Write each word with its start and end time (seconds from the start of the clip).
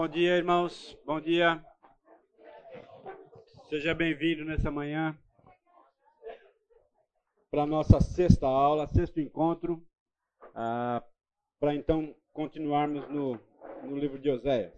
Bom 0.00 0.06
dia, 0.06 0.36
irmãos. 0.36 0.96
Bom 1.04 1.20
dia. 1.20 1.60
Seja 3.68 3.92
bem-vindo 3.92 4.44
nessa 4.44 4.70
manhã 4.70 5.18
para 7.50 7.64
a 7.64 7.66
nossa 7.66 8.00
sexta 8.00 8.46
aula, 8.46 8.86
sexto 8.86 9.18
encontro, 9.18 9.84
ah, 10.54 11.02
para 11.58 11.74
então 11.74 12.14
continuarmos 12.32 13.08
no, 13.08 13.40
no 13.82 13.98
livro 13.98 14.20
de 14.20 14.30
Oséias. 14.30 14.72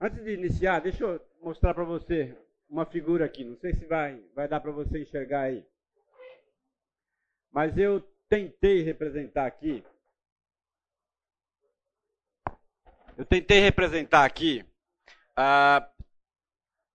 Antes 0.00 0.24
de 0.24 0.34
iniciar, 0.34 0.80
deixa 0.80 1.04
eu 1.04 1.24
mostrar 1.40 1.74
para 1.74 1.84
você 1.84 2.36
uma 2.68 2.84
figura 2.84 3.24
aqui. 3.24 3.44
Não 3.44 3.56
sei 3.56 3.72
se 3.72 3.86
vai, 3.86 4.20
vai 4.34 4.48
dar 4.48 4.58
para 4.58 4.72
você 4.72 5.00
enxergar 5.00 5.42
aí. 5.42 5.64
Mas 7.52 7.78
eu 7.78 8.00
tentei 8.28 8.82
representar 8.82 9.46
aqui 9.46 9.84
Eu 13.16 13.24
tentei 13.24 13.60
representar 13.60 14.26
aqui 14.26 14.62
ah, 15.34 15.90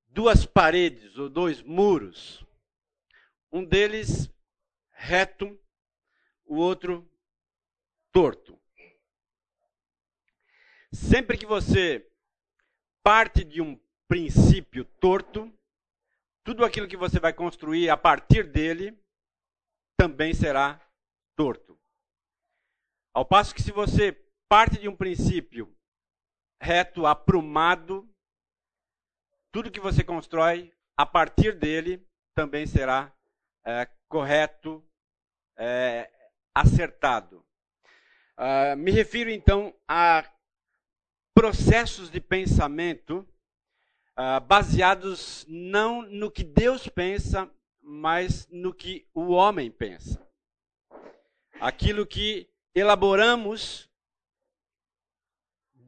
duas 0.08 0.46
paredes 0.46 1.18
ou 1.18 1.27
dois 1.27 1.63
muros. 1.63 2.46
Um 3.52 3.66
deles 3.66 4.30
reto, 4.91 5.60
o 6.46 6.58
outro 6.58 7.10
torto. 8.12 8.55
Sempre 10.94 11.40
que 11.40 11.46
você 11.48 12.08
parte 13.02 13.44
de 13.44 13.60
um 13.60 13.76
princípio 14.08 14.85
torto, 14.85 15.52
tudo 16.44 16.63
aquilo 16.63 16.88
que 16.88 16.98
você 16.98 17.20
vai 17.20 17.34
construir 17.34 17.90
a 17.90 17.98
partir 17.98 18.46
dele 18.46 18.96
também 19.98 20.35
será 20.35 20.80
torto. 21.35 21.80
Ao 23.12 23.26
passo 23.26 23.55
que 23.55 23.63
se 23.63 23.72
você 23.72 24.12
parte 24.48 24.80
de 24.80 24.88
um 24.88 24.96
princípio 24.96 25.76
reto, 26.62 27.08
aprumado. 27.08 28.08
Tudo 29.52 29.72
que 29.72 29.80
você 29.80 30.04
constrói 30.04 30.72
a 30.96 31.05
partir 31.05 31.58
dele 31.58 32.08
também 32.35 32.68
será 32.68 33.12
é, 33.66 33.90
correto, 34.08 34.85
é, 35.58 36.10
acertado. 36.54 37.44
Uh, 38.38 38.76
me 38.77 38.91
refiro 38.91 39.30
então 39.30 39.76
a 39.88 40.24
processos 41.34 42.10
de 42.10 42.20
pensamento 42.20 43.28
uh, 44.18 44.40
baseados 44.41 45.46
não 45.48 46.02
no 46.02 46.32
que 46.32 46.44
Deus 46.44 46.88
pensa, 46.88 47.50
mas 47.82 48.48
no 48.50 48.74
que 48.74 49.07
o 49.13 49.32
homem 49.32 49.70
pensa. 49.70 50.26
Aquilo 51.60 52.05
que 52.05 52.50
elaboramos 52.74 53.91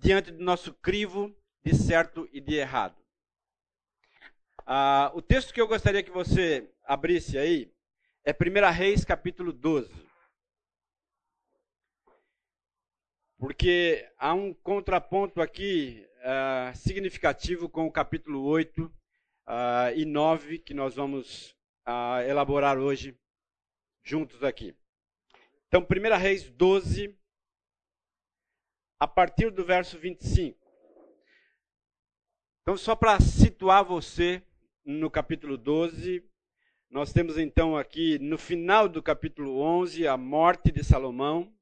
diante 0.04 0.32
do 0.32 0.44
nosso 0.44 0.74
crivo 0.74 1.34
de 1.64 1.74
certo 1.74 2.28
e 2.34 2.42
de 2.42 2.56
errado. 2.56 3.02
Ah, 4.66 5.10
o 5.16 5.22
texto 5.22 5.54
que 5.54 5.62
eu 5.62 5.68
gostaria 5.68 6.04
que 6.04 6.12
você 6.12 6.70
abrisse 6.84 7.38
aí 7.38 7.74
é 8.26 8.34
1 8.34 8.70
Reis, 8.74 9.06
capítulo 9.06 9.54
12. 9.54 9.90
Porque 13.38 14.06
há 14.18 14.34
um 14.34 14.54
contraponto 14.54 15.42
aqui 15.42 16.06
ah, 16.22 16.74
significativo 16.76 17.70
com 17.70 17.88
o 17.88 17.92
capítulo 17.92 18.44
8 18.44 18.94
ah, 19.48 19.94
e 19.96 20.04
9 20.04 20.60
que 20.60 20.74
nós 20.74 20.96
vamos 20.96 21.56
ah, 21.86 22.22
elaborar 22.28 22.78
hoje 22.78 23.18
juntos 24.04 24.44
aqui. 24.44 24.76
Então, 25.70 25.82
1 25.82 26.18
Reis 26.18 26.50
12, 26.50 27.18
a 29.04 29.08
partir 29.08 29.52
do 29.52 29.66
verso 29.66 30.00
25. 30.00 30.58
Então, 32.62 32.78
só 32.78 32.96
para 32.96 33.20
situar 33.20 33.84
você 33.84 34.42
no 34.86 35.12
capítulo 35.12 35.58
12, 35.58 36.24
nós 36.90 37.12
temos 37.12 37.38
então 37.38 37.76
aqui 37.76 38.18
no 38.20 38.38
final 38.38 38.88
do 38.88 39.04
capítulo 39.04 39.60
11 39.60 40.08
a 40.08 40.16
morte 40.16 40.72
de 40.72 40.86
Salomão 40.86 41.54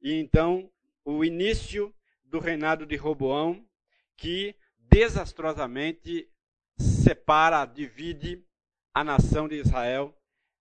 e 0.00 0.14
então 0.14 0.72
o 1.04 1.22
início 1.22 1.94
do 2.24 2.38
reinado 2.38 2.86
de 2.86 2.96
Roboão, 2.96 3.62
que 4.16 4.56
desastrosamente 4.78 6.32
separa, 6.78 7.66
divide 7.66 8.42
a 8.94 9.04
nação 9.04 9.46
de 9.46 9.56
Israel 9.56 10.18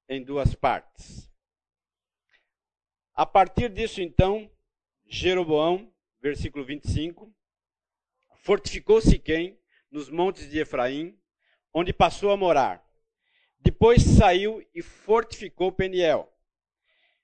em 0.10 0.22
duas 0.22 0.54
partes. 0.54 1.32
A 3.14 3.26
partir 3.26 3.70
disso, 3.70 4.02
então, 4.02 4.52
Jeroboão 5.08 5.95
versículo 6.26 6.66
25. 6.66 7.32
Fortificou 8.38 9.00
Siquém 9.00 9.60
nos 9.92 10.10
montes 10.10 10.50
de 10.50 10.58
Efraim, 10.58 11.16
onde 11.72 11.94
passou 11.94 12.32
a 12.32 12.38
morar. 12.38 12.84
Depois 13.60 14.02
saiu 14.02 14.68
e 14.74 14.82
fortificou 14.82 15.72
Peniel. 15.72 16.34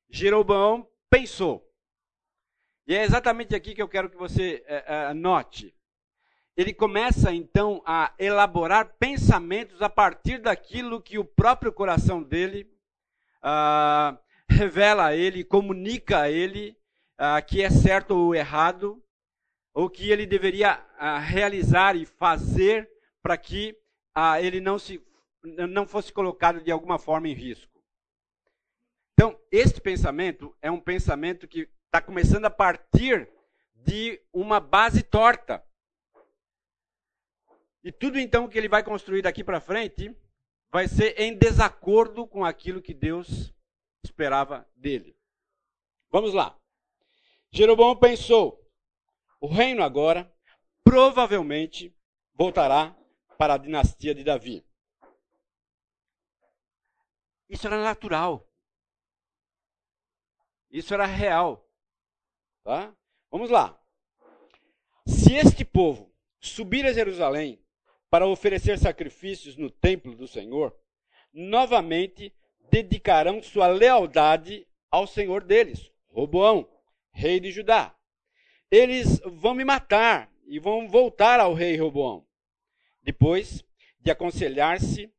Jeroboão 0.08 0.88
pensou. 1.10 1.68
E 2.86 2.94
é 2.94 3.04
exatamente 3.04 3.56
aqui 3.56 3.74
que 3.74 3.82
eu 3.82 3.90
quero 3.90 4.08
que 4.08 4.18
você 4.18 4.64
é, 4.68 5.10
é, 5.10 5.14
note. 5.16 5.76
Ele 6.56 6.72
começa 6.72 7.34
então 7.34 7.82
a 7.88 8.14
elaborar 8.20 8.98
pensamentos 9.00 9.82
a 9.82 9.90
partir 9.90 10.38
daquilo 10.38 11.02
que 11.02 11.18
o 11.18 11.26
próprio 11.26 11.74
coração 11.74 12.22
dele 12.22 12.72
ah, 13.42 14.16
revela 14.48 15.08
a 15.08 15.16
ele, 15.16 15.44
comunica 15.44 16.20
a 16.20 16.30
ele 16.30 16.80
ah, 17.24 17.40
que 17.40 17.62
é 17.62 17.70
certo 17.70 18.16
ou 18.16 18.34
errado, 18.34 19.00
ou 19.76 19.88
que 19.88 20.10
ele 20.10 20.26
deveria 20.26 20.84
ah, 20.98 21.20
realizar 21.20 21.96
e 21.96 22.04
fazer 22.04 22.92
para 23.22 23.38
que 23.38 23.78
ah, 24.16 24.42
ele 24.42 24.60
não, 24.60 24.80
se, 24.80 25.00
não 25.44 25.86
fosse 25.86 26.12
colocado 26.12 26.64
de 26.64 26.72
alguma 26.72 26.98
forma 26.98 27.28
em 27.28 27.34
risco. 27.34 27.80
Então, 29.14 29.40
este 29.52 29.80
pensamento 29.80 30.58
é 30.64 30.72
um 30.72 30.80
pensamento 30.80 31.48
que 31.48 31.70
está 31.86 32.02
começando 32.02 32.46
a 32.46 32.50
partir 32.50 33.30
de 33.76 34.20
uma 34.34 34.60
base 34.60 35.04
torta. 35.04 35.64
E 37.84 37.92
tudo 37.92 38.20
então 38.20 38.48
que 38.48 38.58
ele 38.58 38.68
vai 38.68 38.84
construir 38.84 39.22
daqui 39.22 39.44
para 39.44 39.62
frente 39.62 40.16
vai 40.72 40.88
ser 40.88 41.20
em 41.20 41.38
desacordo 41.38 42.26
com 42.26 42.44
aquilo 42.44 42.82
que 42.82 42.96
Deus 42.96 43.54
esperava 44.04 44.68
dele. 44.76 45.16
Vamos 46.10 46.34
lá. 46.34 46.60
Jeroboão 47.52 47.96
pensou: 47.96 48.66
o 49.40 49.48
reino 49.48 49.84
agora 49.84 50.32
provavelmente 50.84 51.94
voltará 52.34 52.96
para 53.38 53.56
a 53.56 53.58
dinastia 53.58 54.16
de 54.16 54.24
Davi. 54.24 54.66
Isso 57.50 57.68
era 57.68 57.84
natural. 57.84 58.48
Isso 60.70 60.94
era 60.94 61.06
real. 61.06 61.68
Tá? 62.64 62.96
Vamos 63.30 63.50
lá. 63.50 63.78
Se 65.06 65.34
este 65.34 65.66
povo 65.66 66.14
subir 66.40 66.86
a 66.86 66.94
Jerusalém 66.94 67.62
para 68.10 68.28
oferecer 68.28 68.80
sacrifícios 68.80 69.58
no 69.58 69.70
templo 69.70 70.16
do 70.16 70.28
Senhor, 70.28 70.78
novamente 71.34 72.34
dedicarão 72.70 73.42
sua 73.42 73.68
lealdade 73.68 74.68
ao 74.90 75.06
Senhor 75.06 75.44
deles, 75.44 75.92
Roboão, 76.10 76.70
rei 77.12 77.40
de 77.40 77.52
Judá. 77.52 77.96
Eles 78.70 79.20
vão 79.26 79.54
me 79.54 79.66
matar 79.66 80.32
e 80.46 80.60
vão 80.60 80.88
voltar 80.88 81.40
ao 81.40 81.54
rei 81.54 81.78
Roboão. 81.78 82.28
Depois 83.02 83.64
de 84.00 84.12
aconselhar-se, 84.12 85.14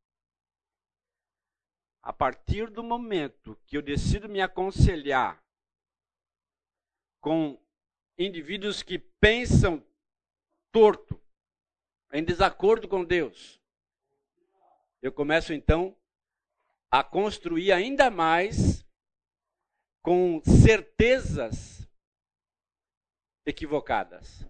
a 2.02 2.12
partir 2.12 2.68
do 2.68 2.82
momento 2.82 3.58
que 3.66 3.76
eu 3.76 3.82
decido 3.82 4.28
me 4.28 4.40
aconselhar 4.40 5.42
com 7.20 7.60
indivíduos 8.18 8.82
que 8.82 8.98
pensam 8.98 9.84
torto, 10.72 11.20
em 12.12 12.24
desacordo 12.24 12.88
com 12.88 13.04
Deus, 13.04 13.60
eu 15.00 15.12
começo 15.12 15.52
então 15.52 15.96
a 16.90 17.02
construir 17.02 17.72
ainda 17.72 18.10
mais 18.10 18.84
com 20.02 20.42
certezas 20.44 21.81
equivocadas, 23.44 24.46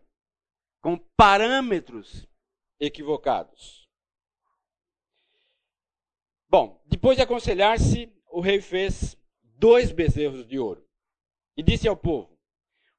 com 0.81 0.97
parâmetros 1.17 2.29
equivocados. 2.79 3.89
Bom, 6.49 6.83
depois 6.87 7.17
de 7.17 7.23
aconselhar-se, 7.23 8.13
o 8.31 8.41
rei 8.41 8.61
fez 8.61 9.17
dois 9.43 9.93
bezerros 9.93 10.47
de 10.47 10.59
ouro 10.59 10.87
e 11.57 11.63
disse 11.63 11.89
ao 11.89 11.97
povo: 11.97 12.39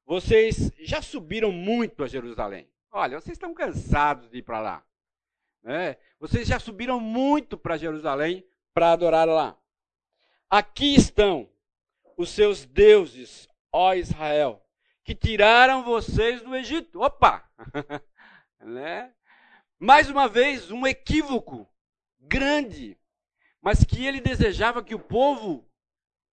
Vocês 0.04 0.72
já 0.80 1.00
subiram 1.00 1.52
muito 1.52 2.02
a 2.02 2.08
Jerusalém. 2.08 2.68
Olha, 2.90 3.20
vocês 3.20 3.36
estão 3.36 3.52
cansados 3.52 4.30
de 4.30 4.38
ir 4.38 4.42
para 4.42 4.60
lá. 4.60 4.86
Né? 5.62 5.96
Vocês 6.18 6.48
já 6.48 6.58
subiram 6.58 6.98
muito 6.98 7.56
para 7.58 7.76
Jerusalém 7.76 8.44
para 8.72 8.92
adorar 8.92 9.28
lá. 9.28 9.58
Aqui 10.48 10.94
estão 10.94 11.48
os 12.16 12.30
seus 12.30 12.64
deuses, 12.64 13.48
ó 13.72 13.94
Israel, 13.94 14.63
que 15.04 15.14
tiraram 15.14 15.84
vocês 15.84 16.40
do 16.42 16.56
Egito. 16.56 17.00
Opa! 17.02 17.48
né? 18.58 19.14
Mais 19.78 20.08
uma 20.08 20.26
vez, 20.26 20.70
um 20.70 20.86
equívoco 20.86 21.68
grande, 22.18 22.98
mas 23.60 23.84
que 23.84 24.06
ele 24.06 24.20
desejava 24.20 24.82
que 24.82 24.94
o 24.94 24.98
povo 24.98 25.68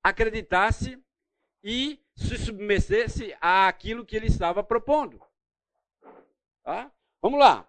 acreditasse 0.02 0.98
e 1.62 2.02
se 2.16 2.38
submetesse 2.38 3.36
àquilo 3.42 4.06
que 4.06 4.16
ele 4.16 4.28
estava 4.28 4.64
propondo. 4.64 5.22
Tá? 6.64 6.92
Vamos 7.22 7.40
lá. 7.40 7.68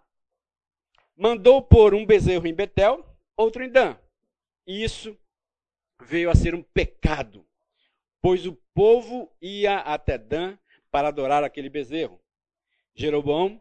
Mandou 1.17 1.61
pôr 1.61 1.95
um 1.95 2.07
bezerro 2.07 2.47
em 2.47 2.55
Betel, 2.55 3.05
outro 3.37 3.65
em 3.65 3.69
Dan. 3.69 3.99
E 4.67 4.85
isso 4.85 5.19
veio 6.01 6.31
a 6.31 6.35
ser 6.35 6.55
um 6.55 6.63
pecado, 6.63 7.47
pois 8.21 8.47
o 8.47 8.55
povo 8.73 9.35
ia 9.41 9.79
até 9.79 10.17
Dan 10.17 10.57
para 10.93 11.09
adorar 11.09 11.43
aquele 11.43 11.71
bezerro. 11.71 12.21
Jeroboão 12.95 13.61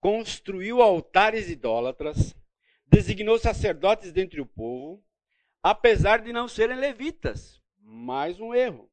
construiu 0.00 0.82
altares 0.82 1.48
idólatras, 1.48 2.36
designou 2.86 3.38
sacerdotes 3.38 4.12
dentre 4.12 4.40
o 4.40 4.46
povo, 4.46 5.02
apesar 5.62 6.20
de 6.20 6.32
não 6.32 6.48
serem 6.48 6.76
levitas. 6.76 7.62
Mais 7.78 8.40
um 8.40 8.52
erro. 8.52 8.90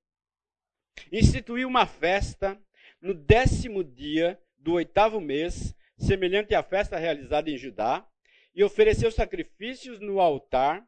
Instituiu 1.11 1.67
uma 1.67 1.87
festa 1.87 2.57
no 3.01 3.15
décimo 3.15 3.83
dia 3.83 4.39
do 4.57 4.73
oitavo 4.73 5.19
mês, 5.19 5.75
semelhante 5.97 6.53
à 6.53 6.61
festa 6.61 6.97
realizada 6.97 7.49
em 7.49 7.57
Judá, 7.57 8.07
e 8.53 8.63
ofereceu 8.63 9.11
sacrifícios 9.11 9.99
no 9.99 10.19
altar. 10.19 10.87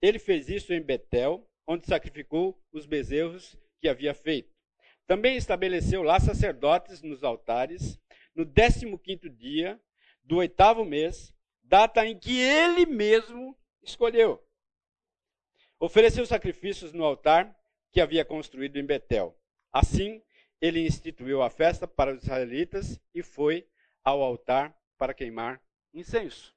Ele 0.00 0.18
fez 0.18 0.48
isso 0.48 0.72
em 0.74 0.82
Betel, 0.82 1.48
onde 1.66 1.86
sacrificou 1.86 2.60
os 2.72 2.84
bezerros 2.84 3.56
que 3.80 3.88
havia 3.88 4.12
feito. 4.12 4.51
Também 5.12 5.36
estabeleceu 5.36 6.02
lá 6.02 6.18
sacerdotes 6.18 7.02
nos 7.02 7.22
altares, 7.22 8.00
no 8.34 8.46
décimo 8.46 8.98
quinto 8.98 9.28
dia 9.28 9.78
do 10.24 10.38
oitavo 10.38 10.86
mês, 10.86 11.34
data 11.62 12.06
em 12.06 12.18
que 12.18 12.40
ele 12.40 12.86
mesmo 12.86 13.54
escolheu. 13.82 14.42
Ofereceu 15.78 16.24
sacrifícios 16.24 16.94
no 16.94 17.04
altar 17.04 17.54
que 17.90 18.00
havia 18.00 18.24
construído 18.24 18.78
em 18.78 18.86
Betel. 18.86 19.38
Assim, 19.70 20.22
ele 20.62 20.80
instituiu 20.80 21.42
a 21.42 21.50
festa 21.50 21.86
para 21.86 22.14
os 22.14 22.22
israelitas 22.22 22.98
e 23.14 23.22
foi 23.22 23.68
ao 24.02 24.22
altar 24.22 24.74
para 24.96 25.12
queimar 25.12 25.60
incenso. 25.92 26.56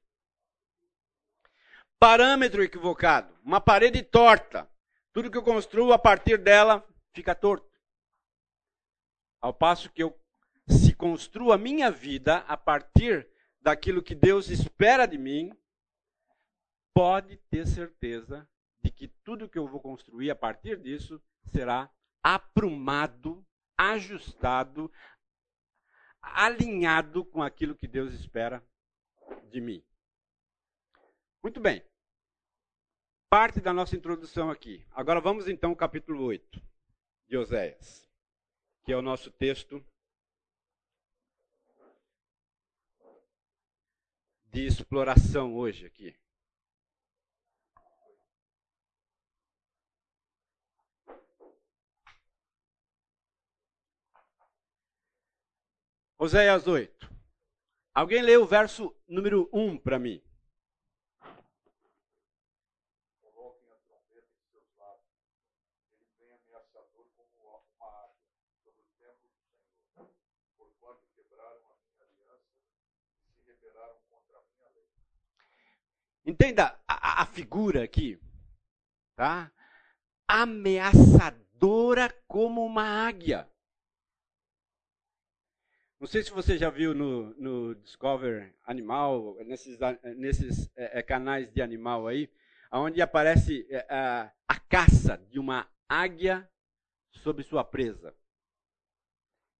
Parâmetro 1.98 2.64
equivocado, 2.64 3.34
uma 3.44 3.60
parede 3.60 4.02
torta. 4.02 4.66
Tudo 5.12 5.30
que 5.30 5.36
eu 5.36 5.42
construo 5.42 5.92
a 5.92 5.98
partir 5.98 6.38
dela 6.38 6.82
fica 7.12 7.34
torto. 7.34 7.75
Ao 9.40 9.52
passo 9.52 9.90
que 9.90 10.02
eu 10.02 10.18
se 10.68 10.94
construo 10.94 11.52
a 11.52 11.58
minha 11.58 11.90
vida 11.90 12.38
a 12.38 12.56
partir 12.56 13.28
daquilo 13.60 14.02
que 14.02 14.14
Deus 14.14 14.48
espera 14.48 15.06
de 15.06 15.18
mim, 15.18 15.52
pode 16.94 17.36
ter 17.50 17.66
certeza 17.66 18.48
de 18.82 18.90
que 18.90 19.08
tudo 19.08 19.48
que 19.48 19.58
eu 19.58 19.68
vou 19.68 19.80
construir 19.80 20.30
a 20.30 20.36
partir 20.36 20.80
disso 20.80 21.22
será 21.44 21.90
aprumado, 22.22 23.46
ajustado, 23.76 24.90
alinhado 26.20 27.24
com 27.24 27.42
aquilo 27.42 27.74
que 27.74 27.86
Deus 27.86 28.12
espera 28.12 28.64
de 29.50 29.60
mim. 29.60 29.84
Muito 31.42 31.60
bem. 31.60 31.84
Parte 33.28 33.60
da 33.60 33.72
nossa 33.72 33.96
introdução 33.96 34.50
aqui. 34.50 34.86
Agora 34.92 35.20
vamos 35.20 35.48
então 35.48 35.70
ao 35.70 35.76
capítulo 35.76 36.22
8 36.24 36.62
de 37.28 37.36
Oséias, 37.36 38.05
que 38.86 38.92
é 38.92 38.96
o 38.96 39.02
nosso 39.02 39.32
texto 39.32 39.84
de 44.44 44.64
exploração 44.64 45.56
hoje 45.56 45.84
aqui. 45.86 46.16
Oséias 56.16 56.68
8. 56.68 57.12
Alguém 57.92 58.22
lê 58.22 58.36
o 58.36 58.46
verso 58.46 58.96
número 59.08 59.50
1 59.52 59.78
para 59.78 59.98
mim. 59.98 60.25
Entenda 76.26 76.76
a, 76.88 77.22
a, 77.22 77.26
figura 77.26 77.84
aqui, 77.84 78.18
tá? 79.14 79.52
Ameaçadora 80.26 82.12
como 82.26 82.66
uma 82.66 82.82
águia. 82.82 83.48
Não 86.00 86.08
sei 86.08 86.24
se 86.24 86.32
você 86.32 86.58
já 86.58 86.68
viu 86.68 86.92
no, 86.92 87.32
no 87.34 87.76
Discover 87.76 88.52
Animal, 88.64 89.36
nesses, 89.44 89.78
nesses 90.16 90.68
é, 90.74 90.98
é, 90.98 91.02
canais 91.02 91.48
de 91.52 91.62
animal 91.62 92.08
aí, 92.08 92.28
onde 92.72 93.00
aparece 93.00 93.64
é, 93.70 93.86
a, 94.48 94.58
caça 94.68 95.16
de 95.30 95.38
uma 95.38 95.70
águia 95.88 96.50
sobre 97.12 97.44
sua 97.44 97.62
presa. 97.62 98.12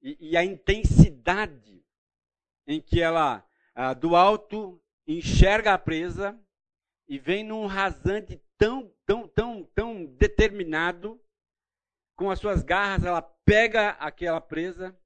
E, 0.03 0.33
e 0.33 0.37
a 0.37 0.45
intensidade 0.45 1.87
em 2.67 2.81
que 2.81 3.01
ela, 3.01 3.49
do 4.01 4.17
alto, 4.17 4.83
enxerga 5.07 5.73
a 5.73 5.79
presa 5.79 6.37
e 7.08 7.19
vem 7.19 7.44
num 7.44 7.67
rasante 7.67 8.43
tão, 8.58 8.93
tão, 9.05 9.29
tão, 9.29 9.64
tão 9.75 10.05
determinado, 10.05 11.20
com 12.17 12.31
as 12.31 12.38
suas 12.38 12.62
garras, 12.62 13.05
ela 13.05 13.23
pega 13.23 13.91
aquela 13.91 14.41
presa 14.41 14.99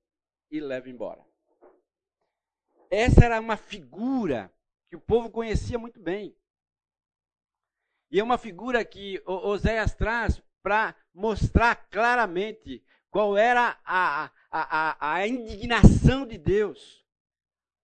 e 0.50 0.60
leva 0.60 0.88
embora. 0.88 1.24
Essa 2.90 3.24
era 3.24 3.40
uma 3.40 3.56
figura 3.56 4.52
que 4.88 4.96
o 4.96 5.00
povo 5.00 5.30
conhecia 5.30 5.78
muito 5.78 6.00
bem. 6.00 6.36
E 8.10 8.18
é 8.18 8.22
uma 8.22 8.38
figura 8.38 8.84
que 8.84 9.22
Oséias 9.24 9.94
traz 9.94 10.42
para 10.62 10.96
mostrar 11.14 11.76
claramente 11.88 12.84
qual 13.08 13.36
era 13.36 13.80
a, 13.84 14.24
a, 14.24 14.30
a, 14.50 15.14
a 15.14 15.28
indignação 15.28 16.26
de 16.26 16.38
Deus 16.38 17.04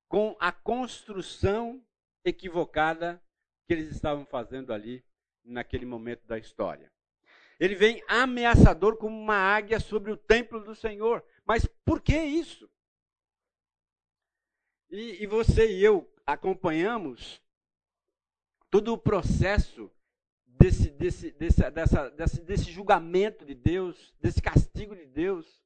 com 0.09 0.37
a 0.39 0.51
construção 0.51 1.85
equivocada 2.25 3.23
que 3.67 3.75
eles 3.75 3.91
estavam 3.91 4.25
fazendo 4.25 4.73
ali 4.73 5.05
naquele 5.45 5.85
momento 5.85 6.27
da 6.27 6.39
história. 6.39 6.93
Ele 7.59 7.75
vem 7.75 8.03
ameaçador 8.07 8.97
como 8.97 9.19
uma 9.19 9.37
águia 9.37 9.81
sobre 9.81 10.13
o 10.13 10.17
templo 10.17 10.63
do 10.63 10.75
Senhor. 10.75 11.25
Mas 11.45 11.67
por 11.85 12.01
que 12.01 12.17
isso? 12.17 12.71
E, 14.91 15.23
e 15.23 15.27
você 15.27 15.73
e 15.73 15.83
eu 15.83 16.09
acompanhamos 16.25 17.43
todo 18.71 18.93
o 18.93 18.99
processo 18.99 19.91
desse, 20.47 20.91
desse, 20.91 21.31
desse, 21.33 21.71
dessa, 21.71 22.11
desse, 22.11 22.43
desse 22.43 22.71
julgamento 22.71 23.45
de 23.45 23.55
Deus, 23.55 24.15
desse 24.21 24.43
castigo 24.43 24.95
de 24.95 25.07
Deus. 25.07 25.63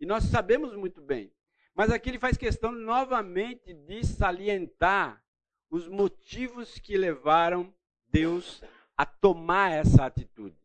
E 0.00 0.06
nós 0.06 0.24
sabemos 0.24 0.74
muito 0.74 1.00
bem. 1.00 1.32
Mas 1.74 1.90
aqui 1.90 2.10
ele 2.10 2.18
faz 2.18 2.36
questão 2.36 2.72
novamente 2.72 3.72
de 3.72 4.04
salientar 4.04 5.22
os 5.70 5.86
motivos 5.86 6.78
que 6.78 6.96
levaram 6.96 7.72
Deus 8.08 8.60
a 8.96 9.06
tomar 9.06 9.70
essa 9.70 10.04
atitude, 10.04 10.58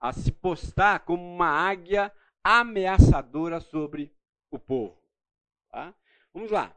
a 0.00 0.12
se 0.12 0.32
postar 0.32 1.00
como 1.00 1.22
uma 1.22 1.48
águia 1.48 2.12
ameaçadora 2.42 3.60
sobre 3.60 4.14
o 4.50 4.58
povo. 4.58 5.00
Tá? 5.70 5.94
Vamos 6.34 6.50
lá. 6.50 6.76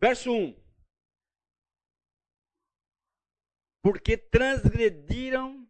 Verso 0.00 0.32
1. 0.32 0.60
Porque 3.82 4.16
transgrediram 4.16 5.68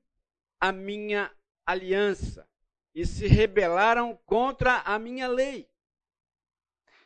a 0.61 0.73
minha 0.73 1.35
aliança 1.66 2.49
e 2.95 3.07
se 3.07 3.26
rebelaram 3.26 4.16
contra 4.26 4.81
a 4.81 4.99
minha 4.99 5.28
lei. 5.28 5.72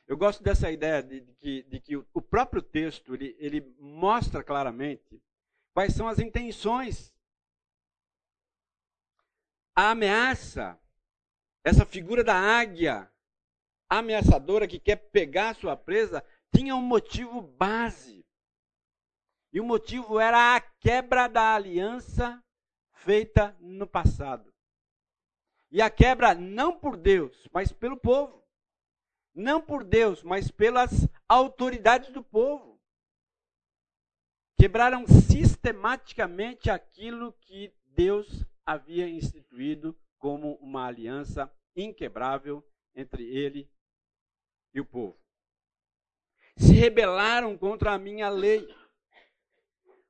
Eu 0.07 0.17
gosto 0.17 0.43
dessa 0.43 0.71
ideia 0.71 1.03
de, 1.03 1.21
que, 1.41 1.63
de 1.65 1.81
que, 1.81 1.97
o 1.97 2.23
próprio 2.23 2.63
texto 2.63 3.15
ele, 3.15 3.37
ele 3.39 3.61
mostra 3.79 4.43
claramente 4.43 5.21
quais 5.75 5.95
são 5.95 6.07
as 6.09 6.19
intenções 6.19 7.13
a 9.77 9.91
ameaça, 9.91 10.81
essa 11.63 11.85
figura 11.85 12.25
da 12.25 12.35
águia 12.35 13.13
ameaçadora 13.89 14.67
que 14.67 14.81
quer 14.81 14.97
pegar 14.97 15.55
sua 15.55 15.77
presa, 15.77 16.25
tinha 16.55 16.75
um 16.75 16.81
motivo 16.81 17.43
base. 17.43 18.25
E 19.53 19.61
o 19.61 19.65
motivo 19.65 20.19
era 20.19 20.57
a 20.57 20.61
quebra 20.61 21.29
da 21.29 21.55
aliança 21.55 22.43
feita 22.91 23.55
no 23.61 23.87
passado. 23.87 24.53
E 25.71 25.83
a 25.83 25.91
quebra 25.91 26.35
não 26.35 26.79
por 26.79 26.97
Deus, 26.97 27.47
mas 27.53 27.71
pelo 27.71 27.99
povo. 27.99 28.46
Não 29.37 29.61
por 29.61 29.85
Deus, 29.85 30.23
mas 30.23 30.51
pelas 30.51 31.07
autoridades 31.29 32.11
do 32.11 32.25
povo. 32.25 32.81
Quebraram 34.59 35.05
sistematicamente 35.07 36.71
aquilo 36.71 37.35
que 37.43 37.71
Deus 37.85 38.43
havia 38.65 39.07
instituído 39.07 39.95
como 40.17 40.55
uma 40.55 40.87
aliança 40.87 41.53
inquebrável 41.77 42.67
entre 42.95 43.25
ele 43.25 43.71
e 44.73 44.81
o 44.81 44.87
povo. 44.87 45.21
Se 46.57 46.73
rebelaram 46.73 47.59
contra 47.59 47.93
a 47.93 47.99
minha 47.99 48.31
lei. 48.31 48.67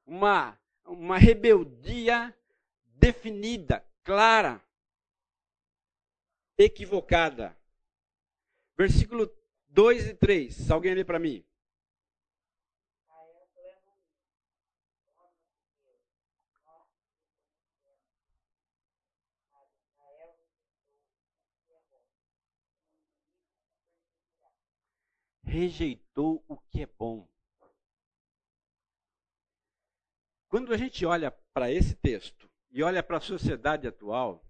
Uma, 0.06 0.56
uma 0.84 1.18
rebeldia 1.18 2.32
definida, 2.84 3.84
clara, 4.04 4.64
equivocada. 6.56 7.58
Versículo 8.76 9.34
2 9.68 10.08
e 10.08 10.14
3. 10.14 10.70
Alguém 10.70 10.94
lê 10.94 11.04
para 11.04 11.18
mim. 11.18 11.42
Rejeitou 25.42 26.44
o 26.46 26.58
que 26.58 26.82
é 26.82 26.86
bom. 26.86 27.26
Quando 30.48 30.74
a 30.74 30.76
gente 30.76 31.06
olha 31.06 31.30
para 31.30 31.72
esse 31.72 31.94
texto 31.94 32.50
e 32.70 32.82
olha 32.82 33.02
para 33.02 33.16
a 33.16 33.20
sociedade 33.20 33.88
atual, 33.88 34.44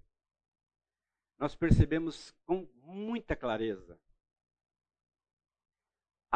nós 1.39 1.55
percebemos 1.55 2.35
com 2.45 2.69
muita 2.83 3.37
clareza 3.37 3.97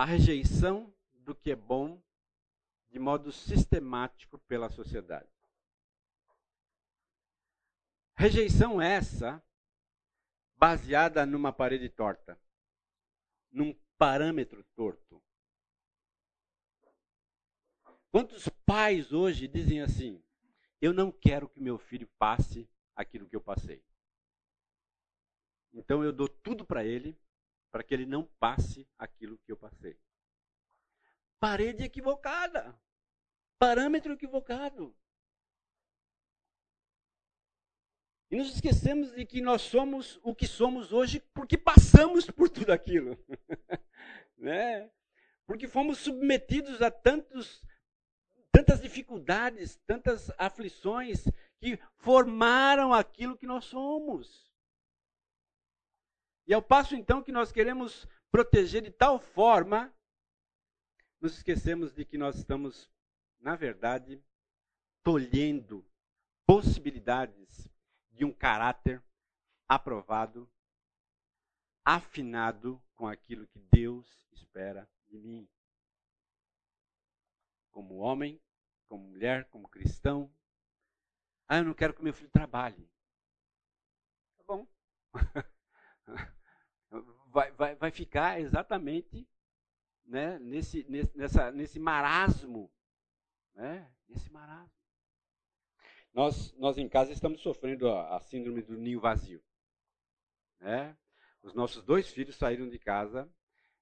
a 0.01 0.05
rejeição 0.07 0.91
do 1.13 1.35
que 1.35 1.51
é 1.51 1.57
bom 1.57 2.03
de 2.89 2.99
modo 2.99 3.31
sistemático 3.31 4.39
pela 4.39 4.71
sociedade. 4.71 5.29
Rejeição 8.17 8.81
essa 8.81 9.45
baseada 10.57 11.27
numa 11.27 11.53
parede 11.53 11.91
torta, 11.91 12.41
num 13.53 13.79
parâmetro 13.99 14.65
torto. 14.75 15.23
Quantos 18.11 18.49
pais 18.65 19.13
hoje 19.13 19.47
dizem 19.47 19.83
assim: 19.83 20.25
Eu 20.81 20.95
não 20.95 21.13
quero 21.13 21.47
que 21.47 21.61
meu 21.61 21.77
filho 21.77 22.09
passe 22.19 22.67
aquilo 22.97 23.29
que 23.29 23.37
eu 23.37 23.41
passei. 23.43 23.85
Então 25.75 26.03
eu 26.03 26.11
dou 26.11 26.27
tudo 26.27 26.65
para 26.65 26.87
ele, 26.87 27.15
para 27.71 27.83
que 27.83 27.95
ele 27.95 28.07
não 28.07 28.25
passe 28.39 28.89
aquilo 28.99 29.39
que 29.39 29.53
eu 29.53 29.57
passei. 29.57 29.99
Parede 31.39 31.85
equivocada. 31.85 32.79
Parâmetro 33.59 34.13
equivocado. 34.13 34.95
E 38.31 38.37
nos 38.37 38.55
esquecemos 38.55 39.13
de 39.13 39.27
que 39.27 39.41
nós 39.41 39.63
somos 39.63 40.21
o 40.23 40.35
que 40.35 40.47
somos 40.47 40.93
hoje 40.93 41.21
porque 41.35 41.59
passamos 41.59 42.31
por 42.31 42.49
tudo 42.49 42.71
aquilo. 42.71 43.19
né? 44.39 44.91
Porque 45.47 45.67
fomos 45.67 45.99
submetidos 45.99 46.81
a 46.81 46.91
tantos, 46.91 47.61
tantas 48.53 48.81
dificuldades, 48.81 49.81
tantas 49.87 50.31
aflições 50.39 51.25
que 51.59 51.79
formaram 51.97 52.95
aquilo 52.95 53.37
que 53.37 53.47
nós 53.47 53.65
somos. 53.65 54.50
E 56.51 56.53
ao 56.53 56.61
passo 56.61 56.97
então 56.97 57.23
que 57.23 57.31
nós 57.31 57.53
queremos 57.53 58.09
proteger 58.29 58.83
de 58.83 58.91
tal 58.91 59.21
forma, 59.21 59.95
nos 61.21 61.37
esquecemos 61.37 61.95
de 61.95 62.05
que 62.05 62.19
nós 62.19 62.35
estamos, 62.35 62.91
na 63.39 63.55
verdade, 63.55 64.21
tolhendo 65.05 65.89
possibilidades 66.45 67.71
de 68.11 68.25
um 68.25 68.33
caráter 68.33 69.01
aprovado, 69.69 70.51
afinado 71.85 72.83
com 72.97 73.07
aquilo 73.07 73.47
que 73.47 73.61
Deus 73.71 74.27
espera 74.33 74.91
de 75.07 75.21
mim. 75.21 75.49
Como 77.71 77.99
homem, 77.99 78.43
como 78.89 79.05
mulher, 79.05 79.49
como 79.51 79.69
cristão. 79.69 80.29
Ah, 81.47 81.59
eu 81.59 81.65
não 81.65 81.75
quero 81.75 81.95
que 81.95 82.03
meu 82.03 82.13
filho 82.13 82.29
trabalhe. 82.29 82.91
Tá 84.37 84.43
bom. 84.49 84.67
vai, 87.31 87.51
vai, 87.53 87.75
vai 87.75 87.91
ficar 87.91 88.41
exatamente 88.41 89.27
né, 90.05 90.39
nesse, 90.39 90.87
nessa, 91.15 91.51
nesse 91.51 91.79
marasmo. 91.79 92.71
Né, 93.55 93.91
nesse 94.09 94.31
marasmo. 94.31 94.71
Nós, 96.13 96.53
nós 96.57 96.77
em 96.77 96.89
casa 96.89 97.13
estamos 97.13 97.41
sofrendo 97.41 97.89
a, 97.89 98.17
a 98.17 98.21
síndrome 98.21 98.63
do 98.63 98.77
ninho 98.77 99.01
vazio. 99.01 99.43
Né? 100.59 100.97
Os 101.43 101.55
nossos 101.55 101.85
dois 101.85 102.09
filhos 102.09 102.37
saíram 102.37 102.69
de 102.69 102.79
casa 102.79 103.33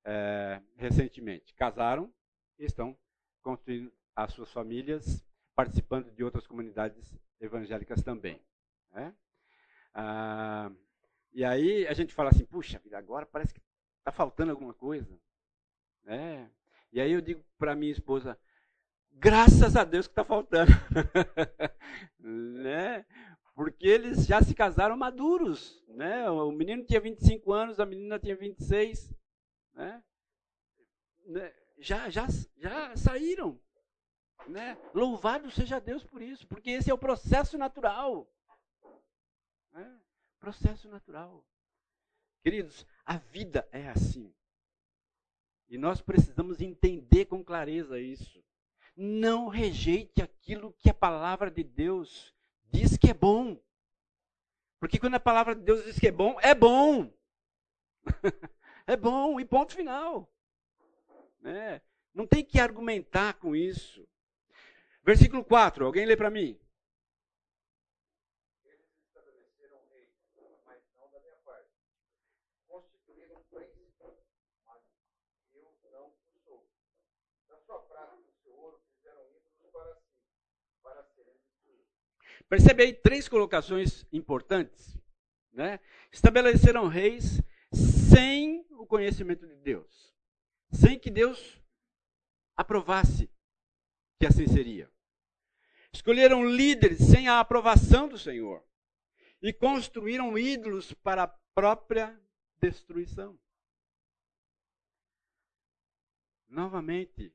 é, 0.05 0.61
recentemente. 0.77 1.55
Casaram 1.55 2.13
e 2.59 2.65
estão 2.65 2.97
construindo 3.43 3.93
as 4.15 4.33
suas 4.33 4.53
famílias, 4.53 5.25
participando 5.55 6.11
de 6.11 6.23
outras 6.23 6.47
comunidades 6.47 7.19
evangélicas 7.41 8.03
também. 8.03 8.41
Né? 8.93 9.15
Ah, 9.95 10.71
e 11.39 11.45
aí 11.45 11.87
a 11.87 11.93
gente 11.93 12.13
fala 12.13 12.31
assim, 12.31 12.45
puxa 12.45 12.81
vida, 12.81 12.99
agora 12.99 13.25
parece 13.25 13.55
que 13.55 13.63
está 14.01 14.11
faltando 14.11 14.51
alguma 14.51 14.75
coisa. 14.75 15.17
Né? 16.03 16.51
E 16.93 17.01
aí 17.01 17.13
eu 17.13 17.21
digo 17.21 17.45
para 17.57 17.77
minha 17.77 17.93
esposa, 17.93 18.37
graças 19.13 19.77
a 19.77 19.85
Deus 19.85 20.09
que 20.09 20.11
está 20.11 20.25
faltando. 20.25 20.73
né? 22.19 23.07
Porque 23.55 23.87
eles 23.87 24.27
já 24.27 24.43
se 24.43 24.53
casaram 24.53 24.97
maduros. 24.97 25.81
Né? 25.87 26.29
O 26.29 26.51
menino 26.51 26.85
tinha 26.85 27.01
25 27.01 27.53
anos, 27.53 27.79
a 27.79 27.87
menina 27.87 28.19
tinha 28.19 28.35
26. 28.35 29.15
Né? 29.75 30.03
né? 31.25 31.55
Já, 31.79 32.11
já, 32.11 32.27
já 32.57 32.97
saíram. 32.97 33.61
Né? 34.49 34.77
Louvado 34.93 35.53
seja 35.53 35.79
Deus 35.79 36.03
por 36.03 36.21
isso, 36.21 36.49
porque 36.49 36.71
esse 36.71 36.91
é 36.91 36.95
o 36.95 36.99
processo 36.99 37.57
natural. 37.57 38.29
Né? 39.73 40.01
Processo 40.39 40.89
natural. 40.89 41.45
Queridos, 42.43 42.87
a 43.05 43.17
vida 43.17 43.69
é 43.73 43.89
assim. 43.89 44.33
E 45.69 45.77
nós 45.77 46.01
precisamos 46.01 46.61
entender 46.61 47.27
com 47.27 47.45
clareza 47.45 48.01
isso. 48.01 48.43
Não 48.97 49.49
rejeite 49.49 50.23
aquilo 50.23 50.73
que 50.79 50.89
a 50.89 50.95
palavra 50.95 51.51
de 51.51 51.63
Deus 51.63 52.35
diz 52.71 52.97
que 52.97 53.11
é 53.11 53.15
bom. 53.15 53.61
Porque 54.81 54.99
quando 54.99 55.15
a 55.15 55.21
palavra 55.21 55.55
de 55.55 55.63
Deus 55.63 55.85
diz 55.85 55.99
que 55.99 56.09
é 56.09 56.13
bom, 56.13 56.39
é 56.41 56.55
bom. 56.55 57.13
é 58.87 58.97
bom, 58.97 59.39
e 59.39 59.45
ponto 59.45 59.75
final. 59.75 60.33
É, 61.45 61.81
não 62.15 62.27
tem 62.27 62.45
que 62.45 62.61
argumentar 62.61 63.35
com 63.35 63.55
isso. 63.55 64.07
Versículo 65.05 65.45
4, 65.45 65.85
alguém 65.85 66.07
lê 66.07 66.17
para 66.17 66.31
mim. 66.31 66.59
Percebe 82.49 82.83
aí 82.83 82.93
três 82.95 83.29
colocações 83.29 84.07
importantes. 84.13 84.99
Né? 85.53 85.79
Estabeleceram 86.11 86.89
reis 86.89 87.43
sem 87.73 88.67
o 88.71 88.87
conhecimento 88.87 89.47
de 89.47 89.57
Deus. 89.57 90.15
Sem 90.73 90.99
que 90.99 91.11
Deus 91.11 91.61
aprovasse 92.57 93.31
que 94.19 94.27
assim 94.27 94.47
seria. 94.47 94.91
Escolheram 95.93 96.45
líderes 96.45 96.99
sem 96.99 97.29
a 97.29 97.41
aprovação 97.41 98.09
do 98.09 98.19
Senhor. 98.19 98.65
E 99.41 99.53
construíram 99.53 100.37
ídolos 100.37 100.93
para 100.93 101.25
a 101.25 101.29
própria 101.55 102.19
destruição. 102.61 103.39
Novamente, 106.49 107.33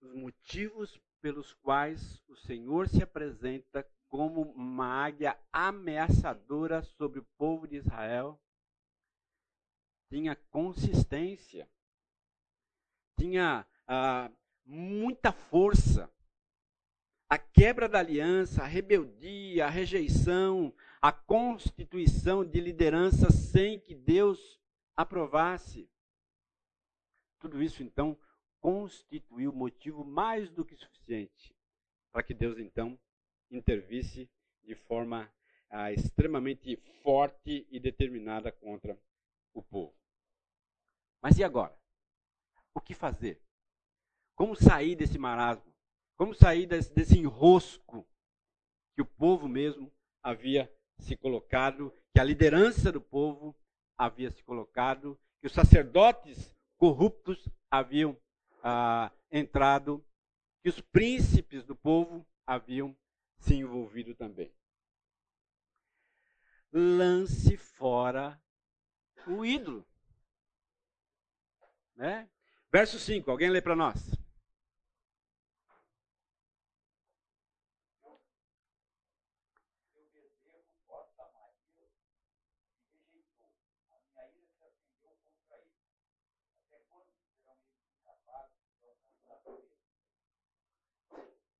os 0.00 0.12
motivos 0.12 1.00
pelos 1.20 1.54
quais 1.54 2.22
o 2.28 2.36
Senhor 2.36 2.88
se 2.88 3.02
apresenta 3.02 3.86
como 4.08 4.42
uma 4.52 4.86
águia 4.86 5.38
ameaçadora 5.52 6.82
sobre 6.82 7.18
o 7.18 7.26
povo 7.36 7.66
de 7.66 7.76
Israel, 7.76 8.40
tinha 10.08 10.36
consistência, 10.50 11.68
tinha 13.18 13.66
ah, 13.86 14.30
muita 14.64 15.32
força. 15.32 16.10
A 17.28 17.36
quebra 17.36 17.88
da 17.88 17.98
aliança, 17.98 18.62
a 18.62 18.66
rebeldia, 18.66 19.66
a 19.66 19.70
rejeição, 19.70 20.72
a 21.02 21.10
constituição 21.10 22.44
de 22.44 22.60
liderança 22.60 23.30
sem 23.30 23.80
que 23.80 23.94
Deus 23.94 24.60
aprovasse. 24.96 25.90
Tudo 27.40 27.60
isso, 27.60 27.82
então, 27.82 28.16
constituiu 28.60 29.52
motivo 29.52 30.04
mais 30.04 30.48
do 30.50 30.64
que 30.64 30.76
suficiente 30.76 31.56
para 32.16 32.22
que 32.22 32.32
Deus, 32.32 32.58
então, 32.58 32.98
intervisse 33.50 34.28
de 34.62 34.74
forma 34.74 35.30
ah, 35.70 35.92
extremamente 35.92 36.76
forte 37.02 37.66
e 37.70 37.78
determinada 37.78 38.50
contra 38.50 38.98
o 39.54 39.62
povo. 39.62 39.94
Mas 41.22 41.38
e 41.38 41.44
agora? 41.44 41.76
O 42.74 42.80
que 42.80 42.94
fazer? 42.94 43.40
Como 44.34 44.54
sair 44.54 44.94
desse 44.94 45.18
marasmo? 45.18 45.72
Como 46.16 46.34
sair 46.34 46.66
desse, 46.66 46.92
desse 46.92 47.18
enrosco 47.18 48.06
que 48.94 49.02
o 49.02 49.06
povo 49.06 49.48
mesmo 49.48 49.92
havia 50.22 50.72
se 50.98 51.16
colocado, 51.16 51.92
que 52.12 52.20
a 52.20 52.24
liderança 52.24 52.90
do 52.90 53.00
povo 53.00 53.54
havia 53.96 54.30
se 54.30 54.42
colocado, 54.42 55.18
que 55.40 55.46
os 55.46 55.52
sacerdotes 55.52 56.54
corruptos 56.78 57.48
haviam 57.70 58.16
ah, 58.62 59.12
entrado, 59.30 60.04
que 60.62 60.68
os 60.68 60.80
príncipes 60.80 61.64
do 61.64 61.76
povo 61.76 62.26
haviam 62.46 62.96
se 63.46 63.54
envolvido 63.54 64.12
também. 64.12 64.52
Lance 66.72 67.56
fora 67.56 68.40
o 69.26 69.44
ídolo. 69.44 69.86
Né? 71.94 72.28
Verso 72.72 72.98
5, 72.98 73.30
alguém 73.30 73.48
lê 73.48 73.62
para 73.62 73.76
nós. 73.76 74.10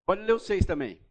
Pode 0.05 0.23
ler 0.23 0.33
o 0.35 0.39
6 0.39 0.65
também. 0.65 1.06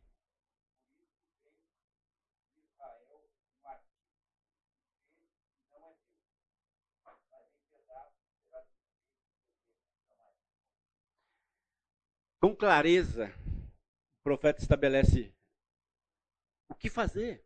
Com 12.46 12.56
clareza, 12.56 13.34
o 14.20 14.24
profeta 14.24 14.62
estabelece 14.62 15.34
o 16.70 16.76
que 16.76 16.92
fazer. 16.92 17.44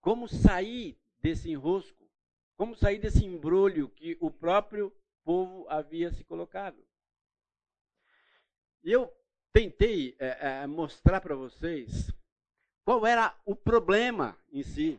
Como 0.00 0.26
sair 0.26 0.98
desse 1.20 1.50
enrosco? 1.50 2.10
Como 2.56 2.74
sair 2.74 2.98
desse 2.98 3.22
embrulho 3.22 3.90
que 3.90 4.16
o 4.18 4.30
próprio 4.30 4.90
povo 5.22 5.68
havia 5.68 6.10
se 6.10 6.24
colocado? 6.24 6.82
E 8.82 8.90
eu 8.90 9.14
tentei 9.52 10.16
é, 10.18 10.62
é, 10.62 10.66
mostrar 10.66 11.20
para 11.20 11.34
vocês 11.34 12.10
qual 12.82 13.06
era 13.06 13.38
o 13.44 13.54
problema 13.54 14.38
em 14.50 14.62
si. 14.62 14.98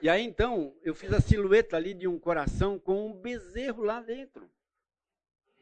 E 0.00 0.08
aí 0.08 0.22
então 0.22 0.72
eu 0.82 0.94
fiz 0.94 1.12
a 1.12 1.20
silhueta 1.20 1.76
ali 1.76 1.94
de 1.94 2.06
um 2.06 2.16
coração 2.16 2.78
com 2.78 3.08
um 3.08 3.12
bezerro 3.12 3.82
lá 3.82 4.00
dentro. 4.00 4.48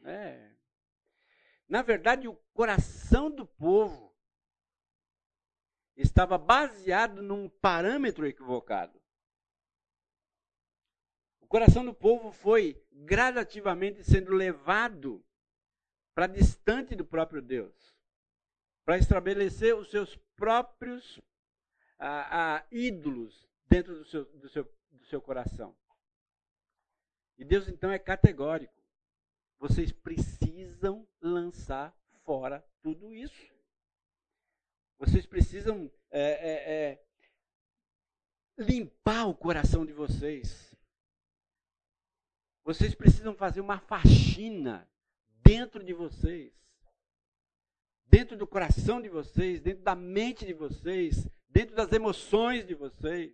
É. 0.03 0.56
Na 1.67 1.81
verdade, 1.81 2.27
o 2.27 2.35
coração 2.53 3.29
do 3.29 3.45
povo 3.45 4.15
estava 5.95 6.37
baseado 6.37 7.21
num 7.21 7.49
parâmetro 7.49 8.25
equivocado. 8.25 9.01
O 11.41 11.47
coração 11.47 11.83
do 11.83 11.93
povo 11.93 12.31
foi 12.31 12.81
gradativamente 12.91 14.03
sendo 14.03 14.33
levado 14.33 15.25
para 16.13 16.27
distante 16.27 16.95
do 16.95 17.05
próprio 17.05 17.41
Deus, 17.41 17.95
para 18.83 18.97
estabelecer 18.97 19.75
os 19.75 19.89
seus 19.89 20.15
próprios 20.35 21.21
ah, 21.99 22.55
ah, 22.57 22.67
ídolos 22.71 23.47
dentro 23.65 23.95
do 23.95 24.05
seu, 24.05 24.25
do, 24.25 24.49
seu, 24.49 24.63
do 24.91 25.05
seu 25.05 25.21
coração. 25.21 25.75
E 27.37 27.45
Deus 27.45 27.67
então 27.67 27.91
é 27.91 27.99
categórico. 27.99 28.76
Vocês 29.59 29.91
precisam 29.91 31.07
lançar 31.21 31.95
fora 32.23 32.63
tudo 32.81 33.13
isso. 33.13 33.53
Vocês 34.99 35.25
precisam 35.25 35.91
é, 36.09 36.21
é, 36.21 36.73
é, 36.73 37.05
limpar 38.57 39.25
o 39.27 39.35
coração 39.35 39.85
de 39.85 39.93
vocês. 39.93 40.75
Vocês 42.63 42.93
precisam 42.93 43.33
fazer 43.33 43.61
uma 43.61 43.79
faxina 43.79 44.89
dentro 45.41 45.83
de 45.83 45.93
vocês, 45.93 46.53
dentro 48.05 48.37
do 48.37 48.45
coração 48.45 49.01
de 49.01 49.07
vocês, 49.07 49.61
dentro 49.61 49.83
da 49.83 49.95
mente 49.95 50.45
de 50.45 50.53
vocês, 50.53 51.27
dentro 51.47 51.75
das 51.75 51.91
emoções 51.91 52.67
de 52.67 52.75
vocês. 52.75 53.33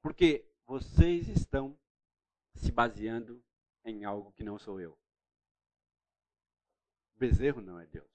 Porque 0.00 0.48
vocês 0.66 1.28
estão 1.28 1.76
se 2.54 2.70
baseando 2.70 3.42
em 3.84 4.04
algo 4.04 4.32
que 4.32 4.44
não 4.44 4.58
sou 4.58 4.80
eu. 4.80 4.92
O 7.14 7.18
bezerro 7.18 7.60
não 7.60 7.78
é 7.78 7.86
Deus. 7.86 8.10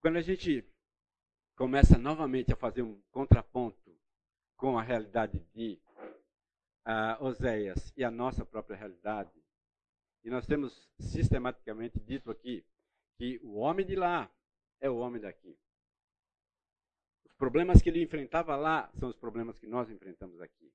Quando 0.00 0.16
a 0.16 0.22
gente 0.22 0.64
começa 1.56 1.98
novamente 1.98 2.52
a 2.52 2.56
fazer 2.56 2.82
um 2.82 3.00
contraponto 3.10 3.98
com 4.56 4.78
a 4.78 4.82
realidade 4.82 5.40
de 5.52 5.80
uh, 6.86 7.24
Oséias 7.24 7.92
e 7.96 8.04
a 8.04 8.10
nossa 8.10 8.46
própria 8.46 8.76
realidade. 8.76 9.32
E 10.24 10.30
nós 10.30 10.46
temos 10.46 10.88
sistematicamente 10.98 11.98
dito 12.00 12.30
aqui 12.30 12.64
que 13.16 13.40
o 13.42 13.56
homem 13.56 13.84
de 13.84 13.96
lá 13.96 14.30
é 14.80 14.88
o 14.88 14.98
homem 14.98 15.20
daqui. 15.20 15.58
Problemas 17.38 17.80
que 17.80 17.88
ele 17.88 18.02
enfrentava 18.02 18.56
lá 18.56 18.90
são 18.98 19.08
os 19.08 19.16
problemas 19.16 19.58
que 19.58 19.66
nós 19.66 19.88
enfrentamos 19.88 20.40
aqui. 20.40 20.72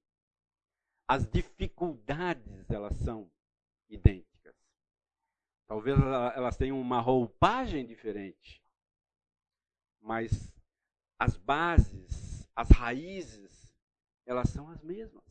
As 1.08 1.30
dificuldades, 1.30 2.70
elas 2.72 2.98
são 3.00 3.30
idênticas. 3.90 4.56
Talvez 5.68 5.98
elas 6.36 6.56
tenham 6.56 6.80
uma 6.80 7.02
roupagem 7.02 7.86
diferente, 7.86 8.64
mas 10.00 10.32
as 11.20 11.36
bases, 11.38 12.48
as 12.56 12.70
raízes 12.70 13.74
elas 14.26 14.50
são 14.50 14.70
as 14.70 14.82
mesmas. 14.82 15.24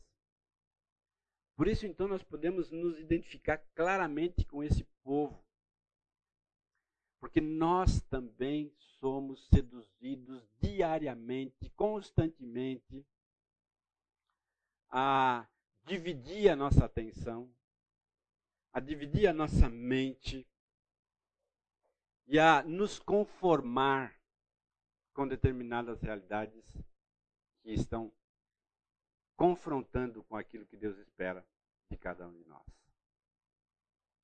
Por 1.55 1.67
isso, 1.67 1.85
então, 1.85 2.07
nós 2.07 2.23
podemos 2.23 2.71
nos 2.71 2.99
identificar 2.99 3.57
claramente 3.75 4.45
com 4.45 4.63
esse 4.63 4.83
povo. 5.03 5.43
Porque 7.19 7.39
nós 7.39 8.01
também 8.03 8.73
somos 9.03 9.45
seduzidos 9.49 10.47
diariamente, 10.61 11.69
constantemente, 11.71 13.05
a 14.89 15.45
dividir 15.83 16.49
a 16.49 16.55
nossa 16.55 16.85
atenção, 16.85 17.53
a 18.71 18.79
dividir 18.79 19.27
a 19.27 19.33
nossa 19.33 19.67
mente 19.67 20.47
e 22.27 22.39
a 22.39 22.63
nos 22.63 22.97
conformar 22.97 24.17
com 25.13 25.27
determinadas 25.27 26.01
realidades 26.01 26.63
que 27.61 27.73
estão 27.73 28.09
confrontando 29.35 30.23
com 30.23 30.37
aquilo 30.37 30.65
que 30.65 30.77
Deus 30.77 30.97
espera 30.99 31.45
de 31.91 31.97
cada 31.97 32.25
um 32.25 32.31
de 32.31 32.45
nós. 32.45 32.65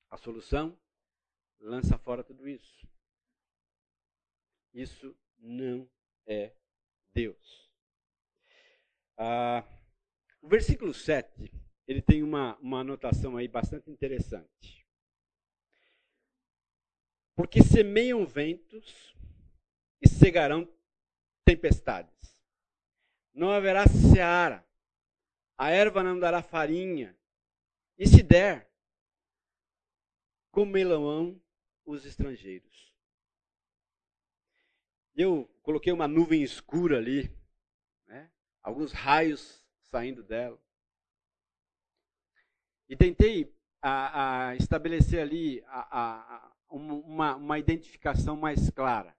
A 0.10 0.16
solução? 0.16 0.80
Lança 1.60 1.98
fora 1.98 2.24
tudo 2.24 2.48
isso. 2.48 2.88
Isso 4.74 5.16
não 5.38 5.90
é 6.26 6.54
Deus. 7.14 7.70
Ah, 9.18 9.64
o 10.42 10.48
versículo 10.48 10.94
7, 10.94 11.52
ele 11.88 12.02
tem 12.02 12.24
uma, 12.24 12.58
uma 12.58 12.80
anotação 12.80 13.36
aí 13.36 13.48
bastante 13.48 13.90
interessante. 13.90 14.88
Porque 17.36 17.62
semeiam 17.62 18.26
ventos 18.26 19.16
e 20.02 20.08
cegarão 20.08 20.68
tempestades. 21.46 22.38
Não 23.34 23.52
haverá 23.52 23.86
seara 23.88 24.68
a 25.60 25.72
erva 25.72 26.02
não 26.02 26.18
dará 26.18 26.42
farinha, 26.42 27.14
e 27.98 28.08
se 28.08 28.24
der, 28.24 28.72
comelão 30.52 31.38
os 31.86 32.06
estrangeiros. 32.06 32.89
Eu 35.22 35.54
coloquei 35.64 35.92
uma 35.92 36.08
nuvem 36.08 36.42
escura 36.44 36.98
ali, 36.98 37.30
né? 38.08 38.32
alguns 38.64 38.94
raios 38.94 39.62
saindo 39.92 40.24
dela. 40.24 40.58
E 42.88 42.96
tentei 42.96 43.54
a, 43.82 44.48
a 44.48 44.56
estabelecer 44.56 45.20
ali 45.20 45.62
a, 45.68 46.54
uma, 46.70 47.36
uma 47.36 47.60
identificação 47.60 48.38
mais 48.38 48.70
clara. 48.70 49.14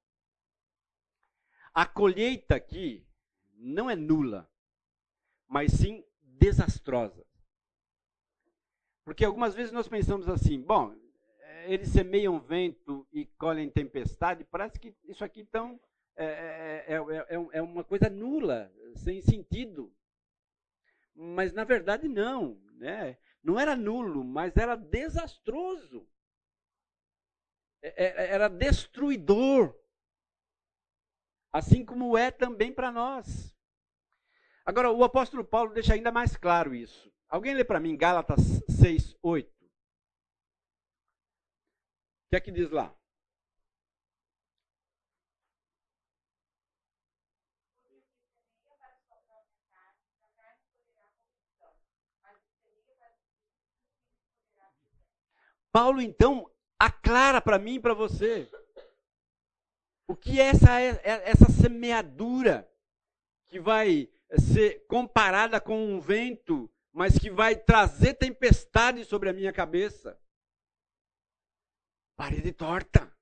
A 1.74 1.84
colheita 1.84 2.54
aqui 2.54 3.06
não 3.52 3.90
é 3.90 3.94
nula, 3.94 4.50
mas 5.46 5.70
sim 5.70 6.02
desastrosa. 6.22 7.26
Porque 9.04 9.22
algumas 9.22 9.54
vezes 9.54 9.70
nós 9.70 9.86
pensamos 9.86 10.30
assim, 10.30 10.62
bom, 10.62 10.96
eles 11.66 11.90
semeiam 11.90 12.40
vento 12.40 13.06
e 13.12 13.26
colhem 13.26 13.68
tempestade, 13.68 14.44
parece 14.44 14.80
que 14.80 14.96
isso 15.04 15.22
aqui 15.22 15.42
então 15.42 15.78
é, 16.16 16.84
é, 16.88 16.94
é, 16.94 17.58
é 17.58 17.62
uma 17.62 17.84
coisa 17.84 18.08
nula, 18.08 18.72
sem 18.96 19.20
sentido. 19.20 19.94
Mas 21.14 21.52
na 21.52 21.64
verdade 21.64 22.08
não, 22.08 22.60
né? 22.76 23.18
Não 23.42 23.58
era 23.58 23.76
nulo, 23.76 24.24
mas 24.24 24.56
era 24.56 24.76
desastroso. 24.76 26.06
Era 27.82 28.48
destruidor. 28.48 29.74
Assim 31.52 31.84
como 31.84 32.16
é 32.16 32.30
também 32.30 32.72
para 32.72 32.92
nós. 32.92 33.56
Agora, 34.64 34.90
o 34.90 35.02
apóstolo 35.02 35.44
Paulo 35.44 35.72
deixa 35.72 35.94
ainda 35.94 36.12
mais 36.12 36.36
claro 36.36 36.74
isso. 36.74 37.12
Alguém 37.28 37.54
lê 37.54 37.64
para 37.64 37.80
mim 37.80 37.96
Gálatas 37.96 38.40
6, 38.80 39.16
8. 39.22 39.48
O 39.48 39.60
que 42.30 42.36
é 42.36 42.40
que 42.40 42.52
diz 42.52 42.70
lá? 42.70 42.94
Paulo 55.72 56.00
então 56.00 56.50
aclara 56.78 57.40
para 57.40 57.58
mim 57.58 57.74
e 57.74 57.80
para 57.80 57.94
você 57.94 58.50
o 60.08 60.16
que 60.16 60.40
é 60.40 60.46
essa, 60.46 60.80
é, 60.80 61.30
essa 61.30 61.48
semeadura 61.50 62.68
que 63.46 63.60
vai 63.60 64.10
ser 64.38 64.84
comparada 64.86 65.60
com 65.60 65.94
um 65.94 66.00
vento, 66.00 66.68
mas 66.92 67.16
que 67.16 67.30
vai 67.30 67.54
trazer 67.54 68.14
tempestade 68.14 69.04
sobre 69.04 69.28
a 69.28 69.32
minha 69.32 69.52
cabeça. 69.52 70.20
Parede 72.16 72.52
torta. 72.52 73.16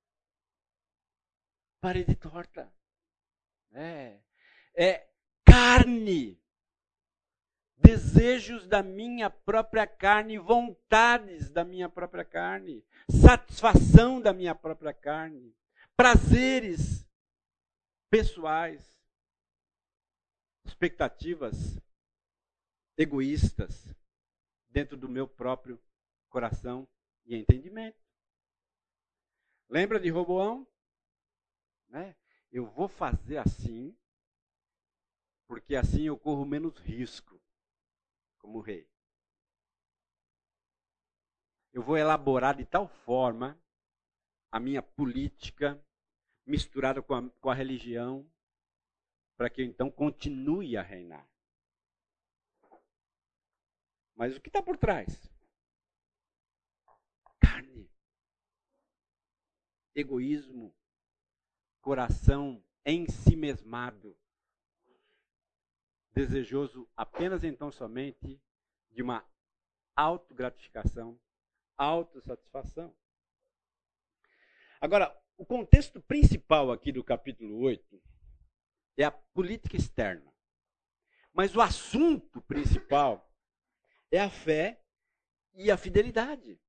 Parede 1.80 2.16
torta. 2.16 2.72
É, 3.72 4.20
é 4.74 5.10
carne 5.44 6.42
desejos 7.78 8.66
da 8.66 8.82
minha 8.82 9.30
própria 9.30 9.86
carne, 9.86 10.38
vontades 10.38 11.48
da 11.50 11.64
minha 11.64 11.88
própria 11.88 12.24
carne, 12.24 12.84
satisfação 13.08 14.20
da 14.20 14.32
minha 14.32 14.54
própria 14.54 14.92
carne, 14.92 15.54
prazeres 15.96 17.06
pessoais, 18.10 18.98
expectativas 20.64 21.80
egoístas 22.96 23.94
dentro 24.68 24.96
do 24.96 25.08
meu 25.08 25.28
próprio 25.28 25.80
coração 26.28 26.86
e 27.24 27.36
entendimento. 27.36 27.98
Lembra 29.68 30.00
de 30.00 30.10
Roboão? 30.10 30.66
Né? 31.88 32.16
Eu 32.50 32.66
vou 32.66 32.88
fazer 32.88 33.38
assim, 33.38 33.96
porque 35.46 35.76
assim 35.76 36.02
eu 36.02 36.18
corro 36.18 36.44
menos 36.44 36.76
risco 36.78 37.37
como 38.48 38.60
rei. 38.60 38.88
Eu 41.70 41.82
vou 41.82 41.98
elaborar 41.98 42.56
de 42.56 42.64
tal 42.64 42.88
forma 42.88 43.60
a 44.50 44.58
minha 44.58 44.82
política 44.82 45.78
misturada 46.46 47.02
com 47.02 47.14
a, 47.14 47.30
com 47.30 47.50
a 47.50 47.54
religião 47.54 48.26
para 49.36 49.50
que 49.50 49.60
eu 49.60 49.66
então 49.66 49.90
continue 49.90 50.78
a 50.78 50.82
reinar. 50.82 51.28
Mas 54.16 54.34
o 54.34 54.40
que 54.40 54.48
está 54.48 54.62
por 54.62 54.78
trás? 54.78 55.30
Carne, 57.38 57.88
egoísmo, 59.94 60.74
coração 61.82 62.64
ensimesmado 62.84 64.18
desejoso 66.12 66.88
apenas 66.96 67.44
então 67.44 67.70
somente 67.70 68.40
de 68.90 69.02
uma 69.02 69.24
autogratificação, 69.94 71.18
autossatisfação. 71.76 72.94
Agora, 74.80 75.16
o 75.36 75.44
contexto 75.44 76.00
principal 76.00 76.70
aqui 76.70 76.92
do 76.92 77.04
capítulo 77.04 77.58
8 77.58 78.02
é 78.96 79.04
a 79.04 79.10
política 79.10 79.76
externa. 79.76 80.32
Mas 81.32 81.54
o 81.54 81.60
assunto 81.60 82.40
principal 82.42 83.32
é 84.10 84.20
a 84.20 84.30
fé 84.30 84.82
e 85.54 85.70
a 85.70 85.76
fidelidade. 85.76 86.60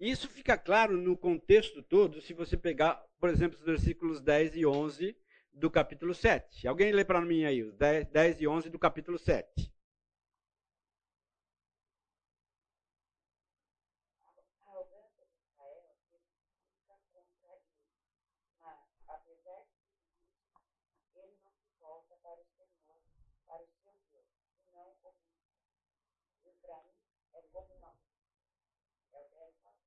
Isso 0.00 0.28
fica 0.28 0.56
claro 0.56 0.96
no 0.96 1.16
contexto 1.16 1.82
todo, 1.82 2.20
se 2.20 2.32
você 2.32 2.56
pegar, 2.56 2.94
por 3.18 3.28
exemplo, 3.28 3.58
os 3.58 3.64
versículos 3.64 4.20
10 4.20 4.56
e 4.56 4.64
11 4.64 5.16
do 5.58 5.70
capítulo 5.70 6.14
7. 6.14 6.66
Alguém 6.68 6.92
lê 6.92 7.04
para 7.04 7.20
mim 7.20 7.44
aí, 7.44 7.62
os 7.62 7.74
10, 7.74 8.06
10 8.08 8.40
e 8.40 8.46
11 8.48 8.70
do 8.70 8.78
capítulo 8.78 9.18
7. 9.18 9.72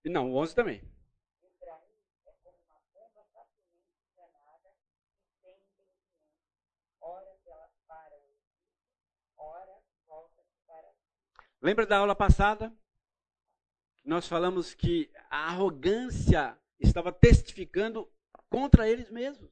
Não, 0.06 0.32
o 0.32 0.36
11 0.36 0.54
também. 0.54 0.82
Lembra 11.62 11.86
da 11.86 12.00
aula 12.00 12.16
passada? 12.16 12.76
Nós 14.04 14.28
falamos 14.28 14.74
que 14.74 15.12
a 15.30 15.50
arrogância 15.50 16.58
estava 16.80 17.12
testificando 17.12 18.12
contra 18.50 18.90
eles 18.90 19.12
mesmos. 19.12 19.52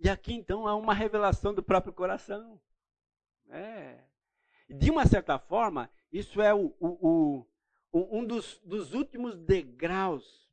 E 0.00 0.08
aqui 0.08 0.34
então 0.34 0.66
há 0.66 0.74
uma 0.74 0.92
revelação 0.92 1.54
do 1.54 1.62
próprio 1.62 1.92
coração. 1.92 2.60
É. 3.50 4.02
De 4.68 4.90
uma 4.90 5.06
certa 5.06 5.38
forma, 5.38 5.88
isso 6.10 6.42
é 6.42 6.52
o, 6.52 6.74
o, 6.80 7.46
o, 7.92 8.18
um 8.18 8.26
dos, 8.26 8.58
dos, 8.64 8.94
últimos 8.94 9.38
degraus 9.38 10.50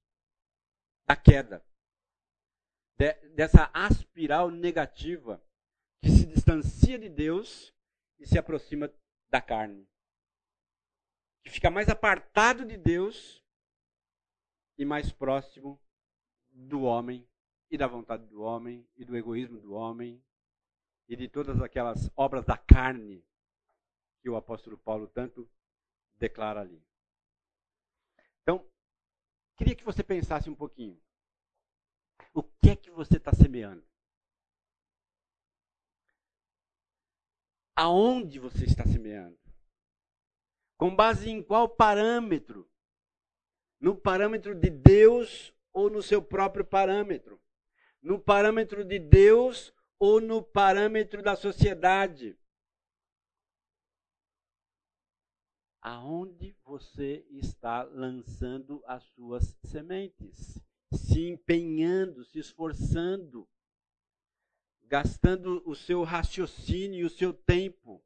da 1.07 1.15
queda. 1.15 1.65
De, 2.95 3.13
dessa 3.29 3.71
aspiral 3.73 4.51
negativa 4.51 5.41
que 5.99 6.09
se 6.09 6.27
distancia 6.27 6.99
de 6.99 7.09
Deus 7.09 7.73
e 8.19 8.27
se 8.27 8.37
aproxima 8.37 8.91
da 9.29 9.41
carne. 9.41 9.87
Que 11.43 11.49
fica 11.49 11.69
mais 11.69 11.89
apartado 11.89 12.65
de 12.65 12.77
Deus 12.77 13.43
e 14.77 14.85
mais 14.85 15.11
próximo 15.11 15.79
do 16.49 16.81
homem 16.81 17.27
e 17.69 17.77
da 17.77 17.87
vontade 17.87 18.25
do 18.27 18.41
homem 18.41 18.87
e 18.95 19.05
do 19.05 19.15
egoísmo 19.15 19.59
do 19.59 19.73
homem 19.73 20.23
e 21.07 21.15
de 21.15 21.27
todas 21.27 21.61
aquelas 21.61 22.09
obras 22.15 22.45
da 22.45 22.57
carne 22.57 23.25
que 24.21 24.29
o 24.29 24.35
apóstolo 24.35 24.77
Paulo 24.77 25.07
tanto 25.07 25.49
declara 26.15 26.61
ali. 26.61 26.83
Então, 28.41 28.69
queria 29.57 29.75
que 29.75 29.83
você 29.83 30.03
pensasse 30.03 30.49
um 30.49 30.55
pouquinho. 30.55 31.01
O 32.33 32.43
que 32.43 32.71
é 32.71 32.75
que 32.75 32.91
você 32.91 33.17
está 33.17 33.33
semeando? 33.33 33.88
Aonde 37.79 38.39
você 38.39 38.65
está 38.65 38.83
semeando? 38.83 39.39
Com 40.77 40.93
base 40.93 41.29
em 41.29 41.41
qual 41.41 41.69
parâmetro? 41.69 42.69
No 43.79 43.95
parâmetro 43.95 44.53
de 44.53 44.69
Deus 44.69 45.53
ou 45.71 45.89
no 45.89 46.03
seu 46.03 46.21
próprio 46.21 46.65
parâmetro? 46.65 47.41
No 48.01 48.19
parâmetro 48.19 48.83
de 48.83 48.99
Deus 48.99 49.73
ou 49.97 50.19
no 50.19 50.43
parâmetro 50.43 51.23
da 51.23 51.37
sociedade? 51.37 52.37
Aonde 55.81 56.53
você 56.65 57.25
está 57.29 57.83
lançando 57.83 58.83
as 58.85 59.05
suas 59.13 59.57
sementes? 59.63 60.61
Se 60.91 61.29
empenhando, 61.29 62.25
se 62.25 62.39
esforçando 62.39 63.47
gastando 64.89 65.61
o 65.69 65.75
seu 65.75 66.03
raciocínio 66.03 67.01
e 67.01 67.05
o 67.05 67.09
seu 67.09 67.31
tempo. 67.31 68.03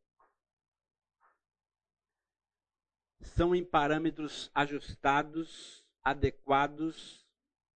são 3.23 3.55
em 3.55 3.63
parâmetros 3.63 4.51
ajustados, 4.53 5.87
adequados 6.03 7.25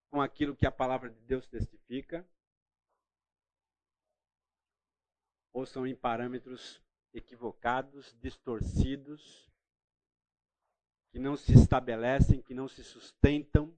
com 0.10 0.22
aquilo 0.22 0.56
que 0.56 0.66
a 0.68 0.72
palavra 0.72 1.10
de 1.10 1.20
Deus 1.22 1.48
testifica? 1.48 2.28
Ou 5.54 5.66
são 5.66 5.88
em 5.88 5.96
parâmetros 5.96 6.82
equivocados, 7.14 8.14
distorcidos, 8.20 9.50
que 11.10 11.18
não 11.18 11.36
se 11.36 11.54
estabelecem, 11.54 12.42
que 12.42 12.54
não 12.54 12.68
se 12.68 12.84
sustentam 12.84 13.76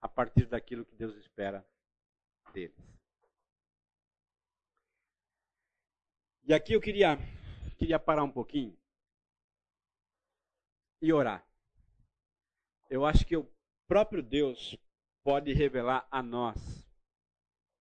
a 0.00 0.08
partir 0.08 0.46
daquilo 0.46 0.86
que 0.86 0.94
Deus 0.94 1.16
espera 1.16 1.68
deles. 2.52 2.99
E 6.50 6.52
aqui 6.52 6.72
eu 6.72 6.80
queria, 6.80 7.16
queria 7.78 7.96
parar 7.96 8.24
um 8.24 8.32
pouquinho 8.32 8.76
e 11.00 11.12
orar. 11.12 11.46
Eu 12.88 13.06
acho 13.06 13.24
que 13.24 13.36
o 13.36 13.48
próprio 13.86 14.20
Deus 14.20 14.76
pode 15.22 15.52
revelar 15.52 16.08
a 16.10 16.20
nós 16.20 16.58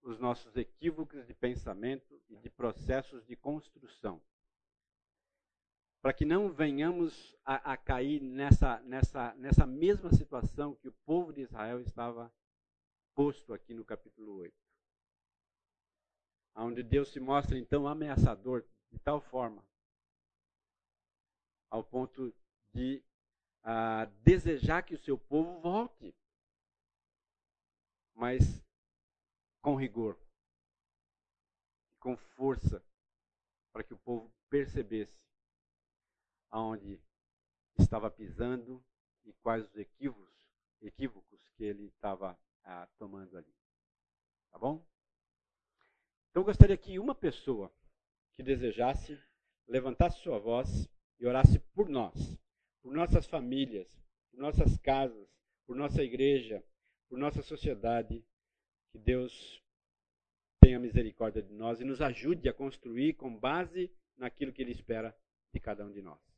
os 0.03 0.19
nossos 0.19 0.55
equívocos 0.55 1.25
de 1.25 1.33
pensamento 1.33 2.21
e 2.29 2.35
de 2.35 2.47
processos 2.47 3.25
de 3.25 3.35
construção 3.35 4.21
para 5.99 6.13
que 6.13 6.23
não 6.23 6.53
venhamos 6.53 7.35
a, 7.43 7.73
a, 7.73 7.75
cair 7.75 8.21
nessa, 8.21 8.79
nessa, 8.81 9.33
nessa 9.33 9.65
mesma 9.65 10.13
situação 10.13 10.75
que 10.75 10.89
o 10.89 10.95
povo 11.07 11.33
de 11.33 11.41
Israel 11.41 11.81
estava 11.81 12.31
posto 13.15 13.51
aqui 13.51 13.73
no 13.73 13.83
capítulo 13.83 14.35
8. 14.41 14.68
Onde 16.55 16.83
Deus 16.83 17.11
se 17.11 17.19
mostra 17.19 17.57
então 17.57 17.87
ameaçador 17.87 18.65
de 18.91 18.99
tal 18.99 19.21
forma, 19.21 19.63
ao 21.69 21.83
ponto 21.83 22.33
de 22.73 23.03
uh, 23.63 24.11
desejar 24.23 24.83
que 24.83 24.95
o 24.95 24.99
seu 24.99 25.17
povo 25.17 25.59
volte, 25.61 26.13
mas 28.13 28.61
com 29.61 29.75
rigor, 29.75 30.19
com 31.99 32.17
força, 32.17 32.83
para 33.71 33.83
que 33.83 33.93
o 33.93 33.99
povo 33.99 34.33
percebesse 34.49 35.29
aonde 36.49 36.99
estava 37.77 38.09
pisando 38.09 38.83
e 39.25 39.33
quais 39.33 39.65
os 39.65 39.75
equívocos, 39.75 40.49
equívocos 40.81 41.47
que 41.49 41.63
ele 41.63 41.85
estava 41.85 42.37
ah, 42.63 42.87
tomando 42.97 43.37
ali. 43.37 43.53
Tá 44.51 44.57
bom? 44.57 44.85
Então 46.29 46.41
eu 46.41 46.45
gostaria 46.45 46.77
que 46.77 46.99
uma 46.99 47.15
pessoa 47.15 47.71
que 48.35 48.43
desejasse 48.43 49.19
levantasse 49.67 50.19
sua 50.21 50.39
voz 50.39 50.89
e 51.19 51.25
orasse 51.25 51.59
por 51.73 51.89
nós, 51.89 52.37
por 52.81 52.93
nossas 52.93 53.27
famílias, 53.27 53.87
por 54.31 54.39
nossas 54.39 54.77
casas, 54.77 55.27
por 55.65 55.75
nossa 55.75 56.03
igreja, 56.03 56.63
por 57.07 57.17
nossa 57.17 57.41
sociedade. 57.41 58.23
Que 58.91 58.97
Deus 58.97 59.61
tenha 60.59 60.79
misericórdia 60.79 61.43
de 61.43 61.53
nós 61.53 61.79
e 61.79 61.85
nos 61.85 62.01
ajude 62.01 62.49
a 62.49 62.53
construir 62.53 63.13
com 63.13 63.35
base 63.35 63.91
naquilo 64.17 64.51
que 64.51 64.61
Ele 64.61 64.71
espera 64.71 65.15
de 65.53 65.59
cada 65.59 65.85
um 65.85 65.91
de 65.91 66.01
nós. 66.01 66.28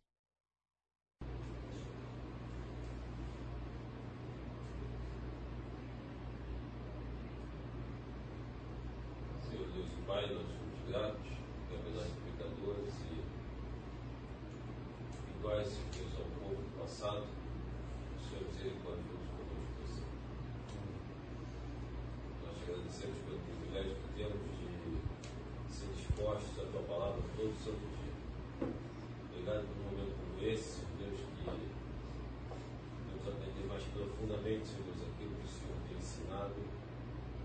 Pai, 10.11 10.27
nós 10.27 10.43
somos 10.43 10.75
gratos, 10.89 11.23
de 11.23 11.77
pecadores 12.35 12.93
e 13.07 13.23
iguais, 15.39 15.71
Deus, 15.95 16.13
ao 16.19 16.27
povo 16.35 16.59
do 16.61 16.67
passado, 16.81 17.23
o 17.23 18.19
Senhor 18.19 18.43
misericordioso 18.51 19.31
conosco 19.39 19.79
assim. 19.87 20.03
Nós 22.43 22.53
te 22.57 22.63
agradecemos 22.67 23.19
pelo 23.23 23.39
privilégio 23.39 23.95
que 24.03 24.11
temos 24.19 24.35
de 24.51 24.99
ser 25.73 25.87
dispostos 25.95 26.59
à 26.59 26.61
tua 26.67 26.83
palavra 26.91 27.23
todo 27.37 27.55
santo 27.63 27.79
dia. 27.95 28.11
Obrigado 29.31 29.63
por 29.63 29.79
um 29.79 29.95
momento 29.95 30.11
como 30.19 30.35
esse, 30.45 30.83
Deus, 30.99 31.23
que 31.23 31.47
vamos 33.07 33.27
aprender 33.31 33.63
mais 33.65 33.83
profundamente, 33.95 34.67
Senhor 34.67 34.91
Deus, 34.91 35.07
aquilo 35.07 35.39
que 35.39 35.47
o 35.47 35.55
Senhor 35.55 35.79
tem 35.87 35.95
ensinado 35.95 36.59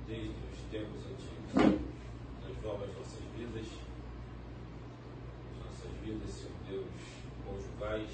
desde 0.09 0.35
os 0.51 0.59
tempos 0.69 1.07
antigos 1.07 1.87
transforma 2.67 2.85
as 2.85 2.95
nossas 2.99 3.23
vidas, 3.37 3.67
as 5.51 5.67
nossas 5.67 5.93
vidas, 6.03 6.31
Senhor 6.31 6.59
Deus, 6.67 6.91
conjugais, 7.47 8.11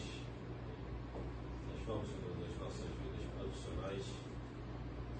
transforma, 1.69 2.05
Senhor 2.05 2.37
Deus, 2.37 2.53
as 2.53 2.59
nossas 2.61 2.89
vidas 3.01 3.25
profissionais, 3.33 4.05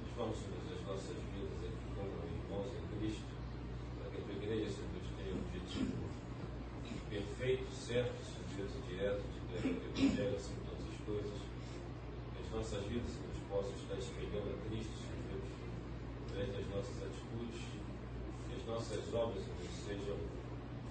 transforma, 0.05 0.35
Senhor 0.37 0.61
Deus, 0.69 0.81
as 0.81 0.87
nossas 0.87 1.17
vidas 1.33 1.61
aqui 1.65 1.87
como 1.97 2.13
irmãos 2.29 2.73
em 2.77 2.85
Cristo, 2.93 3.33
para 3.97 4.11
que 4.13 4.17
a 4.17 4.25
tua 4.25 4.37
igreja, 4.37 4.69
Senhor 4.69 4.91
Deus, 4.93 5.09
tenha 5.17 5.33
um 5.33 5.41
objetivo 5.49 5.97
perfeito, 7.09 7.73
certo, 7.73 8.17
Senhor 8.21 8.49
Deus, 8.57 8.73
e 8.77 8.81
direto, 8.89 9.23
de 9.33 9.41
ter 9.49 9.65
o 9.65 9.81
Evangelho 9.93 10.37
acima 10.37 10.61
de 10.61 10.69
todas 10.69 10.85
as 10.93 11.01
coisas, 11.09 11.39
que 12.33 12.39
as 12.41 12.49
nossas 12.53 12.85
vidas, 12.85 13.09
Senhor 13.13 13.33
Deus, 13.33 13.49
possam 13.49 13.73
estar 13.81 13.97
espelhando 13.97 14.53
a 14.53 14.57
Cristo, 14.69 14.93
Senhor 14.93 15.25
Deus, 15.33 15.49
através 16.29 16.49
das 16.53 16.67
nossas 16.69 16.97
atitudes, 17.01 17.73
as 18.63 18.69
nossas 18.69 19.13
obras 19.13 19.43
sejam 19.85 20.17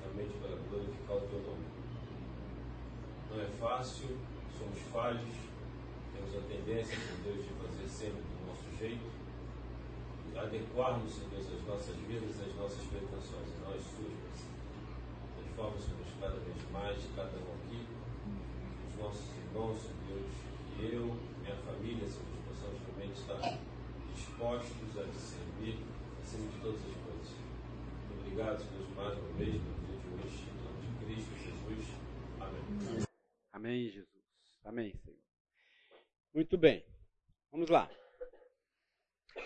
realmente 0.03 0.35
para 0.41 0.57
glorificar 0.69 1.15
o 1.15 1.21
teu 1.21 1.39
nome. 1.39 1.65
Não 3.31 3.39
é 3.39 3.47
fácil, 3.59 4.17
somos 4.59 4.77
falhos, 4.91 5.33
temos 6.13 6.35
a 6.35 6.41
tendência, 6.51 6.97
Senhor 6.97 7.19
Deus, 7.23 7.47
de 7.47 7.53
fazer 7.63 7.87
sempre 7.87 8.21
do 8.21 8.45
nosso 8.45 8.77
jeito, 8.77 9.07
adequarmos, 10.35 11.13
Senhor 11.13 11.29
Deus, 11.31 11.47
as 11.47 11.65
nossas 11.65 11.95
vidas, 11.95 12.41
as 12.41 12.55
nossas 12.55 12.83
pretensões, 12.91 13.47
e 14.01 14.15
nós. 14.23 14.45
Transforma, 15.35 15.79
Senhor 15.79 16.01
cada 16.21 16.39
vez 16.39 16.71
mais, 16.71 17.01
cada 17.15 17.37
um 17.37 17.53
aqui, 17.55 17.83
os 18.89 18.95
nossos 18.99 19.25
irmãos, 19.35 19.79
Deus, 20.07 20.31
e 20.79 20.95
eu, 20.95 21.17
minha 21.41 21.55
família, 21.57 22.07
Senhor 22.07 22.25
Deus, 22.29 22.45
possamos 22.47 22.79
realmente 22.85 23.19
estar 23.19 23.59
dispostos 24.13 24.97
a 24.99 25.03
te 25.05 25.17
servir 25.17 25.79
acima 26.21 26.47
de 26.47 26.59
todas 26.59 26.79
as 26.79 27.01
Obrigado, 28.19 28.63
Deus, 28.71 28.89
mais 28.95 29.17
uma 29.17 29.33
vez 29.33 29.61
pelo 29.61 29.75
dia 29.85 29.97
de 29.97 30.07
hoje. 30.07 30.47
Em 30.47 30.63
nome 30.63 30.81
de 30.87 31.05
Cristo 31.05 31.31
Jesus. 31.37 31.87
Amém. 32.39 33.05
Amém, 33.51 33.89
Jesus. 33.89 34.23
Amém, 34.63 34.95
Senhor. 34.95 35.19
Muito 36.33 36.57
bem. 36.57 36.85
Vamos 37.51 37.69
lá. 37.69 37.89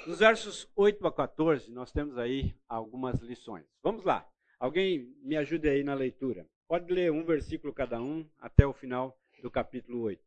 Nos 0.06 0.20
versos 0.20 0.70
8 0.76 1.08
a 1.08 1.12
14, 1.12 1.72
nós 1.72 1.92
temos 1.92 2.18
aí 2.18 2.56
algumas 2.68 3.20
lições. 3.22 3.66
Vamos 3.82 4.04
lá. 4.04 4.30
Alguém 4.60 5.14
me 5.22 5.36
ajude 5.38 5.70
aí 5.70 5.84
na 5.84 5.94
leitura. 5.94 6.46
Pode 6.68 6.92
ler 6.92 7.12
um 7.12 7.24
versículo 7.24 7.74
cada 7.74 8.02
um 8.02 8.26
até 8.40 8.66
o 8.66 8.74
final 8.74 9.18
do 9.42 9.52
capítulo 9.52 10.02
8. 10.02 10.22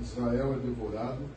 Israel 0.00 0.54
é 0.54 0.58
devorado, 0.58 1.28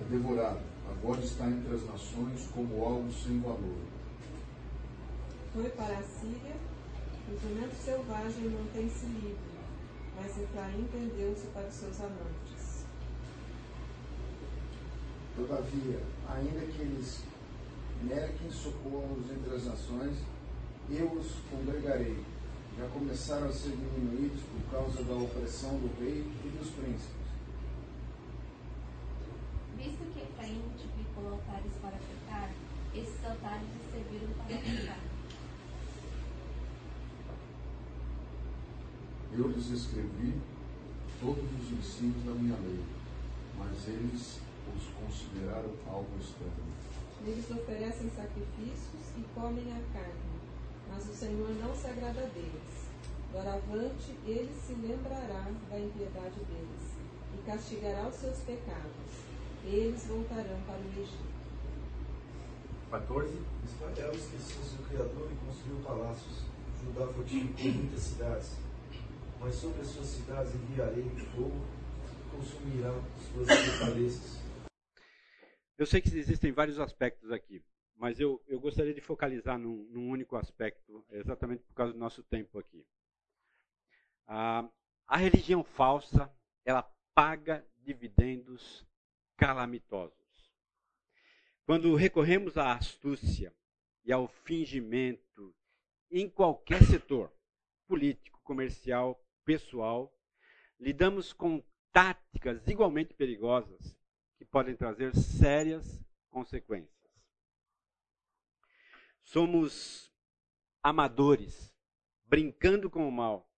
é 0.00 0.10
devorado. 0.10 0.60
Agora 0.90 1.20
está 1.20 1.46
entre 1.46 1.74
as 1.74 1.84
nações 1.86 2.50
como 2.52 2.84
algo 2.84 3.10
sem 3.12 3.40
valor 3.40 3.94
foi 5.54 5.70
para 5.70 5.98
a 5.98 6.02
Síria, 6.02 6.56
o 7.28 7.38
jumento 7.40 7.76
selvagem 7.76 8.48
mantém-se 8.48 9.06
livre, 9.06 9.38
mas 10.16 10.36
Efraim 10.36 10.88
vendeu-se 10.92 11.46
para 11.46 11.68
os 11.68 11.74
seus 11.74 12.00
amantes. 12.00 12.84
Todavia, 15.36 16.00
ainda 16.28 16.60
que 16.72 16.82
eles 16.82 17.22
merquem 18.04 18.50
socorros 18.50 19.30
entre 19.30 19.54
as 19.54 19.64
nações, 19.64 20.16
eu 20.90 21.10
os 21.12 21.32
congregarei. 21.50 22.16
Já 22.78 22.88
começaram 22.88 23.48
a 23.48 23.52
ser 23.52 23.70
diminuídos 23.70 24.42
por 24.42 24.70
causa 24.70 25.02
da 25.04 25.14
opressão 25.14 25.78
do 25.78 25.88
rei 26.00 26.26
e 26.44 26.48
dos 26.58 26.70
príncipes. 26.70 27.24
Visto 29.76 30.12
que 30.12 30.20
Efraim 30.20 30.60
multiplicou 30.60 31.32
altares 31.32 31.72
para 31.80 31.92
pecar, 31.92 32.50
esses 32.94 33.24
altares 33.24 33.68
serviram 33.92 34.32
para 34.34 34.56
pecar. 34.56 34.98
Eu 39.36 39.48
lhes 39.48 39.70
escrevi 39.70 40.34
todos 41.20 41.44
os 41.44 41.78
ensinos 41.78 42.24
da 42.24 42.32
minha 42.32 42.56
lei, 42.56 42.80
mas 43.58 43.88
eles 43.88 44.40
os 44.76 44.84
consideraram 45.00 45.70
algo 45.88 46.10
estranho. 46.20 46.93
Eles 47.26 47.50
oferecem 47.50 48.10
sacrifícios 48.10 49.02
e 49.16 49.24
comem 49.34 49.64
a 49.72 49.80
carne, 49.92 50.40
mas 50.88 51.08
o 51.08 51.14
Senhor 51.14 51.48
não 51.60 51.74
se 51.74 51.86
agrada 51.86 52.20
deles. 52.28 52.84
Doravante, 53.32 54.14
ele 54.26 54.52
se 54.64 54.74
lembrará 54.74 55.50
da 55.68 55.78
impiedade 55.78 56.38
deles 56.44 56.94
e 57.34 57.42
castigará 57.46 58.06
os 58.08 58.14
seus 58.14 58.38
pecados. 58.38 58.92
Eles 59.64 60.06
voltarão 60.06 60.60
para 60.66 60.76
o 60.76 61.00
Egito. 61.00 61.34
14. 62.90 63.38
Israel 63.64 64.12
esqueceu 64.12 64.62
seu 64.62 64.84
Criador 64.86 65.30
e 65.32 65.46
construiu 65.46 65.80
palácios. 65.84 66.42
Judá 66.84 67.06
fortificou 67.06 67.72
muitas 67.72 68.00
cidades 68.00 68.64
mas 69.44 69.54
sobre 69.56 69.82
as 69.82 69.88
suas 69.88 70.06
cidades 70.06 70.54
enviarei 70.54 71.04
fogo 71.34 71.60
que 72.08 72.36
consumirá 72.36 72.94
suas 73.30 73.46
fortalezas. 73.46 74.43
Eu 75.76 75.86
sei 75.86 76.00
que 76.00 76.08
existem 76.08 76.52
vários 76.52 76.78
aspectos 76.78 77.32
aqui, 77.32 77.64
mas 77.96 78.20
eu, 78.20 78.42
eu 78.46 78.60
gostaria 78.60 78.94
de 78.94 79.00
focalizar 79.00 79.58
num, 79.58 79.84
num 79.90 80.08
único 80.08 80.36
aspecto, 80.36 81.04
exatamente 81.10 81.64
por 81.64 81.74
causa 81.74 81.92
do 81.92 81.98
nosso 81.98 82.22
tempo 82.22 82.58
aqui. 82.58 82.86
A 84.26 85.16
religião 85.16 85.64
falsa, 85.64 86.32
ela 86.64 86.82
paga 87.14 87.66
dividendos 87.78 88.86
calamitosos. 89.36 90.14
Quando 91.66 91.94
recorremos 91.94 92.56
à 92.56 92.72
astúcia 92.74 93.52
e 94.04 94.12
ao 94.12 94.28
fingimento 94.28 95.54
em 96.10 96.28
qualquer 96.28 96.82
setor, 96.84 97.32
político, 97.86 98.40
comercial, 98.44 99.20
pessoal, 99.44 100.14
lidamos 100.78 101.32
com 101.32 101.62
táticas 101.92 102.66
igualmente 102.68 103.14
perigosas 103.14 103.96
que 104.44 104.50
podem 104.50 104.76
trazer 104.76 105.16
sérias 105.16 106.04
consequências. 106.30 106.92
Somos 109.22 110.12
amadores, 110.82 111.74
brincando 112.26 112.90
com 112.90 113.08
o 113.08 113.12
mal, 113.12 113.50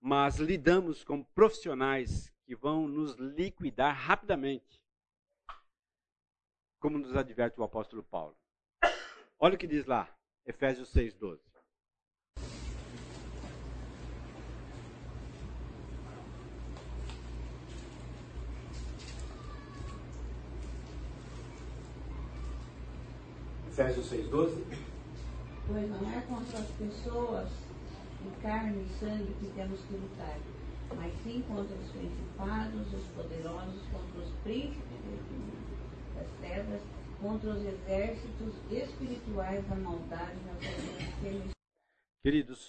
mas 0.00 0.36
lidamos 0.36 1.02
com 1.02 1.24
profissionais 1.24 2.32
que 2.44 2.54
vão 2.54 2.86
nos 2.86 3.14
liquidar 3.16 3.96
rapidamente, 3.96 4.84
como 6.78 6.98
nos 6.98 7.16
adverte 7.16 7.58
o 7.58 7.64
apóstolo 7.64 8.04
Paulo. 8.04 8.36
Olha 9.38 9.54
o 9.54 9.58
que 9.58 9.66
diz 9.66 9.86
lá, 9.86 10.14
Efésios 10.44 10.92
6,12. 10.92 11.47
Efésios 23.78 24.10
6,12. 24.10 24.64
Pois 25.68 25.88
não 25.88 26.10
é 26.10 26.20
contra 26.22 26.58
as 26.58 26.68
pessoas 26.72 27.48
de 28.24 28.42
carne 28.42 28.84
e 28.84 28.88
sangue 28.98 29.32
que 29.34 29.52
temos 29.54 29.80
que 29.82 29.94
lutar, 29.94 30.36
mas 30.96 31.14
sim 31.22 31.44
contra 31.46 31.76
os 31.76 31.90
principados, 31.92 32.92
os 32.92 33.06
poderosos, 33.14 33.80
contra 33.92 34.20
os 34.20 34.30
príncipes 34.42 34.82
das 36.16 36.28
trevas, 36.40 36.82
contra 37.20 37.50
os 37.50 37.64
exércitos 37.64 38.52
espirituais 38.68 39.64
da 39.68 39.76
maldade 39.76 40.40
nas 40.44 40.60
regiões 40.60 41.52
Queridos, 42.24 42.68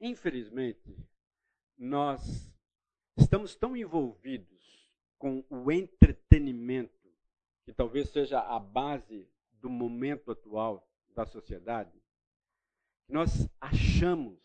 infelizmente, 0.00 0.96
nós 1.76 2.50
estamos 3.18 3.54
tão 3.54 3.76
envolvidos 3.76 4.90
com 5.18 5.44
o 5.50 5.70
entretenimento, 5.70 7.12
que 7.66 7.74
talvez 7.74 8.08
seja 8.08 8.40
a 8.40 8.58
base 8.58 9.28
do 9.64 9.70
momento 9.70 10.30
atual 10.30 10.86
da 11.14 11.24
sociedade, 11.24 11.98
nós 13.08 13.48
achamos 13.58 14.38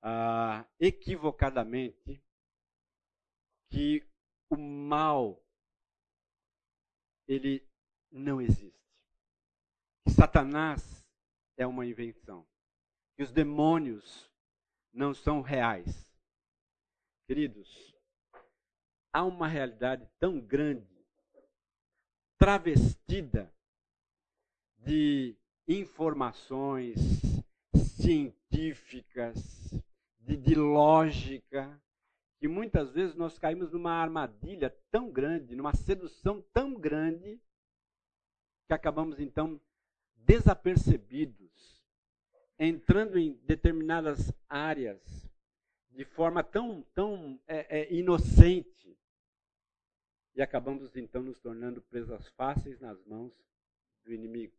ah, 0.00 0.64
equivocadamente 0.78 2.22
que 3.68 4.08
o 4.48 4.56
mal 4.56 5.44
ele 7.26 7.68
não 8.12 8.40
existe. 8.40 8.80
Que 10.04 10.12
Satanás 10.12 11.04
é 11.56 11.66
uma 11.66 11.84
invenção. 11.84 12.46
Que 13.16 13.24
os 13.24 13.32
demônios 13.32 14.30
não 14.92 15.12
são 15.12 15.40
reais. 15.40 16.16
Queridos, 17.26 17.92
há 19.12 19.24
uma 19.24 19.48
realidade 19.48 20.08
tão 20.20 20.40
grande, 20.40 21.04
travestida 22.38 23.52
de 24.78 25.36
informações 25.68 26.96
científicas, 27.74 29.36
de, 30.20 30.36
de, 30.36 30.54
lógica, 30.54 31.80
que 32.38 32.46
muitas 32.46 32.92
vezes 32.92 33.14
nós 33.16 33.38
caímos 33.38 33.72
numa 33.72 33.92
armadilha 33.92 34.70
tão 34.90 35.10
grande, 35.10 35.56
numa 35.56 35.74
sedução 35.74 36.42
tão 36.52 36.74
grande, 36.74 37.40
que 38.66 38.74
acabamos 38.74 39.20
então 39.20 39.60
desapercebidos, 40.16 41.80
entrando 42.58 43.18
em 43.18 43.34
determinadas 43.44 44.32
áreas 44.48 45.00
de 45.90 46.04
forma 46.04 46.42
tão, 46.42 46.82
tão 46.94 47.40
é, 47.46 47.80
é, 47.80 47.94
inocente, 47.94 48.98
e 50.34 50.42
acabamos 50.42 50.94
então 50.96 51.22
nos 51.22 51.38
tornando 51.38 51.80
presas 51.80 52.28
fáceis 52.28 52.78
nas 52.78 53.02
mãos 53.06 53.32
do 54.04 54.12
inimigo. 54.12 54.54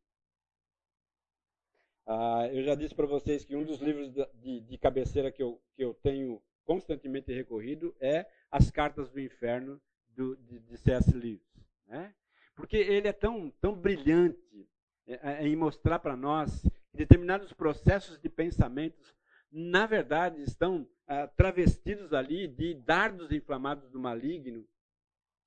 Ah, 2.10 2.48
eu 2.54 2.63
já 2.63 2.74
disse 2.74 2.96
para 2.96 3.06
vocês 3.06 3.43
que 3.43 3.54
um 3.54 3.65
dos 3.65 3.82
livros 3.82 4.13
de, 4.36 4.62
de 4.62 4.78
cabeceira 4.78 5.30
que 5.30 5.43
eu, 5.43 5.62
que 5.76 5.84
eu 5.84 5.93
tenho 5.93 6.41
constantemente 6.63 7.34
recorrido 7.34 7.93
é 8.00 8.26
As 8.50 8.72
Cartas 8.72 9.10
do 9.10 9.20
Inferno, 9.20 9.82
do, 10.15 10.38
de, 10.38 10.58
de 10.58 10.78
C.S. 10.78 11.12
Lewis. 11.13 11.41
Né? 11.86 12.15
Porque 12.56 12.78
ele 12.78 13.10
é 13.10 13.13
tão, 13.13 13.52
tão 13.60 13.76
brilhante 13.76 14.70
é, 15.06 15.20
é, 15.22 15.48
em 15.48 15.56
mostrar 15.58 16.00
para 16.00 16.15
nós 16.15 16.62
que 16.89 16.96
determinados 16.98 17.52
processos 17.52 18.17
de 18.17 18.30
pensamentos, 18.30 19.13
na 19.52 19.86
verdade, 19.86 20.41
estão 20.41 20.88
ah, 21.08 21.28
travestidos 21.28 22.13
ali 22.13 22.48
de 22.48 22.74
dardos 22.74 23.34
inflamados 23.34 23.89
do 23.89 24.00
maligno 24.00 24.65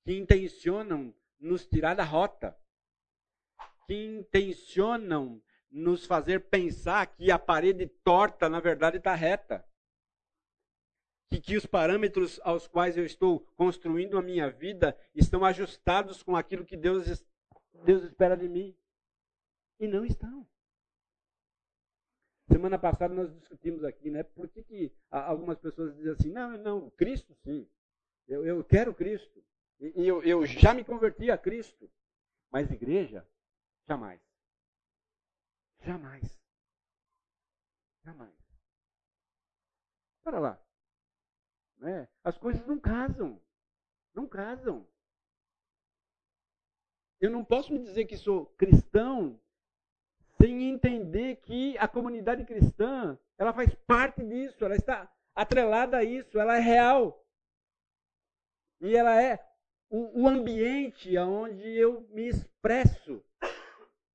que 0.03 0.15
intencionam 0.15 1.11
nos 1.39 1.65
tirar 1.65 1.95
da 1.95 2.03
rota, 2.03 2.55
que 3.87 3.95
intencionam 3.95 5.41
nos 5.71 6.05
fazer 6.05 6.41
pensar 6.41 7.07
que 7.07 7.31
a 7.31 7.39
parede 7.39 7.87
torta, 8.03 8.49
na 8.49 8.59
verdade, 8.59 8.97
está 8.97 9.15
reta. 9.15 9.65
Que, 11.29 11.39
que 11.39 11.55
os 11.55 11.65
parâmetros 11.65 12.41
aos 12.43 12.67
quais 12.67 12.97
eu 12.97 13.05
estou 13.05 13.39
construindo 13.55 14.17
a 14.17 14.21
minha 14.21 14.49
vida 14.49 14.97
estão 15.15 15.45
ajustados 15.45 16.21
com 16.21 16.35
aquilo 16.35 16.65
que 16.65 16.75
Deus, 16.75 17.23
Deus 17.85 18.03
espera 18.03 18.35
de 18.35 18.49
mim. 18.49 18.75
E 19.79 19.87
não 19.87 20.05
estão. 20.05 20.45
Semana 22.51 22.77
passada 22.77 23.13
nós 23.13 23.33
discutimos 23.33 23.85
aqui, 23.85 24.11
né? 24.11 24.23
Por 24.23 24.49
que, 24.49 24.61
que 24.61 24.93
algumas 25.09 25.57
pessoas 25.57 25.95
dizem 25.95 26.11
assim, 26.11 26.29
não, 26.31 26.57
não, 26.57 26.89
Cristo 26.91 27.33
sim. 27.43 27.65
Eu, 28.27 28.45
eu 28.45 28.63
quero 28.63 28.93
Cristo. 28.93 29.41
E, 29.79 30.05
eu, 30.05 30.21
eu 30.23 30.45
já 30.45 30.73
me 30.73 30.83
converti 30.83 31.31
a 31.31 31.37
Cristo. 31.37 31.89
Mas 32.51 32.69
igreja, 32.69 33.25
jamais. 33.87 34.19
Jamais. 35.83 36.39
Jamais. 38.03 38.35
Para 40.23 40.39
lá. 40.39 40.61
Né? 41.77 42.07
As 42.23 42.37
coisas 42.37 42.65
não 42.67 42.79
casam. 42.79 43.41
Não 44.13 44.27
casam. 44.27 44.87
Eu 47.19 47.29
não 47.29 47.43
posso 47.43 47.71
me 47.71 47.79
dizer 47.79 48.05
que 48.05 48.17
sou 48.17 48.47
cristão 48.57 49.39
sem 50.39 50.69
entender 50.69 51.37
que 51.37 51.77
a 51.77 51.87
comunidade 51.87 52.43
cristã 52.45 53.17
ela 53.37 53.53
faz 53.53 53.73
parte 53.85 54.23
disso, 54.25 54.63
ela 54.65 54.75
está 54.75 55.11
atrelada 55.35 55.97
a 55.97 56.03
isso, 56.03 56.39
ela 56.39 56.57
é 56.57 56.59
real. 56.59 57.23
E 58.79 58.95
ela 58.95 59.21
é 59.21 59.39
o, 59.89 60.23
o 60.23 60.27
ambiente 60.27 61.15
onde 61.17 61.67
eu 61.77 62.01
me 62.09 62.27
expresso 62.27 63.23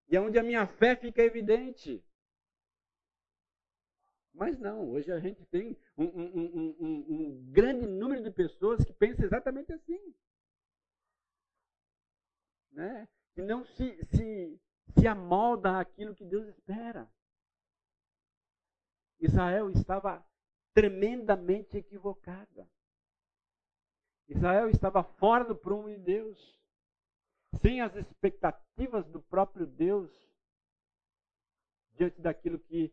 e 0.08 0.16
é 0.16 0.20
onde 0.20 0.38
a 0.38 0.42
minha 0.42 0.66
fé 0.66 0.94
fica 0.94 1.22
evidente. 1.22 2.04
Mas 4.32 4.58
não, 4.58 4.90
hoje 4.90 5.10
a 5.10 5.18
gente 5.18 5.44
tem 5.46 5.76
um, 5.96 6.04
um, 6.04 6.76
um, 6.78 7.06
um, 7.08 7.50
grande 7.50 7.86
número 7.86 8.22
de 8.22 8.30
pessoas 8.30 8.84
que 8.84 8.92
pensam 8.92 9.24
exatamente 9.24 9.72
assim. 9.72 10.14
Né? 12.70 13.08
Que 13.34 13.42
não 13.42 13.64
se, 13.64 14.04
se, 14.04 14.60
se 14.98 15.06
amolda 15.06 15.80
aquilo 15.80 16.14
que 16.14 16.24
Deus 16.24 16.46
espera. 16.48 17.10
Israel 19.18 19.70
estava 19.70 20.24
tremendamente 20.74 21.78
equivocada. 21.78 22.68
Israel 24.28 24.68
estava 24.68 25.02
fora 25.02 25.44
do 25.44 25.56
prumo 25.56 25.88
de 25.88 25.96
Deus 25.96 26.60
sem 27.60 27.80
as 27.80 27.94
expectativas 27.96 29.06
do 29.08 29.20
próprio 29.20 29.66
Deus 29.66 30.10
diante 31.94 32.20
daquilo 32.20 32.58
que 32.58 32.92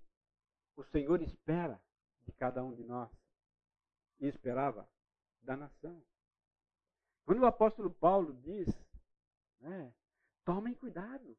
o 0.76 0.84
Senhor 0.86 1.22
espera 1.22 1.82
de 2.26 2.32
cada 2.32 2.64
um 2.64 2.74
de 2.74 2.84
nós 2.84 3.10
e 4.20 4.28
esperava 4.28 4.88
da 5.42 5.58
nação. 5.58 6.02
Quando 7.26 7.42
o 7.42 7.46
apóstolo 7.46 7.92
Paulo 7.92 8.34
diz, 8.42 8.68
né, 9.60 9.94
tomem 10.46 10.74
cuidado, 10.74 11.38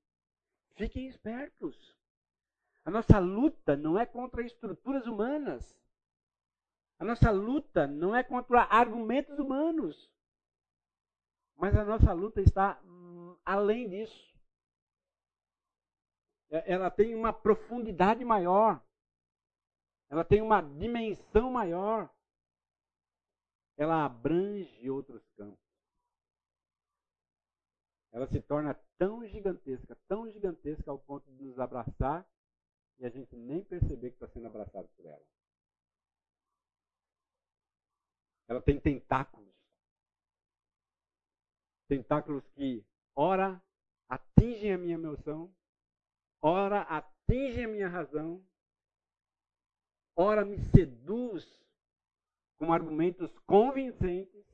fiquem 0.77 1.09
espertos. 1.09 1.95
A 2.85 2.91
nossa 2.91 3.19
luta 3.19 3.77
não 3.77 3.99
é 3.99 4.05
contra 4.07 4.45
estruturas 4.45 5.07
humanas. 5.07 5.79
A 6.99 7.05
nossa 7.05 7.31
luta 7.31 7.87
não 7.87 8.15
é 8.15 8.23
contra 8.23 8.63
argumentos 8.65 9.39
humanos. 9.39 10.11
Mas 11.57 11.75
a 11.77 11.85
nossa 11.85 12.13
luta 12.13 12.41
está 12.41 12.81
além 13.45 13.89
disso. 13.89 14.35
É, 16.51 16.73
ela 16.73 16.91
tem 16.91 17.15
uma 17.15 17.33
profundidade 17.33 18.25
maior. 18.25 18.83
Ela 20.11 20.25
tem 20.25 20.41
uma 20.41 20.61
dimensão 20.61 21.51
maior. 21.51 22.09
Ela 23.77 24.05
abrange 24.05 24.89
outros 24.89 25.23
campos. 25.37 25.59
Ela 28.13 28.29
se 28.29 28.41
torna 28.41 28.75
tão 28.97 29.27
gigantesca, 29.27 29.97
tão 30.07 30.31
gigantesca 30.31 30.89
ao 30.89 31.01
ponto 31.01 31.29
de 31.33 31.43
nos 31.43 31.59
abraçar 31.59 32.25
e 32.99 33.05
a 33.05 33.11
gente 33.11 33.35
nem 33.35 33.65
perceber 33.65 34.11
que 34.11 34.17
está 34.17 34.29
sendo 34.29 34.47
abraçado 34.47 34.89
por 34.97 35.05
ela. 35.05 35.27
Ela 38.47 38.63
tem 38.63 38.79
tentáculos. 38.79 39.53
Tentáculos 41.89 42.47
que, 42.55 42.85
ora, 43.15 43.63
atingem 44.09 44.73
a 44.73 44.79
minha 44.79 44.95
emoção, 44.95 45.55
ora, 46.41 46.83
atingem 46.83 47.65
a 47.65 47.69
minha 47.69 47.89
razão, 47.89 48.45
ora, 50.17 50.45
me 50.45 50.59
seduz 50.71 51.45
com 52.57 52.73
argumentos 52.73 53.37
convincentes, 53.41 54.45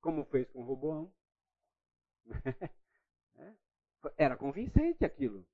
como 0.00 0.24
fez 0.24 0.48
com 0.50 0.62
Roboão. 0.62 1.12
É. 3.38 3.54
Era 4.16 4.34
convincente 4.34 5.04
aquilo. 5.04 5.46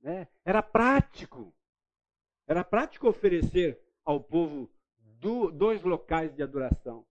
Né? 0.00 0.26
Era 0.44 0.60
prático. 0.60 1.54
Era 2.48 2.64
prático 2.64 3.08
oferecer 3.08 3.80
ao 4.04 4.20
povo 4.20 4.68
do, 4.98 5.50
dois 5.52 5.82
locais 5.82 6.34
de 6.34 6.42
adoração. 6.42 7.06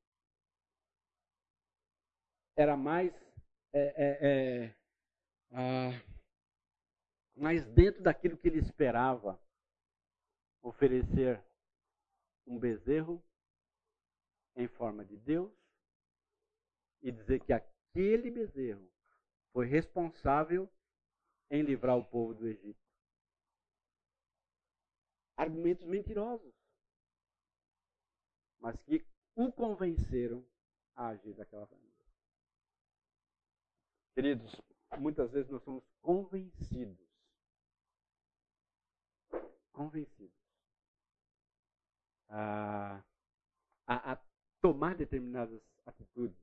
Era 2.55 2.75
mais, 2.75 3.13
é, 3.73 3.79
é, 3.79 4.65
é, 4.65 4.75
ah, 5.51 5.91
mais 7.35 7.65
dentro 7.73 8.01
daquilo 8.03 8.37
que 8.37 8.47
ele 8.47 8.59
esperava 8.59 9.39
oferecer 10.61 11.43
um 12.45 12.59
bezerro 12.59 13.23
em 14.55 14.67
forma 14.67 15.05
de 15.05 15.17
Deus 15.17 15.51
e 17.01 17.11
dizer 17.11 17.39
que 17.43 17.53
aquele 17.53 18.29
bezerro 18.29 18.91
foi 19.53 19.65
responsável 19.65 20.69
em 21.49 21.61
livrar 21.61 21.97
o 21.97 22.05
povo 22.05 22.33
do 22.33 22.47
Egito. 22.47 22.79
Argumentos 25.35 25.85
mentirosos, 25.85 26.53
mas 28.59 28.79
que 28.83 29.03
o 29.35 29.51
convenceram 29.51 30.45
a 30.95 31.07
agir 31.07 31.33
daquela 31.33 31.65
maneira. 31.65 31.90
Queridos, 34.13 34.61
muitas 34.97 35.31
vezes 35.31 35.49
nós 35.49 35.63
somos 35.63 35.83
convencidos. 36.01 37.07
Convencidos. 39.71 40.35
A, 42.27 43.03
a, 43.87 44.13
a 44.13 44.19
tomar 44.61 44.95
determinadas 44.95 45.61
atitudes, 45.85 46.37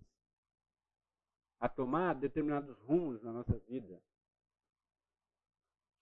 a 1.60 1.68
tomar 1.68 2.14
determinados 2.14 2.76
rumos 2.80 3.22
na 3.22 3.32
nossa 3.32 3.56
vida, 3.60 4.02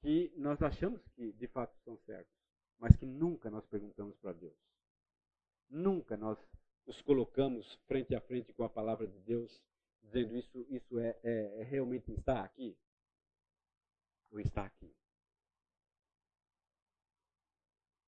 que 0.01 0.33
nós 0.37 0.61
achamos 0.62 1.01
que 1.14 1.33
de 1.33 1.49
fato 1.49 1.77
são 1.85 1.97
certos, 1.99 2.35
mas 2.79 2.97
que 2.97 3.07
nunca 3.07 3.51
nós 3.51 3.67
perguntamos 3.67 4.17
para 4.19 4.33
Deus. 4.33 4.57
Nunca 5.69 6.17
nós 6.17 6.39
nos 6.87 7.01
colocamos 7.03 7.75
frente 7.87 8.14
a 8.14 8.21
frente 8.21 8.53
com 8.53 8.64
a 8.64 8.69
palavra 8.69 9.07
de 9.07 9.19
Deus, 9.21 9.61
dizendo 10.03 10.37
isso, 10.37 10.67
isso 10.69 10.99
é, 10.99 11.19
é, 11.23 11.61
é 11.61 11.63
realmente 11.65 12.13
está 12.13 12.45
aqui 12.45 12.77
ou 14.31 14.41
está 14.41 14.65
aqui. 14.65 14.95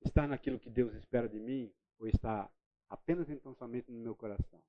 Está 0.02 0.26
naquilo 0.26 0.58
que 0.58 0.70
Deus 0.70 0.94
espera 0.94 1.28
de 1.28 1.38
mim 1.38 1.72
ou 1.98 2.06
está 2.06 2.50
apenas 2.88 3.28
então 3.28 3.54
somente 3.54 3.90
no 3.90 3.98
meu 3.98 4.14
coração? 4.14 4.62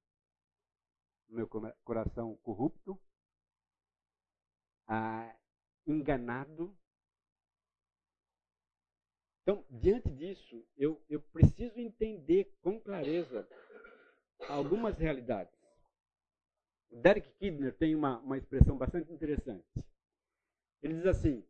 No 1.27 1.35
meu 1.35 1.47
coração 1.83 2.35
corrupto, 2.37 2.99
ah, 4.87 5.35
enganado 5.85 6.75
então, 9.49 9.65
diante 9.67 10.07
disso, 10.11 10.63
eu, 10.77 11.03
eu 11.09 11.19
preciso 11.19 11.79
entender 11.79 12.55
com 12.61 12.79
clareza 12.79 13.49
algumas 14.47 14.95
realidades. 14.99 15.58
Derek 16.91 17.29
Kidner 17.39 17.73
tem 17.75 17.95
uma, 17.95 18.17
uma 18.19 18.37
expressão 18.37 18.77
bastante 18.77 19.11
interessante. 19.11 19.65
Ele 20.81 20.95
diz 20.95 21.05
assim: 21.05 21.43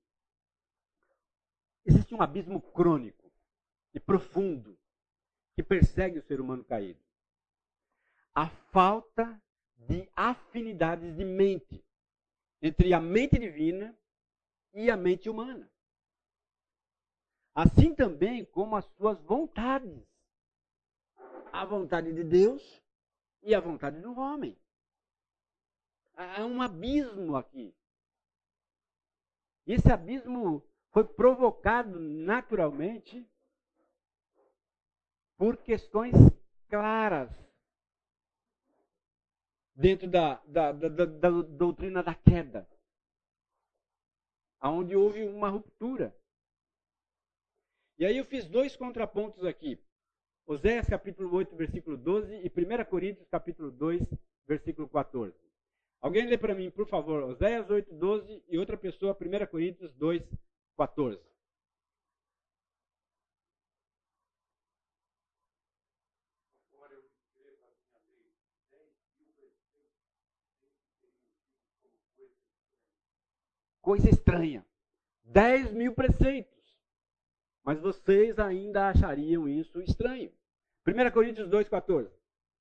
existe 1.86 2.14
um 2.14 2.22
abismo 2.22 2.62
crônico 2.62 3.32
e 3.94 4.00
profundo 4.00 4.78
que 5.56 5.64
persegue 5.64 6.20
o 6.20 6.24
ser 6.24 6.40
humano 6.40 6.64
caído. 6.64 7.00
A 8.34 8.48
falta 8.72 9.42
de 9.76 10.08
afinidades 10.16 11.16
de 11.16 11.26
mente 11.26 11.84
entre 12.62 12.94
a 12.94 13.00
mente 13.00 13.40
divina 13.40 13.98
e 14.74 14.92
a 14.92 14.98
mente 14.98 15.30
humana 15.30 15.70
assim 17.62 17.94
também 17.94 18.46
como 18.46 18.78
as 18.78 18.86
suas 18.96 19.20
vontades. 19.22 20.08
A 21.52 21.66
vontade 21.66 22.14
de 22.14 22.24
Deus 22.24 22.82
e 23.42 23.54
a 23.54 23.60
vontade 23.60 24.00
do 24.00 24.18
homem. 24.18 24.58
Há 26.20 26.44
um 26.44 26.62
abismo 26.62 27.38
aqui. 27.38 27.74
Esse 29.66 29.90
abismo 29.90 30.62
foi 30.92 31.06
provocado 31.06 31.98
naturalmente 31.98 33.26
por 35.38 35.56
questões 35.56 36.14
claras 36.68 37.32
dentro 39.74 40.10
da, 40.10 40.42
da, 40.46 40.74
da, 40.74 41.06
da, 41.06 41.30
doutrina 41.30 42.04
da 42.04 42.14
queda, 42.14 42.68
onde 44.62 44.98
houve 44.98 45.24
uma 45.24 45.48
ruptura. 45.48 46.14
E 47.98 48.06
aí 48.06 48.18
eu 48.18 48.26
fiz 48.26 48.46
dois 48.46 48.76
contrapontos 48.76 49.46
aqui. 49.46 49.82
Oséias 50.46 50.90
capítulo 50.90 51.34
8, 51.34 51.56
versículo 51.56 51.96
12 51.96 52.36
e 52.36 52.48
1 52.50 52.86
Coríntios 52.90 53.30
capítulo 53.30 53.72
2, 53.72 54.06
versículo 54.46 54.90
14. 54.90 55.49
Alguém 56.02 56.28
lê 56.28 56.38
para 56.38 56.56
mim, 56.56 56.72
por 56.72 56.88
favor, 56.88 57.24
Oséias 57.24 57.70
8, 57.70 57.94
12 57.94 58.44
e 58.48 58.58
outra 58.58 58.78
pessoa, 58.78 59.18
1 59.20 59.46
Coríntios 59.48 59.94
2, 59.96 60.24
14. 60.78 61.20
Coisa 73.82 74.08
estranha. 74.08 74.64
10 75.24 75.74
mil 75.74 75.94
preceitos. 75.96 76.78
Mas 77.64 77.80
vocês 77.80 78.38
ainda 78.38 78.90
achariam 78.90 79.48
isso 79.48 79.82
estranho. 79.82 80.32
1 80.86 81.12
Coríntios 81.12 81.50
2,14. 81.50 82.12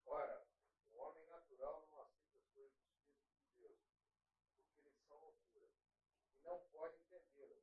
Ora, 0.07 0.43
o 0.91 0.97
homem 0.99 1.27
natural 1.27 1.87
não 1.91 2.01
aceita 2.01 2.35
as 2.35 2.51
coisas 2.53 2.73
de 3.37 3.63
Deus, 3.63 3.77
porque 4.65 4.81
eles 4.81 5.03
são 5.07 5.19
loucuras, 5.19 5.71
e 6.33 6.47
não 6.47 6.59
pode 6.73 6.97
entendê-las, 6.97 7.63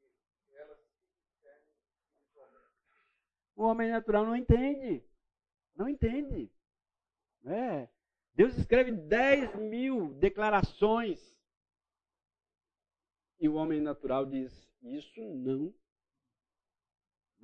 porque 0.00 0.56
elas 0.56 0.78
se 0.78 1.20
discernem 1.26 1.74
espiritualmente. 1.84 2.74
O 3.54 3.64
homem 3.64 3.90
natural 3.90 4.24
não 4.24 4.36
entende. 4.36 5.04
Não 5.76 5.88
entende. 5.88 6.50
É. 7.46 7.88
Deus 8.34 8.56
escreve 8.56 8.92
10 8.92 9.54
mil 9.56 10.14
declarações. 10.14 11.20
E 13.38 13.48
o 13.48 13.54
homem 13.54 13.80
natural 13.80 14.26
diz: 14.26 14.52
Isso 14.82 15.20
não 15.20 15.74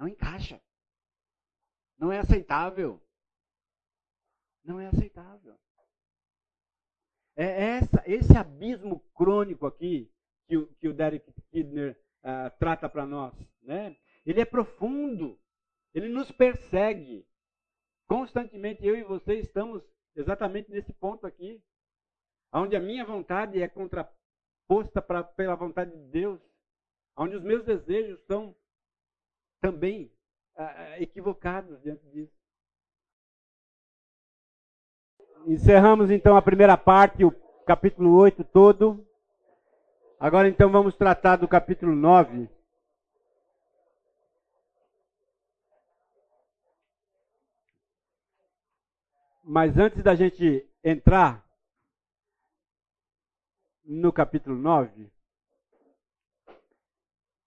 não 0.00 0.08
encaixa. 0.08 0.58
Não 1.98 2.11
é 2.11 2.18
aceitável. 2.18 2.98
Não 4.64 4.80
é 4.80 4.86
aceitável. 4.86 5.58
É 7.36 7.76
essa, 7.76 8.02
esse 8.06 8.34
abismo 8.34 9.00
crônico 9.14 9.66
aqui 9.66 10.11
que 10.46 10.56
o, 10.56 10.66
que 10.76 10.88
o 10.88 10.94
Derek 10.94 11.30
Kidner 11.50 12.02
uh, 12.20 12.58
trata 12.58 12.88
para 12.88 13.04
nós. 13.04 13.34
Né? 13.61 13.94
Ele 14.24 14.40
é 14.40 14.44
profundo. 14.46 15.38
Ele 15.95 16.09
nos 16.09 16.30
persegue. 16.30 17.26
Constantemente 18.07 18.84
eu 18.86 18.97
e 18.97 19.05
você 19.05 19.34
estamos 19.34 19.82
exatamente 20.14 20.70
nesse 20.70 20.93
ponto 20.93 21.26
aqui. 21.26 21.62
Onde 22.53 22.74
a 22.76 22.80
minha 22.80 23.05
vontade 23.05 23.62
é 23.62 23.68
contraposta 23.68 25.01
pra, 25.01 25.22
pela 25.22 25.55
vontade 25.55 25.91
de 25.91 26.11
Deus. 26.11 26.41
Onde 27.16 27.36
os 27.36 27.43
meus 27.43 27.64
desejos 27.64 28.20
são 28.26 28.55
também 29.61 30.12
ah, 30.57 31.01
equivocados 31.01 31.80
diante 31.82 32.05
disso. 32.11 32.41
Encerramos 35.47 36.11
então 36.11 36.36
a 36.36 36.43
primeira 36.43 36.76
parte, 36.76 37.24
o 37.24 37.32
capítulo 37.64 38.14
8 38.16 38.45
todo. 38.45 39.07
Agora 40.18 40.49
então 40.49 40.70
vamos 40.70 40.95
tratar 40.97 41.36
do 41.36 41.49
capítulo 41.49 41.95
9. 41.95 42.49
Mas 49.53 49.76
antes 49.76 50.01
da 50.01 50.14
gente 50.14 50.64
entrar 50.84 51.44
no 53.84 54.12
capítulo 54.12 54.55
9, 54.57 55.11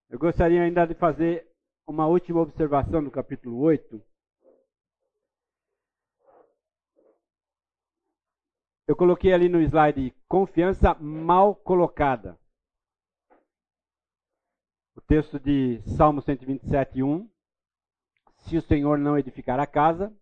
eu 0.10 0.20
gostaria 0.20 0.62
ainda 0.62 0.86
de 0.86 0.96
fazer 0.96 1.50
uma 1.88 2.06
última 2.06 2.42
observação 2.42 3.02
no 3.02 3.10
capítulo 3.10 3.58
8. 3.58 4.06
Eu 8.86 8.98
coloquei 8.98 9.32
ali 9.32 9.48
no 9.48 9.62
slide 9.62 10.14
confiança 10.28 10.94
mal 10.96 11.56
colocada. 11.56 12.38
O 14.94 15.00
texto 15.00 15.40
de 15.40 15.82
Salmo 15.96 16.22
127, 16.22 17.02
1. 17.02 17.32
Se 18.40 18.58
o 18.58 18.62
Senhor 18.62 18.98
não 18.98 19.18
edificar 19.18 19.58
a 19.58 19.66
casa, 19.66 20.14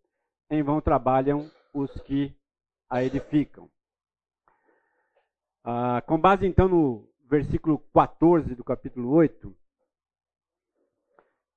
em 0.48 0.62
vão 0.62 0.80
trabalham 0.80 1.50
os 1.74 1.92
que 2.02 2.36
a 2.90 3.04
edificam. 3.04 3.70
Ah, 5.64 6.02
com 6.06 6.20
base 6.20 6.46
então 6.46 6.68
no 6.68 7.08
versículo 7.30 7.80
14 7.94 8.56
do 8.56 8.64
capítulo 8.64 9.10
8, 9.12 9.56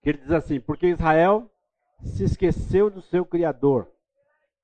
que 0.03 0.11
ele 0.11 0.19
diz 0.19 0.31
assim: 0.31 0.61
Porque 0.61 0.87
Israel 0.87 1.51
se 2.03 2.25
esqueceu 2.25 2.91
do 2.91 3.01
seu 3.03 3.25
Criador 3.25 3.91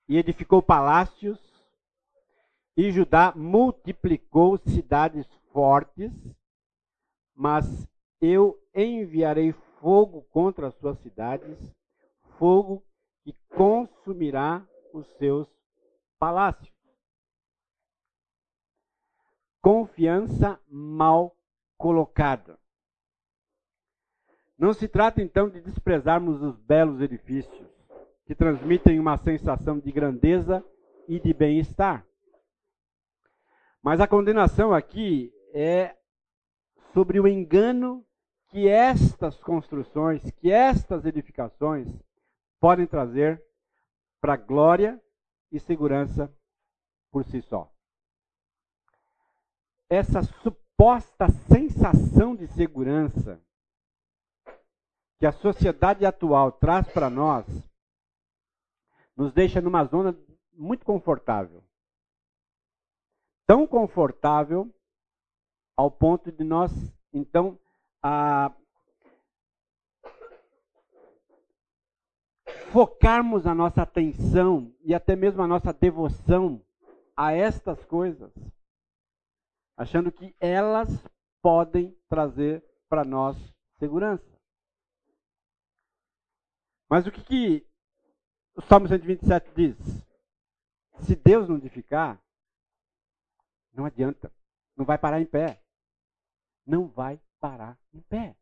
e 0.08 0.16
edificou 0.18 0.62
palácios, 0.62 1.38
e 2.76 2.90
Judá 2.90 3.32
multiplicou 3.34 4.58
cidades 4.58 5.26
fortes, 5.52 6.12
mas 7.34 7.88
eu 8.20 8.60
enviarei 8.74 9.52
fogo 9.80 10.22
contra 10.30 10.68
as 10.68 10.74
suas 10.74 10.98
cidades, 11.00 11.58
fogo 12.38 12.84
que 13.24 13.34
consumirá 13.48 14.66
os 14.92 15.06
seus 15.16 15.48
palácios. 16.18 16.70
Confiança 19.62 20.60
mal 20.68 21.36
colocada. 21.76 22.58
Não 24.58 24.72
se 24.74 24.86
trata 24.86 25.22
então 25.22 25.48
de 25.48 25.60
desprezarmos 25.60 26.42
os 26.42 26.58
belos 26.60 27.00
edifícios, 27.00 27.66
que 28.26 28.34
transmitem 28.34 29.00
uma 29.00 29.16
sensação 29.18 29.78
de 29.78 29.90
grandeza 29.90 30.64
e 31.08 31.18
de 31.18 31.32
bem-estar. 31.32 32.06
Mas 33.82 34.00
a 34.00 34.06
condenação 34.06 34.74
aqui 34.74 35.32
é 35.54 35.96
sobre 36.92 37.18
o 37.18 37.26
engano 37.26 38.04
que 38.48 38.68
estas 38.68 39.36
construções, 39.40 40.22
que 40.32 40.50
estas 40.52 41.06
edificações 41.06 41.88
podem 42.60 42.86
trazer 42.86 43.42
para 44.20 44.36
glória 44.36 45.02
e 45.50 45.58
segurança 45.58 46.32
por 47.10 47.24
si 47.24 47.40
só. 47.42 47.72
Essa 49.88 50.22
suposta 50.22 51.28
sensação 51.48 52.36
de 52.36 52.46
segurança 52.48 53.40
que 55.18 55.26
a 55.26 55.32
sociedade 55.32 56.06
atual 56.06 56.52
traz 56.52 56.90
para 56.92 57.10
nós 57.10 57.46
nos 59.16 59.32
deixa 59.32 59.60
numa 59.60 59.84
zona 59.84 60.16
muito 60.52 60.84
confortável. 60.84 61.62
Tão 63.46 63.66
confortável 63.66 64.72
ao 65.76 65.90
ponto 65.90 66.30
de 66.30 66.44
nós, 66.44 66.70
então, 67.12 67.58
a 68.02 68.52
focarmos 72.72 73.46
a 73.46 73.54
nossa 73.54 73.82
atenção 73.82 74.74
e 74.82 74.94
até 74.94 75.16
mesmo 75.16 75.42
a 75.42 75.46
nossa 75.46 75.72
devoção 75.72 76.64
a 77.16 77.32
estas 77.32 77.84
coisas, 77.84 78.32
achando 79.76 80.10
que 80.10 80.34
elas 80.40 80.88
podem 81.42 81.96
trazer 82.08 82.64
para 82.88 83.04
nós 83.04 83.36
segurança. 83.78 84.24
Mas 86.88 87.06
o 87.06 87.12
que, 87.12 87.22
que 87.22 87.66
o 88.56 88.62
Salmo 88.62 88.88
127 88.88 89.50
diz? 89.54 89.76
Se 91.00 91.14
Deus 91.14 91.48
não 91.48 91.56
edificar, 91.56 92.20
não 93.72 93.84
adianta, 93.84 94.32
não 94.76 94.84
vai 94.84 94.98
parar 94.98 95.20
em 95.20 95.26
pé. 95.26 95.62
Não 96.66 96.88
vai 96.88 97.20
parar 97.38 97.78
em 97.92 98.00
pé. 98.02 98.36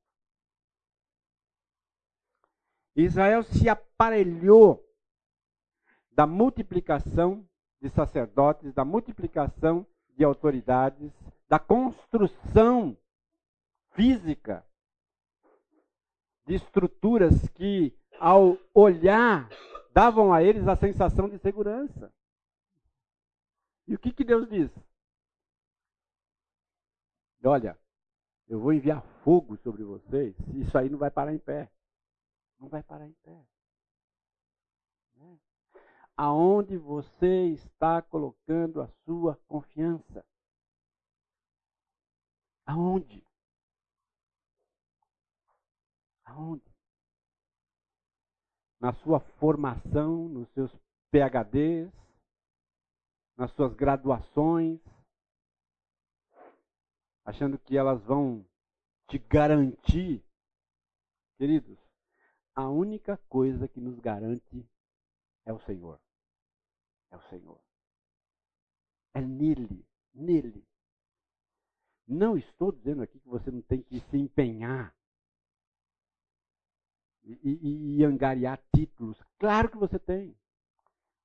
Israel 3.02 3.44
se 3.44 3.68
aparelhou 3.68 4.84
da 6.10 6.26
multiplicação 6.26 7.48
de 7.80 7.88
sacerdotes, 7.90 8.74
da 8.74 8.84
multiplicação 8.84 9.86
de 10.16 10.24
autoridades, 10.24 11.12
da 11.48 11.60
construção 11.60 12.98
física 13.92 14.66
de 16.44 16.54
estruturas 16.54 17.48
que, 17.50 17.96
ao 18.18 18.58
olhar, 18.74 19.48
davam 19.92 20.32
a 20.32 20.42
eles 20.42 20.66
a 20.66 20.74
sensação 20.74 21.28
de 21.28 21.38
segurança. 21.38 22.12
E 23.86 23.94
o 23.94 23.98
que, 23.98 24.12
que 24.12 24.24
Deus 24.24 24.48
diz? 24.48 24.70
Olha, 27.44 27.78
eu 28.48 28.58
vou 28.58 28.72
enviar 28.72 29.02
fogo 29.22 29.56
sobre 29.58 29.84
vocês, 29.84 30.34
isso 30.54 30.76
aí 30.76 30.88
não 30.88 30.98
vai 30.98 31.10
parar 31.12 31.32
em 31.32 31.38
pé 31.38 31.70
não 32.58 32.68
vai 32.68 32.82
parar 32.82 33.06
em 33.06 33.12
pé. 33.22 33.46
Né? 35.14 35.38
Aonde 36.16 36.76
você 36.76 37.46
está 37.52 38.02
colocando 38.02 38.80
a 38.80 38.88
sua 39.04 39.36
confiança? 39.46 40.24
Aonde? 42.66 43.24
Aonde? 46.24 46.68
Na 48.80 48.92
sua 48.92 49.20
formação, 49.20 50.28
nos 50.28 50.48
seus 50.50 50.72
PHDs, 51.10 51.90
nas 53.36 53.52
suas 53.52 53.72
graduações, 53.74 54.80
achando 57.24 57.58
que 57.58 57.76
elas 57.76 58.02
vão 58.04 58.44
te 59.08 59.18
garantir, 59.18 60.22
queridos, 61.38 61.87
a 62.58 62.68
única 62.68 63.16
coisa 63.28 63.68
que 63.68 63.80
nos 63.80 64.00
garante 64.00 64.68
é 65.46 65.52
o 65.52 65.60
Senhor. 65.60 66.00
É 67.08 67.16
o 67.16 67.22
Senhor. 67.28 67.60
É 69.14 69.20
nele, 69.20 69.86
nele. 70.12 70.66
Não 72.04 72.36
estou 72.36 72.72
dizendo 72.72 73.02
aqui 73.02 73.20
que 73.20 73.28
você 73.28 73.48
não 73.52 73.62
tem 73.62 73.80
que 73.82 74.00
se 74.00 74.16
empenhar 74.18 74.92
e, 77.22 77.38
e, 77.44 77.96
e 77.98 78.04
angariar 78.04 78.60
títulos. 78.74 79.22
Claro 79.38 79.70
que 79.70 79.76
você 79.76 79.96
tem. 79.96 80.36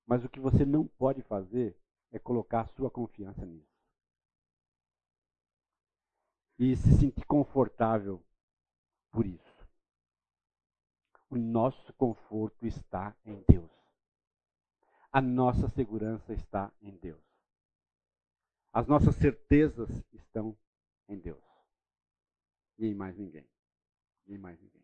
Mas 0.06 0.24
o 0.24 0.30
que 0.30 0.40
você 0.40 0.64
não 0.64 0.86
pode 0.86 1.24
fazer 1.24 1.76
é 2.12 2.20
colocar 2.20 2.62
a 2.62 2.68
sua 2.68 2.92
confiança 2.92 3.44
nisso. 3.44 3.74
E 6.60 6.76
se 6.76 6.96
sentir 7.00 7.26
confortável 7.26 8.24
por 9.12 9.26
isso. 9.26 9.53
O 11.34 11.36
nosso 11.36 11.92
conforto 11.94 12.68
está 12.68 13.16
em 13.26 13.44
Deus. 13.50 13.72
A 15.12 15.20
nossa 15.20 15.68
segurança 15.70 16.32
está 16.32 16.72
em 16.80 16.92
Deus. 16.98 17.26
As 18.72 18.86
nossas 18.86 19.16
certezas 19.16 19.90
estão 20.14 20.56
em 21.10 21.18
Deus. 21.18 21.44
E 22.78 22.86
em 22.86 22.94
mais 22.94 23.18
ninguém. 23.18 23.50
E 24.28 24.36
em 24.36 24.38
mais 24.38 24.62
ninguém. 24.62 24.84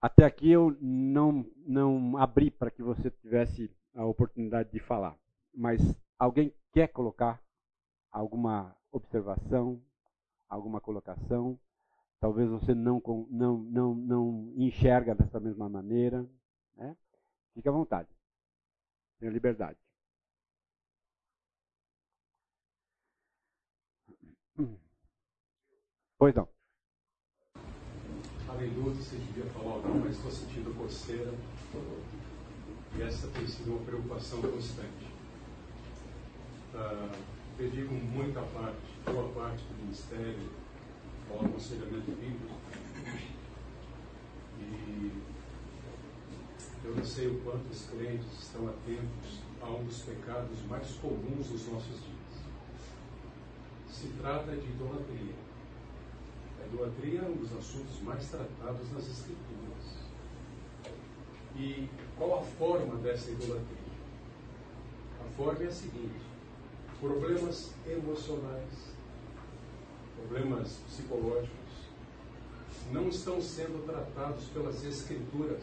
Até 0.00 0.24
aqui 0.24 0.48
eu 0.48 0.76
não, 0.80 1.44
não 1.56 2.16
abri 2.16 2.52
para 2.52 2.70
que 2.70 2.84
você 2.84 3.10
tivesse 3.10 3.68
a 3.96 4.04
oportunidade 4.04 4.70
de 4.70 4.78
falar. 4.78 5.18
Mas 5.52 5.80
alguém 6.16 6.54
quer 6.70 6.86
colocar 6.86 7.42
alguma 8.12 8.76
observação, 8.92 9.82
alguma 10.48 10.80
colocação? 10.80 11.58
Talvez 12.26 12.50
você 12.50 12.74
não, 12.74 13.00
não, 13.30 13.58
não, 13.58 13.94
não 13.94 14.52
enxerga 14.56 15.14
dessa 15.14 15.38
mesma 15.38 15.68
maneira. 15.68 16.28
Né? 16.76 16.96
Fique 17.54 17.68
à 17.68 17.70
vontade. 17.70 18.08
Tenha 19.20 19.30
liberdade. 19.30 19.78
Pois 26.18 26.34
não. 26.34 26.48
Em 28.60 28.74
dúvida 28.74 29.00
se 29.04 29.16
devia 29.18 29.48
falar 29.52 29.78
não, 29.82 30.00
mas 30.00 30.16
estou 30.16 30.32
sentindo 30.32 30.76
coceira. 30.76 31.32
E 32.98 33.02
essa 33.02 33.28
tem 33.28 33.46
sido 33.46 33.76
uma 33.76 33.86
preocupação 33.86 34.42
constante. 34.42 35.14
Ah, 36.74 37.16
dedico 37.56 37.94
muita 37.94 38.42
parte, 38.42 39.00
boa 39.04 39.32
parte 39.32 39.62
do 39.62 39.74
ministério 39.76 40.65
ao 41.30 41.44
aconselhamento 41.44 42.10
bíblico. 42.12 42.56
E 44.58 45.12
eu 46.84 46.94
não 46.94 47.04
sei 47.04 47.28
o 47.28 47.40
quanto 47.40 47.68
os 47.70 47.86
crentes 47.86 48.40
estão 48.40 48.68
atentos 48.68 49.40
a 49.60 49.70
um 49.70 49.84
dos 49.84 50.02
pecados 50.02 50.58
mais 50.68 50.88
comuns 50.96 51.48
dos 51.48 51.66
nossos 51.68 52.00
dias. 52.00 52.16
Se 53.90 54.08
trata 54.20 54.52
de 54.52 54.66
idolatria. 54.68 55.34
A 56.62 56.66
idolatria 56.66 57.20
é 57.20 57.24
um 57.24 57.36
dos 57.36 57.52
assuntos 57.56 58.00
mais 58.02 58.28
tratados 58.28 58.92
nas 58.92 59.08
Escrituras. 59.08 59.56
E 61.56 61.88
qual 62.18 62.40
a 62.40 62.42
forma 62.42 62.96
dessa 62.96 63.30
idolatria? 63.30 63.86
A 65.20 65.36
forma 65.36 65.64
é 65.64 65.66
a 65.66 65.72
seguinte: 65.72 66.20
problemas 67.00 67.72
emocionais, 67.86 68.95
problemas 70.26 70.78
psicológicos, 70.88 71.50
não 72.92 73.08
estão 73.08 73.40
sendo 73.40 73.84
tratados 73.86 74.44
pelas 74.46 74.84
Escrituras, 74.84 75.62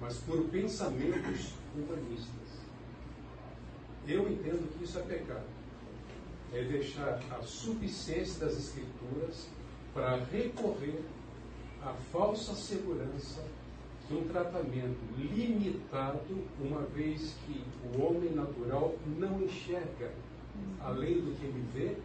mas 0.00 0.18
por 0.18 0.44
pensamentos 0.44 1.52
humanistas. 1.74 2.48
Eu 4.06 4.30
entendo 4.30 4.72
que 4.76 4.84
isso 4.84 4.98
é 4.98 5.02
pecado. 5.02 5.46
É 6.52 6.62
deixar 6.64 7.20
a 7.30 7.42
suficiência 7.42 8.46
das 8.46 8.56
Escrituras 8.56 9.48
para 9.92 10.16
recorrer 10.16 11.02
à 11.82 11.92
falsa 12.10 12.54
segurança 12.54 13.44
de 14.08 14.14
um 14.16 14.26
tratamento 14.26 14.98
limitado, 15.18 16.20
uma 16.58 16.82
vez 16.82 17.34
que 17.44 17.62
o 17.84 18.02
homem 18.02 18.30
natural 18.30 18.96
não 19.18 19.42
enxerga 19.42 20.10
além 20.80 21.20
do 21.20 21.38
que 21.38 21.44
ele 21.44 21.64
vê, 21.74 21.96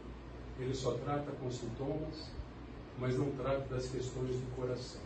ele 0.59 0.73
só 0.73 0.93
trata 0.97 1.31
com 1.31 1.49
sintomas, 1.51 2.31
mas 2.99 3.17
não 3.17 3.31
trata 3.31 3.61
das 3.73 3.89
questões 3.89 4.35
do 4.35 4.55
coração. 4.55 5.01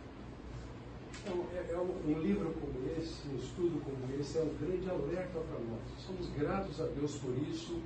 Então, 1.21 1.45
é, 1.53 1.71
é 1.71 1.77
um, 1.77 2.11
um, 2.11 2.19
livro 2.19 2.53
como 2.53 2.89
esse, 2.97 3.27
um 3.27 3.35
estudo 3.35 3.83
como 3.83 4.13
esse, 4.19 4.37
é 4.37 4.41
um 4.41 4.57
grande 4.57 4.89
alerta 4.89 5.39
para 5.39 5.59
nós. 5.59 5.81
Somos 6.05 6.29
gratos 6.29 6.79
a 6.81 6.85
Deus 6.87 7.17
por 7.17 7.35
isso. 7.37 7.81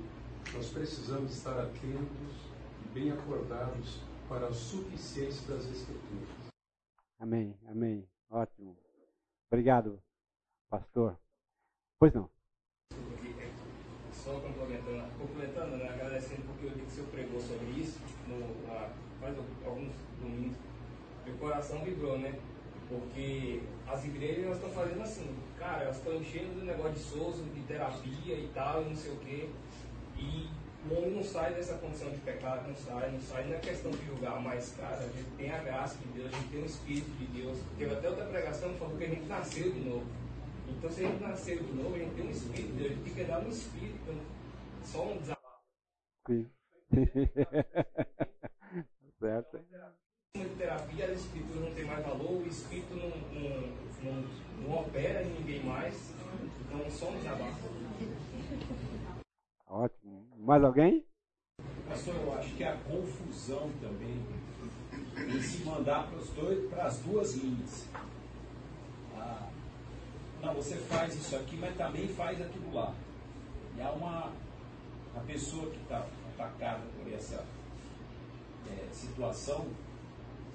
Nós 0.54 0.68
precisamos 0.68 1.32
estar 1.32 1.58
atentos 1.58 2.36
e 2.84 2.88
bem 2.92 3.10
acordados 3.10 4.00
para 4.28 4.48
a 4.48 4.52
suficiência 4.52 5.54
das 5.54 5.64
Escrituras. 5.64 6.48
Amém, 7.18 7.56
amém. 7.66 8.08
Ótimo. 8.28 8.76
Obrigado, 9.50 10.02
pastor. 10.68 11.18
Pois 11.98 12.12
não. 12.12 12.28
Só 14.22 14.38
complementando, 14.38 15.02
complementando 15.18 15.76
né, 15.78 15.88
agradecendo 15.88 16.42
porque 16.46 16.66
eu 16.66 16.70
vi 16.70 16.82
que 16.82 16.86
o 16.86 16.90
senhor 16.90 17.08
pregou 17.08 17.40
sobre 17.40 17.80
isso 17.80 17.98
no, 18.28 18.54
faz 19.20 19.36
alguns 19.64 19.92
domingos. 20.20 20.56
Meu 21.26 21.34
coração 21.36 21.78
vibrou, 21.84 22.18
né? 22.18 22.34
Porque 22.88 23.62
as 23.86 24.04
igrejas 24.04 24.56
estão 24.56 24.70
fazendo 24.70 25.02
assim, 25.02 25.34
cara, 25.58 25.84
elas 25.84 25.96
estão 25.96 26.14
enchendo 26.14 26.60
do 26.60 26.64
negócio 26.64 26.92
de 26.92 27.00
souza, 27.00 27.42
de 27.42 27.60
terapia 27.62 28.34
e 28.34 28.50
tal, 28.54 28.82
e 28.82 28.90
não 28.90 28.96
sei 28.96 29.12
o 29.12 29.16
quê. 29.16 29.48
E 30.18 30.48
o 30.88 30.94
homem 30.94 31.10
não 31.12 31.22
sai 31.22 31.54
dessa 31.54 31.74
condição 31.74 32.10
de 32.10 32.18
pecado, 32.18 32.68
não 32.68 32.76
sai, 32.76 33.10
não 33.10 33.20
sai 33.20 33.48
na 33.48 33.56
questão 33.56 33.90
de 33.90 34.04
julgar, 34.06 34.40
mas, 34.40 34.74
cara, 34.78 34.98
a 34.98 35.02
gente 35.02 35.30
tem 35.36 35.50
a 35.50 35.58
graça 35.58 35.96
de 35.98 36.08
Deus, 36.08 36.32
a 36.32 36.36
gente 36.36 36.48
tem 36.48 36.62
o 36.62 36.66
Espírito 36.66 37.10
de 37.18 37.26
Deus. 37.26 37.58
Teve 37.78 37.94
até 37.94 38.08
outra 38.08 38.24
pregação 38.26 38.72
que 38.72 38.78
falou 38.78 38.96
que 38.96 39.04
a 39.04 39.08
gente 39.08 39.26
nasceu 39.26 39.72
de 39.72 39.80
novo. 39.80 40.06
Então, 40.78 40.90
se 40.90 41.04
a 41.04 41.08
gente 41.08 41.22
nasceu 41.22 41.62
de 41.62 41.72
novo, 41.72 41.94
a 41.94 41.98
gente 41.98 42.14
tem 42.14 42.26
um 42.26 42.30
Espírito 42.30 42.78
gente 42.78 43.02
tem 43.02 43.14
que 43.14 43.20
andar 43.22 43.42
no 43.42 43.50
Espírito, 43.50 43.98
então, 44.02 44.14
só 44.84 45.04
um 45.04 45.18
desabafo. 45.18 45.62
Sim. 46.26 46.50
certo. 49.18 49.58
De 50.34 50.44
terapia, 50.56 51.06
a 51.06 51.12
escritura 51.12 51.60
não 51.60 51.74
tem 51.74 51.84
mais 51.84 52.04
valor, 52.04 52.42
o 52.42 52.46
espírito 52.46 52.94
não, 52.94 53.08
não, 53.08 53.60
não, 54.02 54.24
não 54.62 54.78
opera 54.80 55.22
em 55.22 55.34
ninguém 55.34 55.62
mais, 55.62 55.94
então 56.66 56.90
só 56.90 57.10
um 57.10 57.18
desabafo. 57.18 57.68
Ótimo. 59.66 60.26
Mais 60.38 60.64
alguém? 60.64 61.06
Pastor, 61.88 62.14
eu 62.14 62.32
acho 62.34 62.56
que 62.56 62.64
a 62.64 62.76
confusão 62.78 63.70
também 63.80 64.24
em 65.28 65.42
se 65.42 65.64
mandar 65.64 66.08
para 66.70 66.86
as 66.86 66.98
duas 67.00 67.34
linhas. 67.36 67.86
Ah, 69.14 69.50
não, 70.42 70.54
você 70.54 70.76
faz 70.76 71.14
isso 71.14 71.36
aqui, 71.36 71.56
mas 71.56 71.76
também 71.76 72.08
faz 72.08 72.40
aquilo 72.42 72.74
lá. 72.74 72.92
E 73.76 73.80
há 73.80 73.90
uma 73.92 74.32
a 75.14 75.20
pessoa 75.20 75.70
que 75.70 75.76
está 75.76 76.06
atacada 76.34 76.82
por 76.98 77.12
essa 77.12 77.44
é, 78.66 78.88
situação, 78.92 79.66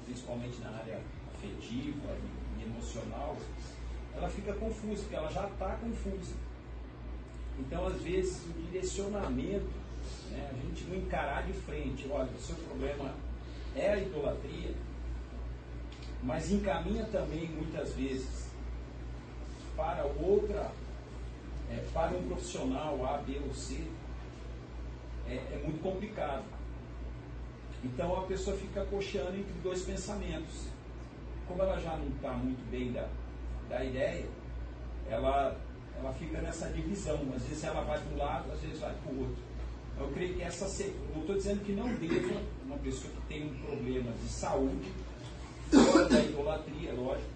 principalmente 0.06 0.60
na 0.60 0.72
área 0.72 1.00
afetiva 1.34 2.18
e, 2.58 2.62
e 2.62 2.64
emocional, 2.66 3.38
ela 4.16 4.30
fica 4.30 4.54
confusa, 4.54 5.04
porque 5.04 5.16
ela 5.16 5.32
já 5.32 5.48
está 5.48 5.76
confusa. 5.76 6.34
Então, 7.60 7.88
às 7.88 8.02
vezes, 8.02 8.44
o 8.46 8.54
direcionamento, 8.64 9.70
né, 10.32 10.52
a 10.52 10.68
gente 10.68 10.84
não 10.86 10.98
encarar 10.98 11.46
de 11.46 11.54
frente, 11.54 12.08
olha, 12.10 12.30
o 12.30 12.42
seu 12.42 12.56
problema 12.56 13.14
é 13.76 13.90
a 13.90 13.98
idolatria, 13.98 14.74
mas 16.24 16.52
encaminha 16.52 17.06
também 17.06 17.48
muitas 17.48 17.94
vezes 17.94 18.47
para 19.78 20.04
outra, 20.04 20.72
é, 21.72 21.86
para 21.94 22.18
um 22.18 22.28
profissional 22.28 23.06
A, 23.06 23.18
B 23.20 23.40
ou 23.48 23.54
C, 23.54 23.88
é, 25.28 25.36
é 25.36 25.62
muito 25.64 25.82
complicado. 25.82 26.44
Então 27.84 28.18
a 28.18 28.24
pessoa 28.24 28.58
fica 28.58 28.84
cocheando 28.86 29.38
entre 29.38 29.54
dois 29.64 29.84
pensamentos. 29.84 30.68
Como 31.48 31.62
ela 31.62 31.80
já 31.80 31.96
não 31.96 32.08
está 32.08 32.34
muito 32.34 32.70
bem 32.70 32.92
da, 32.92 33.08
da 33.70 33.86
ideia, 33.86 34.26
ela 35.10 35.56
ela 36.00 36.14
fica 36.14 36.42
nessa 36.42 36.70
divisão. 36.70 37.20
Às 37.36 37.44
vezes 37.44 37.64
ela 37.64 37.82
vai 37.82 38.00
para 38.00 38.14
um 38.14 38.18
lado, 38.18 38.52
às 38.52 38.60
vezes 38.60 38.80
vai 38.80 38.94
para 38.94 39.14
o 39.14 39.20
outro. 39.22 39.38
Eu 40.00 40.08
creio 40.10 40.36
que 40.36 40.44
essa. 40.44 40.66
Não 41.14 41.22
estou 41.22 41.36
dizendo 41.36 41.64
que 41.66 41.72
não 41.72 41.92
deva, 41.96 42.42
uma 42.66 42.78
pessoa 42.78 43.12
que 43.14 43.22
tem 43.28 43.46
um 43.48 43.66
problema 43.66 44.12
de 44.12 44.30
saúde, 44.30 44.92
da 46.10 46.20
idolatria, 46.20 46.94
lógico, 46.94 47.30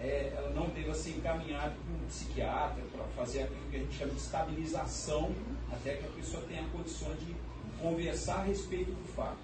é, 0.00 0.32
ela 0.36 0.50
não 0.50 0.68
deva 0.70 0.94
ser 0.94 1.10
encaminhada 1.10 1.70
para 1.70 1.94
um 1.94 2.06
psiquiatra 2.06 2.82
para 2.92 3.04
fazer 3.08 3.42
aquilo 3.42 3.70
que 3.70 3.76
a 3.76 3.78
gente 3.80 3.94
chama 3.94 4.12
de 4.12 4.20
estabilização, 4.20 5.34
até 5.70 5.96
que 5.96 6.06
a 6.06 6.10
pessoa 6.10 6.42
tenha 6.48 6.66
condições 6.70 7.18
de 7.20 7.36
conversar 7.80 8.40
a 8.40 8.42
respeito 8.44 8.90
do 8.90 9.12
fato. 9.12 9.38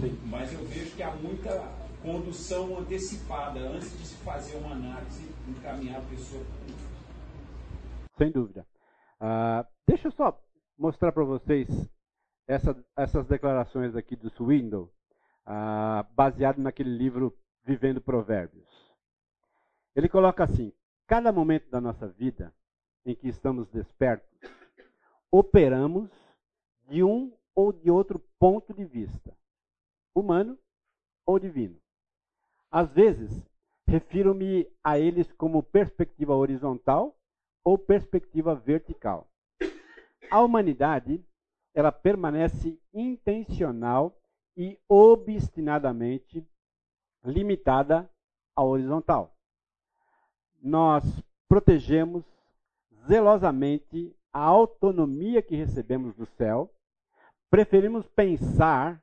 Sim. 0.00 0.18
Mas 0.26 0.52
eu 0.52 0.64
vejo 0.66 0.96
que 0.96 1.02
há 1.02 1.10
muita 1.10 1.72
condução 2.02 2.78
antecipada 2.78 3.60
antes 3.60 3.90
de 3.98 4.06
se 4.06 4.14
fazer 4.16 4.56
uma 4.56 4.72
análise, 4.72 5.28
encaminhar 5.48 5.98
a 5.98 6.04
pessoa 6.04 6.44
sem 8.18 8.32
dúvida. 8.32 8.66
Uh, 9.20 9.64
deixa 9.86 10.08
eu 10.08 10.12
só 10.12 10.38
mostrar 10.76 11.12
para 11.12 11.24
vocês 11.24 11.68
essa, 12.48 12.76
essas 12.96 13.26
declarações 13.28 13.94
aqui 13.94 14.16
do 14.16 14.28
Swindle, 14.30 14.90
uh, 15.46 16.04
baseado 16.14 16.58
naquele 16.58 16.90
livro 16.90 17.32
Vivendo 17.64 18.00
Provérbios. 18.00 18.66
Ele 19.98 20.08
coloca 20.08 20.44
assim: 20.44 20.72
cada 21.08 21.32
momento 21.32 21.68
da 21.68 21.80
nossa 21.80 22.06
vida 22.06 22.54
em 23.04 23.16
que 23.16 23.26
estamos 23.26 23.68
despertos, 23.70 24.30
operamos 25.28 26.08
de 26.88 27.02
um 27.02 27.36
ou 27.52 27.72
de 27.72 27.90
outro 27.90 28.20
ponto 28.38 28.72
de 28.72 28.84
vista, 28.84 29.36
humano 30.14 30.56
ou 31.26 31.36
divino. 31.36 31.82
Às 32.70 32.92
vezes, 32.92 33.44
refiro-me 33.88 34.70
a 34.84 35.00
eles 35.00 35.32
como 35.32 35.64
perspectiva 35.64 36.32
horizontal 36.32 37.18
ou 37.64 37.76
perspectiva 37.76 38.54
vertical. 38.54 39.28
A 40.30 40.40
humanidade, 40.40 41.26
ela 41.74 41.90
permanece 41.90 42.80
intencional 42.94 44.16
e 44.56 44.78
obstinadamente 44.88 46.46
limitada 47.24 48.08
à 48.54 48.62
horizontal. 48.62 49.34
Nós 50.60 51.04
protegemos 51.48 52.24
zelosamente 53.06 54.14
a 54.32 54.40
autonomia 54.40 55.42
que 55.42 55.56
recebemos 55.56 56.14
do 56.14 56.26
céu, 56.26 56.72
preferimos 57.50 58.06
pensar, 58.08 59.02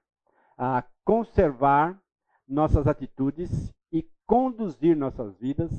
a 0.58 0.84
conservar 1.04 2.00
nossas 2.48 2.88
atitudes 2.88 3.74
e 3.92 4.08
conduzir 4.26 4.96
nossas 4.96 5.36
vidas 5.38 5.72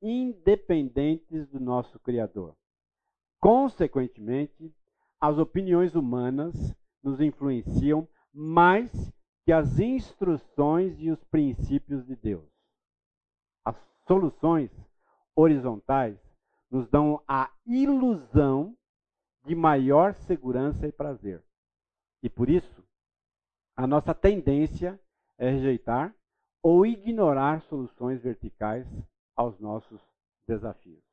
independentes 0.00 1.48
do 1.48 1.58
nosso 1.58 1.98
Criador. 2.00 2.54
Consequentemente, 3.40 4.72
as 5.20 5.38
opiniões 5.38 5.94
humanas 5.94 6.74
nos 7.02 7.20
influenciam 7.20 8.06
mais 8.32 8.90
que 9.44 9.52
as 9.52 9.78
instruções 9.78 10.98
e 10.98 11.10
os 11.10 11.22
princípios 11.24 12.06
de 12.06 12.16
Deus. 12.16 12.48
As 13.64 13.76
soluções 14.06 14.70
horizontais 15.36 16.18
nos 16.70 16.88
dão 16.88 17.22
a 17.26 17.52
ilusão 17.66 18.76
de 19.44 19.54
maior 19.54 20.14
segurança 20.14 20.86
e 20.86 20.92
prazer. 20.92 21.42
E 22.22 22.28
por 22.28 22.48
isso, 22.48 22.82
a 23.76 23.86
nossa 23.86 24.14
tendência 24.14 24.98
é 25.38 25.50
rejeitar 25.50 26.14
ou 26.62 26.86
ignorar 26.86 27.60
soluções 27.62 28.22
verticais 28.22 28.86
aos 29.36 29.58
nossos 29.60 30.00
desafios. 30.48 31.04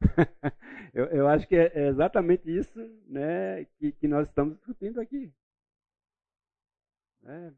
eu, 0.94 1.04
eu, 1.06 1.28
acho 1.28 1.46
que 1.46 1.56
é 1.56 1.88
exatamente 1.88 2.50
isso 2.50 2.78
né, 3.06 3.64
que, 3.76 3.92
que 3.92 4.08
nós 4.08 4.28
estamos 4.28 4.56
discutindo 4.56 5.00
aqui. 5.00 5.32
É. 7.26 7.52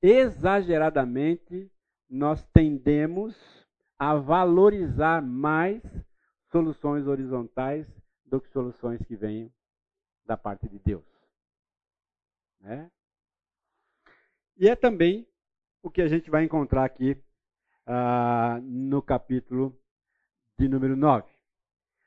Exageradamente, 0.00 1.70
nós 2.08 2.44
tendemos 2.52 3.36
a 3.98 4.14
valorizar 4.14 5.20
mais 5.20 5.82
soluções 6.50 7.06
horizontais 7.06 7.86
do 8.24 8.40
que 8.40 8.48
soluções 8.50 9.02
que 9.04 9.16
venham 9.16 9.50
da 10.24 10.36
parte 10.36 10.68
de 10.68 10.78
Deus. 10.78 11.04
Né? 12.60 12.90
E 14.56 14.68
é 14.68 14.76
também 14.76 15.26
o 15.82 15.90
que 15.90 16.02
a 16.02 16.08
gente 16.08 16.30
vai 16.30 16.44
encontrar 16.44 16.84
aqui 16.84 17.12
uh, 17.86 18.60
no 18.62 19.00
capítulo 19.00 19.76
de 20.58 20.68
número 20.68 20.96
9. 20.96 21.26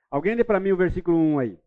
Alguém 0.09 0.35
lê 0.35 0.43
para 0.43 0.59
mim 0.59 0.71
o 0.71 0.77
versículo 0.77 1.17
1 1.17 1.39
aí. 1.39 1.59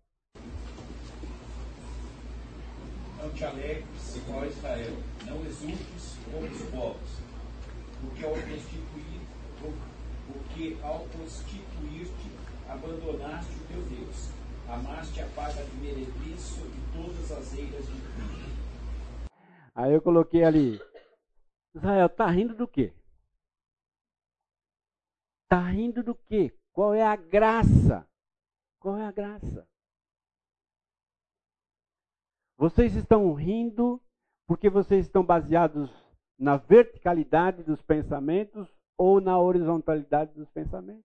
Não 3.18 3.32
te 3.32 3.44
alegres, 3.44 4.22
ó 4.30 4.44
Israel, 4.44 4.92
não 5.26 5.44
exultes 5.46 6.18
como 6.30 6.46
os 6.46 6.62
povos, 6.70 7.20
porque 8.02 8.24
ao 8.24 8.32
constituir, 8.32 8.93
porque 10.54 10.78
ao 10.84 11.00
constituir-te, 11.08 12.30
abandonaste 12.68 13.52
o 13.56 13.66
teu 13.66 13.82
Deus, 13.86 14.30
amaste 14.68 15.20
a 15.20 15.26
paga 15.30 15.64
de 15.64 15.76
meretriço 15.78 16.60
e 16.60 16.96
todas 16.96 17.32
as 17.32 17.54
eiras 17.54 17.84
de 17.84 17.92
vinho. 17.92 19.28
Aí 19.74 19.92
eu 19.92 20.00
coloquei 20.00 20.44
ali, 20.44 20.80
Israel, 21.74 22.08
tá 22.08 22.30
rindo 22.30 22.54
do 22.54 22.68
quê? 22.68 22.94
Tá 25.48 25.60
rindo 25.70 26.04
do 26.04 26.14
quê? 26.14 26.56
Qual 26.72 26.94
é 26.94 27.02
a 27.02 27.16
graça? 27.16 28.08
Qual 28.78 28.96
é 28.96 29.04
a 29.04 29.10
graça? 29.10 29.66
Vocês 32.56 32.94
estão 32.94 33.34
rindo 33.34 34.00
porque 34.46 34.70
vocês 34.70 35.06
estão 35.06 35.24
baseados 35.24 35.90
na 36.38 36.56
verticalidade 36.56 37.64
dos 37.64 37.82
pensamentos 37.82 38.68
ou 38.96 39.20
na 39.20 39.38
horizontalidade 39.38 40.32
dos 40.34 40.48
pensamentos. 40.50 41.04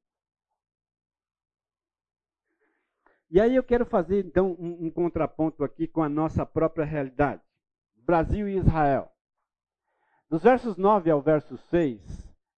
E 3.32 3.40
aí 3.40 3.56
eu 3.56 3.64
quero 3.64 3.86
fazer 3.86 4.26
então 4.26 4.56
um, 4.60 4.88
um 4.88 4.92
contraponto 4.92 5.64
aqui 5.64 5.88
com 5.88 6.02
a 6.02 6.10
nossa 6.10 6.46
própria 6.46 6.86
realidade. 6.86 7.42
Brasil 7.96 8.48
e 8.48 8.58
Israel. 8.58 9.12
Dos 10.30 10.42
versos 10.42 10.78
9 10.78 11.12
ao 11.12 11.22
verso 11.22 11.58
6, 11.70 12.02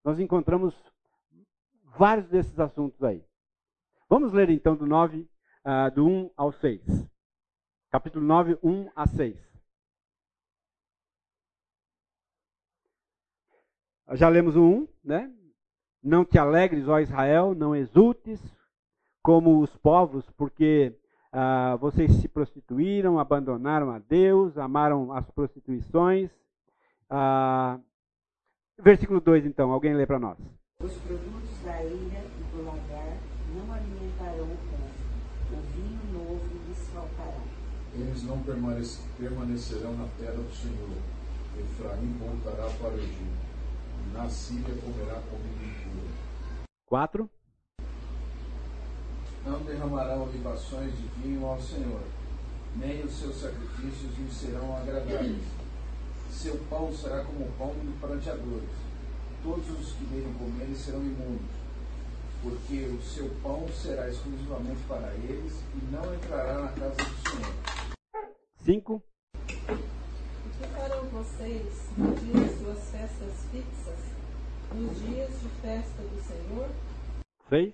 nós 0.03 0.19
encontramos 0.19 0.73
vários 1.97 2.27
desses 2.29 2.57
assuntos 2.59 3.03
aí. 3.03 3.23
Vamos 4.09 4.31
ler 4.31 4.49
então 4.49 4.75
do 4.75 4.85
9, 4.85 5.21
uh, 5.65 5.91
do 5.93 6.07
1 6.07 6.31
ao 6.37 6.51
6. 6.53 6.81
Capítulo 7.89 8.25
9, 8.25 8.57
1 8.63 8.91
a 8.95 9.07
6. 9.07 9.50
Já 14.13 14.27
lemos 14.27 14.55
o 14.57 14.61
1, 14.61 14.87
né? 15.03 15.31
Não 16.03 16.25
te 16.25 16.37
alegres, 16.37 16.87
ó 16.87 16.99
Israel, 16.99 17.55
não 17.55 17.75
exultes 17.75 18.41
como 19.23 19.61
os 19.61 19.75
povos, 19.77 20.29
porque 20.31 20.93
uh, 21.31 21.77
vocês 21.77 22.11
se 22.15 22.27
prostituíram, 22.27 23.19
abandonaram 23.19 23.91
a 23.91 23.99
Deus, 23.99 24.57
amaram 24.57 25.13
as 25.13 25.29
prostituições. 25.29 26.29
Uh, 27.09 27.79
versículo 28.79 29.21
2, 29.21 29.45
então, 29.45 29.71
alguém 29.71 29.93
lê 29.93 30.05
para 30.05 30.19
nós. 30.19 30.37
Os 30.83 30.93
produtos 30.97 31.63
da 31.63 31.83
ilha 31.83 32.23
e 32.39 32.55
do 32.55 32.65
lagar 32.65 33.17
não 33.55 33.73
alimentarão 33.73 34.45
o 34.45 34.57
povo, 34.57 35.53
o 35.53 35.61
vinho 35.73 36.13
novo 36.13 36.41
lhes 36.67 36.89
faltará. 36.89 37.39
Eles 37.93 38.23
não 38.23 38.41
permanecerão 39.17 39.93
na 39.93 40.07
terra 40.17 40.33
do 40.33 40.51
Senhor. 40.51 40.97
Efraim 41.57 42.17
voltará 42.17 42.67
para 42.79 42.89
o 42.89 42.97
Egito 42.97 43.50
na 44.13 44.29
Síria 44.29 44.75
comerá 44.75 45.21
comida 45.29 45.63
impura. 45.63 46.13
4. 46.85 47.29
Não 49.45 49.59
derramarão 49.63 50.29
libações 50.29 50.95
de 50.95 51.07
vinho 51.21 51.45
ao 51.45 51.59
Senhor, 51.61 52.01
nem 52.75 53.03
os 53.03 53.13
seus 53.13 53.41
sacrifícios 53.41 54.17
lhe 54.17 54.31
serão 54.31 54.77
agradáveis. 54.77 55.43
Seu 56.31 56.57
pão 56.69 56.93
será 56.93 57.23
como 57.23 57.45
o 57.45 57.51
pão 57.57 57.73
de 57.73 57.91
pranteadores. 57.99 58.69
Todos 59.43 59.69
os 59.69 59.93
que 59.93 60.03
nele 60.05 60.35
comerem 60.37 60.75
serão 60.75 61.01
imundos, 61.01 61.49
porque 62.43 62.85
o 62.85 63.01
seu 63.01 63.29
pão 63.41 63.67
será 63.69 64.07
exclusivamente 64.09 64.81
para 64.87 65.13
eles 65.15 65.53
e 65.75 65.91
não 65.91 66.13
entrará 66.13 66.61
na 66.61 66.67
casa 66.69 66.95
do 66.95 67.29
Senhor. 67.29 67.53
5 68.63 69.03
que 69.47 69.55
farão 69.55 70.00
vocês 71.11 71.89
no 71.97 72.15
dia 72.15 72.33
de 72.33 72.57
suas 72.57 72.89
festas 72.89 73.45
fixas, 73.51 73.99
nos 74.73 74.97
dias 75.01 75.29
de 75.41 75.49
festa 75.61 76.01
do 76.01 76.21
Senhor? 76.21 76.69
Seis. 77.49 77.73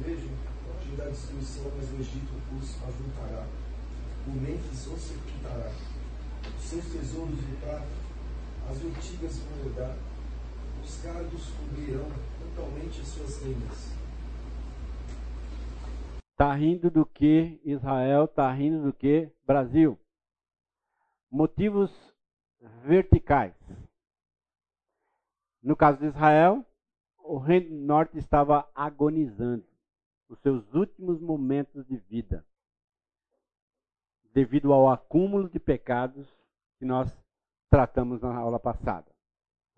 Vejam, 0.00 0.30
a 0.46 0.68
partir 0.68 0.96
da 0.96 1.04
destruição, 1.06 1.72
mas 1.74 1.90
o 1.90 1.94
Egito 1.94 2.34
os 2.60 2.76
ajuntará, 2.82 3.46
o 4.26 4.30
Mênfis 4.32 4.86
os 4.86 5.00
sepultará, 5.00 5.70
os 6.58 6.64
seus 6.64 6.84
tesouros 6.84 7.38
de 7.38 7.56
prata, 7.56 7.86
as 8.68 8.82
urtigas 8.82 9.38
vão 9.38 9.66
herdar, 9.66 9.96
os 10.84 11.02
cardos 11.02 11.52
cobrirão 11.52 12.10
totalmente 12.38 13.00
as 13.00 13.08
suas 13.08 13.42
rendas. 13.42 13.94
Está 16.32 16.54
rindo 16.54 16.90
do 16.90 17.06
que 17.06 17.60
Israel? 17.64 18.24
Está 18.24 18.52
rindo 18.52 18.82
do 18.82 18.92
que 18.92 19.30
Brasil? 19.46 19.98
Motivos 21.34 21.90
verticais. 22.84 23.56
No 25.60 25.74
caso 25.74 25.98
de 25.98 26.06
Israel, 26.06 26.64
o 27.24 27.38
reino 27.38 27.74
norte 27.84 28.16
estava 28.16 28.70
agonizando 28.72 29.66
os 30.28 30.38
seus 30.42 30.72
últimos 30.72 31.20
momentos 31.20 31.84
de 31.88 31.96
vida, 31.96 32.46
devido 34.32 34.72
ao 34.72 34.88
acúmulo 34.88 35.48
de 35.48 35.58
pecados 35.58 36.24
que 36.78 36.84
nós 36.84 37.12
tratamos 37.68 38.22
na 38.22 38.32
aula 38.36 38.60
passada. 38.60 39.10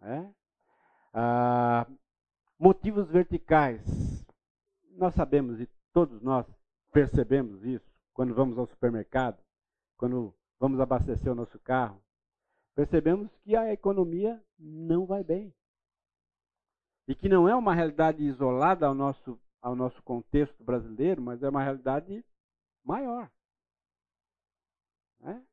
É? 0.02 0.28
Ah, 1.14 1.86
motivos 2.58 3.08
verticais. 3.08 3.82
Nós 4.90 5.14
sabemos 5.14 5.58
e 5.58 5.66
todos 5.90 6.20
nós 6.20 6.46
percebemos 6.92 7.64
isso 7.64 7.90
quando 8.12 8.34
vamos 8.34 8.58
ao 8.58 8.66
supermercado, 8.66 9.38
quando 9.96 10.34
vamos 10.58 10.80
abastecer 10.80 11.30
o 11.30 11.34
nosso 11.34 11.58
carro, 11.60 12.02
percebemos 12.74 13.34
que 13.38 13.54
a 13.56 13.72
economia 13.72 14.42
não 14.58 15.06
vai 15.06 15.22
bem. 15.22 15.54
E 17.08 17.14
que 17.14 17.28
não 17.28 17.48
é 17.48 17.54
uma 17.54 17.74
realidade 17.74 18.22
isolada 18.22 18.86
ao 18.86 18.94
nosso, 18.94 19.40
ao 19.62 19.76
nosso 19.76 20.02
contexto 20.02 20.62
brasileiro, 20.64 21.22
mas 21.22 21.42
é 21.42 21.48
uma 21.48 21.62
realidade 21.62 22.24
maior. 22.84 23.30
Né? 25.20 25.44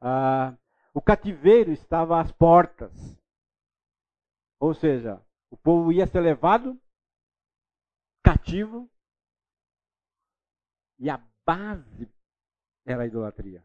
Ah, 0.00 0.56
o 0.94 1.00
cativeiro 1.00 1.70
estava 1.72 2.20
às 2.20 2.32
portas. 2.32 2.92
Ou 4.58 4.74
seja, 4.74 5.20
o 5.50 5.56
povo 5.56 5.92
ia 5.92 6.06
ser 6.06 6.20
levado 6.20 6.80
cativo 8.22 8.88
e 10.98 11.10
a 11.10 11.18
base 11.44 12.08
era 12.86 13.02
a 13.02 13.06
idolatria. 13.06 13.64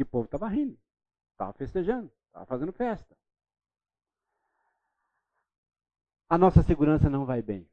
E 0.00 0.02
o 0.02 0.06
povo 0.06 0.24
estava 0.24 0.48
rindo, 0.48 0.78
estava 1.32 1.52
festejando, 1.52 2.10
estava 2.28 2.46
fazendo 2.46 2.72
festa. 2.72 3.14
A 6.26 6.38
nossa 6.38 6.62
segurança 6.62 7.10
não 7.10 7.26
vai 7.26 7.42
bem. 7.42 7.68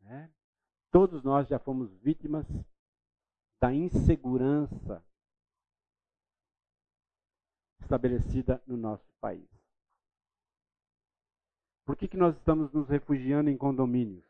Né? 0.00 0.30
Todos 0.92 1.24
nós 1.24 1.48
já 1.48 1.58
fomos 1.58 1.92
vítimas 1.94 2.46
da 3.60 3.74
insegurança 3.74 5.04
estabelecida 7.80 8.62
no 8.64 8.76
nosso 8.76 9.12
país. 9.20 9.50
Por 11.84 11.96
que, 11.96 12.06
que 12.06 12.16
nós 12.16 12.36
estamos 12.36 12.72
nos 12.72 12.88
refugiando 12.88 13.50
em 13.50 13.58
condomínios? 13.58 14.24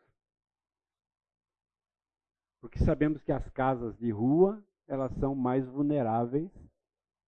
Porque 2.62 2.78
sabemos 2.78 3.22
que 3.22 3.30
as 3.30 3.46
casas 3.50 3.94
de 3.98 4.10
rua 4.10 4.64
elas 4.86 5.12
são 5.18 5.34
mais 5.34 5.68
vulneráveis 5.68 6.50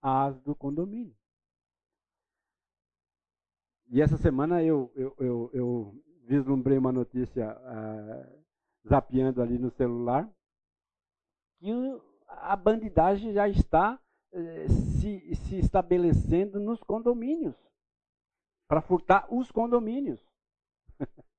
às 0.01 0.41
do 0.41 0.55
condomínio. 0.55 1.15
E 3.89 4.01
essa 4.01 4.17
semana 4.17 4.63
eu, 4.63 4.93
eu, 4.95 5.15
eu, 5.19 5.51
eu 5.53 6.05
vislumbrei 6.25 6.79
uma 6.79 6.93
notícia 6.93 7.57
uh, 7.57 8.41
zapeando 8.89 9.43
ali 9.43 9.59
no 9.59 9.71
celular 9.71 10.31
que 11.59 11.73
a 12.29 12.55
bandidagem 12.55 13.33
já 13.33 13.49
está 13.49 14.01
uh, 14.33 14.69
se, 14.69 15.35
se 15.35 15.59
estabelecendo 15.59 16.61
nos 16.61 16.81
condomínios 16.83 17.57
para 18.69 18.81
furtar 18.81 19.27
os 19.29 19.51
condomínios. 19.51 20.25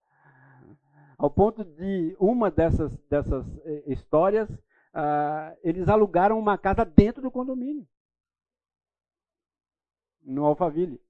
Ao 1.18 1.30
ponto 1.30 1.64
de 1.64 2.14
uma 2.20 2.51
dessas, 2.51 2.97
dessas 3.07 3.45
eh, 3.59 3.84
histórias, 3.86 4.49
uh, 4.49 5.55
eles 5.64 5.88
alugaram 5.88 6.38
uma 6.38 6.57
casa 6.57 6.84
dentro 6.84 7.22
do 7.22 7.32
condomínio, 7.32 7.88
no 10.22 10.46
Alphaville. 10.46 11.02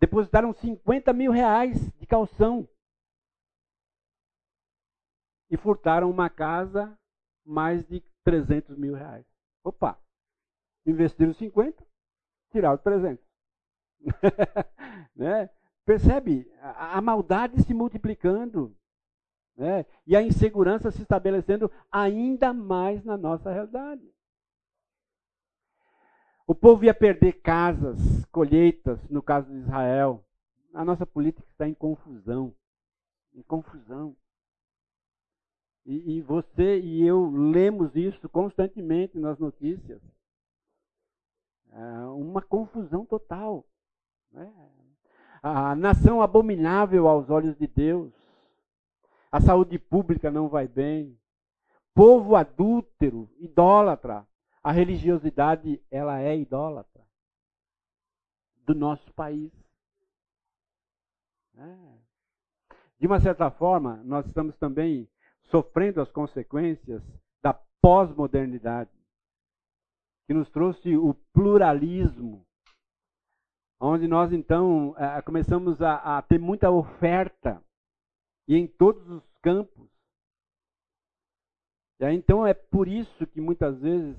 Depositaram 0.00 0.52
50 0.52 1.12
mil 1.12 1.32
reais 1.32 1.90
de 1.98 2.06
calção. 2.06 2.68
E 5.50 5.56
furtaram 5.56 6.10
uma 6.10 6.28
casa 6.28 6.98
mais 7.44 7.86
de 7.86 8.02
300 8.24 8.76
mil 8.76 8.94
reais. 8.94 9.26
Opa! 9.62 9.98
Investiram 10.86 11.32
50, 11.32 11.86
tiraram 12.50 12.78
300. 12.78 13.24
né? 15.16 15.48
Percebe? 15.84 16.50
A, 16.60 17.00
maldade 17.00 17.62
se 17.62 17.74
multiplicando. 17.74 18.76
Né? 19.56 19.86
E 20.06 20.16
a 20.16 20.22
insegurança 20.22 20.90
se 20.90 21.02
estabelecendo 21.02 21.70
ainda 21.90 22.52
mais 22.52 23.04
na 23.04 23.16
nossa 23.16 23.52
realidade. 23.52 24.13
O 26.46 26.54
povo 26.54 26.84
ia 26.84 26.92
perder 26.92 27.40
casas, 27.40 27.98
colheitas, 28.26 28.98
no 29.08 29.22
caso 29.22 29.50
de 29.50 29.58
Israel. 29.58 30.22
A 30.74 30.84
nossa 30.84 31.06
política 31.06 31.46
está 31.50 31.66
em 31.66 31.74
confusão. 31.74 32.54
Em 33.34 33.42
confusão. 33.42 34.14
E, 35.86 36.16
e 36.16 36.20
você 36.22 36.80
e 36.80 37.06
eu 37.06 37.30
lemos 37.30 37.94
isso 37.96 38.28
constantemente 38.28 39.18
nas 39.18 39.38
notícias. 39.38 40.00
É 41.72 42.06
uma 42.06 42.42
confusão 42.42 43.06
total. 43.06 43.66
Né? 44.30 44.52
A 45.42 45.74
nação 45.74 46.20
abominável 46.20 47.08
aos 47.08 47.30
olhos 47.30 47.56
de 47.56 47.66
Deus. 47.66 48.12
A 49.32 49.40
saúde 49.40 49.78
pública 49.78 50.30
não 50.30 50.48
vai 50.48 50.68
bem. 50.68 51.18
Povo 51.94 52.36
adúltero, 52.36 53.30
idólatra. 53.38 54.26
A 54.64 54.72
religiosidade, 54.72 55.78
ela 55.90 56.18
é 56.22 56.34
idólatra 56.34 57.06
do 58.64 58.74
nosso 58.74 59.12
país. 59.12 59.52
É. 61.54 62.04
De 62.98 63.06
uma 63.06 63.20
certa 63.20 63.50
forma, 63.50 63.96
nós 64.04 64.24
estamos 64.26 64.56
também 64.56 65.06
sofrendo 65.50 66.00
as 66.00 66.10
consequências 66.10 67.02
da 67.42 67.52
pós-modernidade, 67.52 68.90
que 70.26 70.32
nos 70.32 70.48
trouxe 70.48 70.96
o 70.96 71.12
pluralismo, 71.34 72.46
onde 73.78 74.08
nós 74.08 74.32
então 74.32 74.94
é, 74.96 75.20
começamos 75.20 75.82
a, 75.82 76.16
a 76.16 76.22
ter 76.22 76.38
muita 76.38 76.70
oferta 76.70 77.62
e 78.48 78.56
em 78.56 78.66
todos 78.66 79.06
os 79.10 79.22
campos. 79.42 79.90
E 82.00 82.06
aí, 82.06 82.16
então 82.16 82.46
é 82.46 82.54
por 82.54 82.88
isso 82.88 83.26
que 83.26 83.42
muitas 83.42 83.78
vezes 83.78 84.16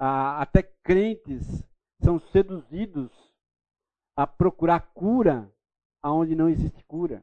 até 0.00 0.62
crentes 0.62 1.62
são 2.02 2.18
seduzidos 2.18 3.12
a 4.16 4.26
procurar 4.26 4.80
cura 4.94 5.52
aonde 6.02 6.34
não 6.34 6.48
existe 6.48 6.82
cura, 6.84 7.22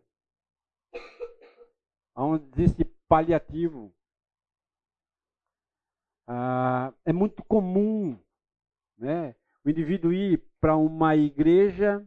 aonde 2.14 2.46
existe 2.54 2.86
paliativo. 3.08 3.92
Ah, 6.28 6.94
é 7.04 7.12
muito 7.12 7.44
comum 7.44 8.20
né, 8.96 9.36
o 9.66 9.70
indivíduo 9.70 10.14
ir 10.14 10.44
para 10.62 10.78
uma 10.78 11.16
igreja, 11.16 12.06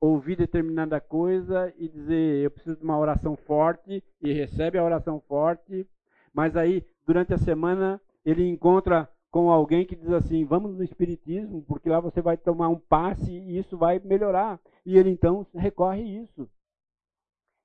ouvir 0.00 0.36
determinada 0.36 1.00
coisa 1.00 1.72
e 1.76 1.88
dizer: 1.88 2.44
Eu 2.44 2.50
preciso 2.50 2.76
de 2.76 2.82
uma 2.82 2.98
oração 2.98 3.36
forte, 3.36 4.02
e 4.20 4.32
recebe 4.32 4.78
a 4.78 4.84
oração 4.84 5.20
forte, 5.20 5.88
mas 6.32 6.56
aí, 6.56 6.84
durante 7.06 7.32
a 7.32 7.38
semana, 7.38 8.00
ele 8.24 8.48
encontra 8.48 9.08
com 9.34 9.50
alguém 9.50 9.84
que 9.84 9.96
diz 9.96 10.12
assim: 10.12 10.44
vamos 10.44 10.76
no 10.76 10.84
Espiritismo, 10.84 11.60
porque 11.64 11.88
lá 11.88 11.98
você 11.98 12.22
vai 12.22 12.36
tomar 12.36 12.68
um 12.68 12.78
passe 12.78 13.32
e 13.32 13.58
isso 13.58 13.76
vai 13.76 13.98
melhorar. 13.98 14.60
E 14.86 14.96
ele 14.96 15.10
então 15.10 15.44
recorre 15.52 16.02
a 16.02 16.22
isso. 16.22 16.48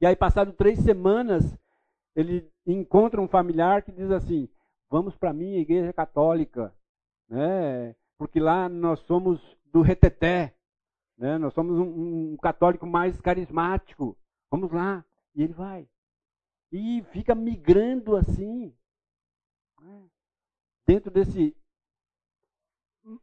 E 0.01 0.07
aí, 0.07 0.15
passado 0.15 0.51
três 0.51 0.79
semanas, 0.79 1.43
ele 2.15 2.51
encontra 2.65 3.21
um 3.21 3.27
familiar 3.27 3.83
que 3.83 3.91
diz 3.91 4.09
assim: 4.09 4.49
vamos 4.89 5.15
para 5.15 5.29
a 5.29 5.33
minha 5.33 5.59
igreja 5.59 5.93
católica, 5.93 6.73
né? 7.29 7.95
porque 8.17 8.39
lá 8.39 8.67
nós 8.67 8.99
somos 9.01 9.39
do 9.65 9.81
reteté, 9.81 10.55
né? 11.15 11.37
nós 11.37 11.53
somos 11.53 11.77
um, 11.77 12.31
um 12.33 12.37
católico 12.37 12.87
mais 12.87 13.21
carismático, 13.21 14.17
vamos 14.49 14.71
lá. 14.71 15.05
E 15.35 15.43
ele 15.43 15.53
vai. 15.53 15.87
E 16.71 17.03
fica 17.11 17.35
migrando 17.35 18.15
assim. 18.15 18.73
Né? 19.79 20.09
dentro 20.89 21.11
desse 21.11 21.55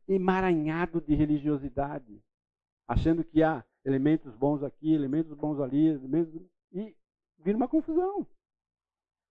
emaranhado 0.08 1.00
de 1.00 1.14
religiosidade, 1.14 2.22
achando 2.88 3.24
que 3.24 3.42
há 3.42 3.64
elementos 3.84 4.34
bons 4.34 4.62
aqui, 4.62 4.92
elementos 4.92 5.32
bons 5.34 5.60
ali, 5.60 5.88
elementos... 5.88 6.34
e 6.72 6.96
vira 7.38 7.56
uma 7.56 7.68
confusão. 7.68 8.26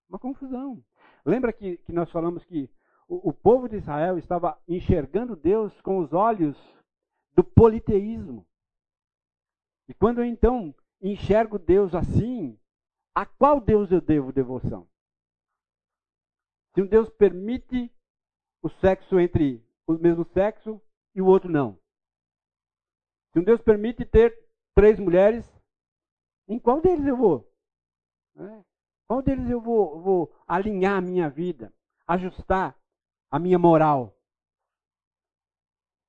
Uma 0.08 0.20
confusão. 0.20 0.84
Lembra 1.26 1.52
que, 1.52 1.78
que 1.78 1.92
nós 1.92 2.12
falamos 2.12 2.46
que 2.46 2.70
o, 3.08 3.30
o 3.30 3.34
povo 3.34 3.68
de 3.68 3.78
Israel 3.78 4.18
estava 4.18 4.60
enxergando 4.68 5.36
Deus 5.36 5.80
com 5.82 6.00
os 6.00 6.14
olhos 6.14 6.58
do 7.34 7.44
politeísmo. 7.44 8.46
E 9.88 9.94
quando 9.94 10.20
eu 10.20 10.26
então 10.26 10.74
enxergo 11.02 11.60
Deus 11.60 11.94
assim, 11.94 12.58
a 13.14 13.26
qual 13.26 13.60
Deus 13.60 13.92
eu 13.92 14.02
devo 14.02 14.32
devoção? 14.32 14.88
Se 16.74 16.82
um 16.82 16.88
Deus 16.88 17.10
permite 17.10 17.92
o 18.62 18.70
sexo 18.70 19.20
entre 19.20 19.65
o 19.88 19.94
mesmo 19.94 20.26
sexo 20.26 20.82
e 21.14 21.22
o 21.22 21.26
outro 21.26 21.50
não. 21.50 21.80
Se 23.32 23.40
um 23.40 23.44
Deus 23.44 23.62
permite 23.62 24.06
ter 24.06 24.38
três 24.74 25.00
mulheres, 25.00 25.46
em 26.48 26.60
qual 26.60 26.82
deles 26.82 27.06
eu 27.06 27.18
vou? 27.18 27.52
É. 28.38 28.64
Qual 29.08 29.22
deles 29.22 29.50
eu 29.50 29.62
vou, 29.62 30.02
vou 30.02 30.36
alinhar 30.48 30.98
a 30.98 31.02
minha 31.02 31.30
vida, 31.30 31.74
ajustar 32.08 32.78
a 33.30 33.40
minha 33.40 33.60
moral? 33.60 34.18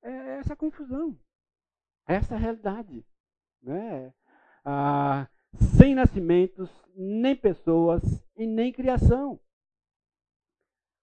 É 0.03 0.39
essa 0.39 0.57
confusão, 0.57 1.19
é 2.07 2.15
essa 2.15 2.37
realidade. 2.37 3.05
Né? 3.63 4.15
Ah, 4.65 5.29
sem 5.77 5.95
nascimentos, 5.95 6.71
nem 6.95 7.37
pessoas 7.37 8.03
e 8.37 8.47
nem 8.47 8.73
criação. 8.73 9.41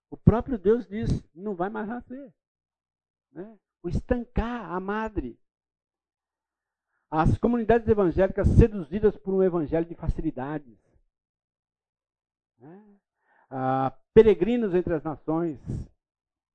O 0.10 0.18
próprio 0.18 0.58
Deus 0.58 0.88
diz: 0.88 1.10
não 1.34 1.56
vai 1.56 1.70
mais 1.70 1.88
nascer. 1.88 2.34
Né? 3.34 3.58
O 3.82 3.90
estancar 3.90 4.72
a 4.72 4.80
madre. 4.80 5.40
As 7.10 7.38
comunidades 7.38 7.88
evangélicas 7.88 8.48
seduzidas 8.48 9.18
por 9.18 9.34
um 9.34 9.44
evangelho 9.44 9.86
de 9.86 9.96
facilidades. 9.96 10.78
Né? 12.58 13.00
Ah, 13.50 13.96
peregrinos 14.14 14.74
entre 14.74 14.94
as 14.94 15.04
nações. 15.04 15.60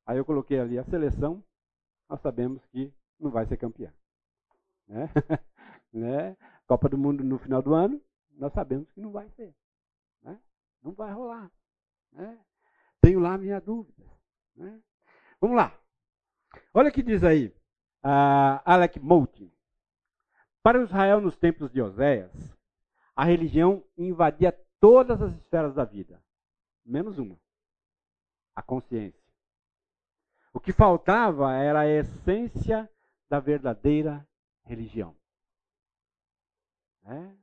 Aí 0.07 0.17
eu 0.17 0.25
coloquei 0.25 0.59
ali 0.59 0.79
a 0.79 0.85
seleção. 0.85 1.45
Nós 2.09 2.21
sabemos 2.21 2.65
que 2.67 2.93
não 3.21 3.31
vai 3.31 3.47
ser 3.47 3.57
campeão. 3.57 3.93
Né? 4.87 5.09
né? 5.93 6.37
Copa 6.67 6.89
do 6.89 6.99
Mundo 6.99 7.23
no 7.23 7.39
final 7.39 7.63
do 7.63 7.75
ano, 7.75 8.01
nós 8.33 8.53
sabemos 8.53 8.91
que 8.91 9.01
não 9.01 9.11
vai 9.11 9.29
ser. 9.31 9.55
Né? 10.23 10.41
Não 10.83 10.93
vai 10.93 11.13
rolar. 11.13 11.51
Né? 12.13 12.39
Tenho 13.01 13.21
lá 13.21 13.37
minha 13.37 13.61
dúvida. 13.61 14.05
Né? 14.57 14.81
Vamos 15.41 15.57
lá. 15.57 15.79
Olha 16.79 16.91
o 16.91 16.93
que 16.93 17.03
diz 17.03 17.25
aí 17.25 17.53
Alec 18.65 19.01
Moulton. 19.01 19.51
Para 20.63 20.81
Israel 20.81 21.21
nos 21.21 21.37
tempos 21.37 21.73
de 21.73 21.83
Oséias, 21.83 22.31
a 23.17 23.25
religião 23.25 23.83
invadia 23.97 24.57
todas 24.79 25.21
as 25.21 25.35
esferas 25.35 25.75
da 25.75 25.85
vida, 25.85 26.23
menos 26.87 27.19
uma: 27.19 27.37
a 28.55 28.63
consciência. 28.63 29.21
O 30.55 30.61
que 30.61 30.73
faltava 30.73 31.53
era 31.53 31.81
a 31.81 31.89
essência 31.89 32.89
da 33.29 33.41
verdadeira 33.41 34.25
religião. 34.63 35.17
Estava 37.01 37.17
é? 37.17 37.37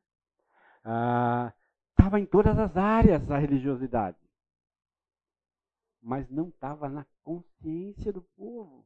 ah, 0.86 2.20
em 2.22 2.26
todas 2.26 2.58
as 2.58 2.78
áreas 2.78 3.30
a 3.30 3.38
religiosidade 3.38 4.18
mas 6.02 6.30
não 6.30 6.50
estava 6.50 6.88
na 6.88 7.04
consciência 7.24 8.14
do 8.14 8.22
povo. 8.22 8.86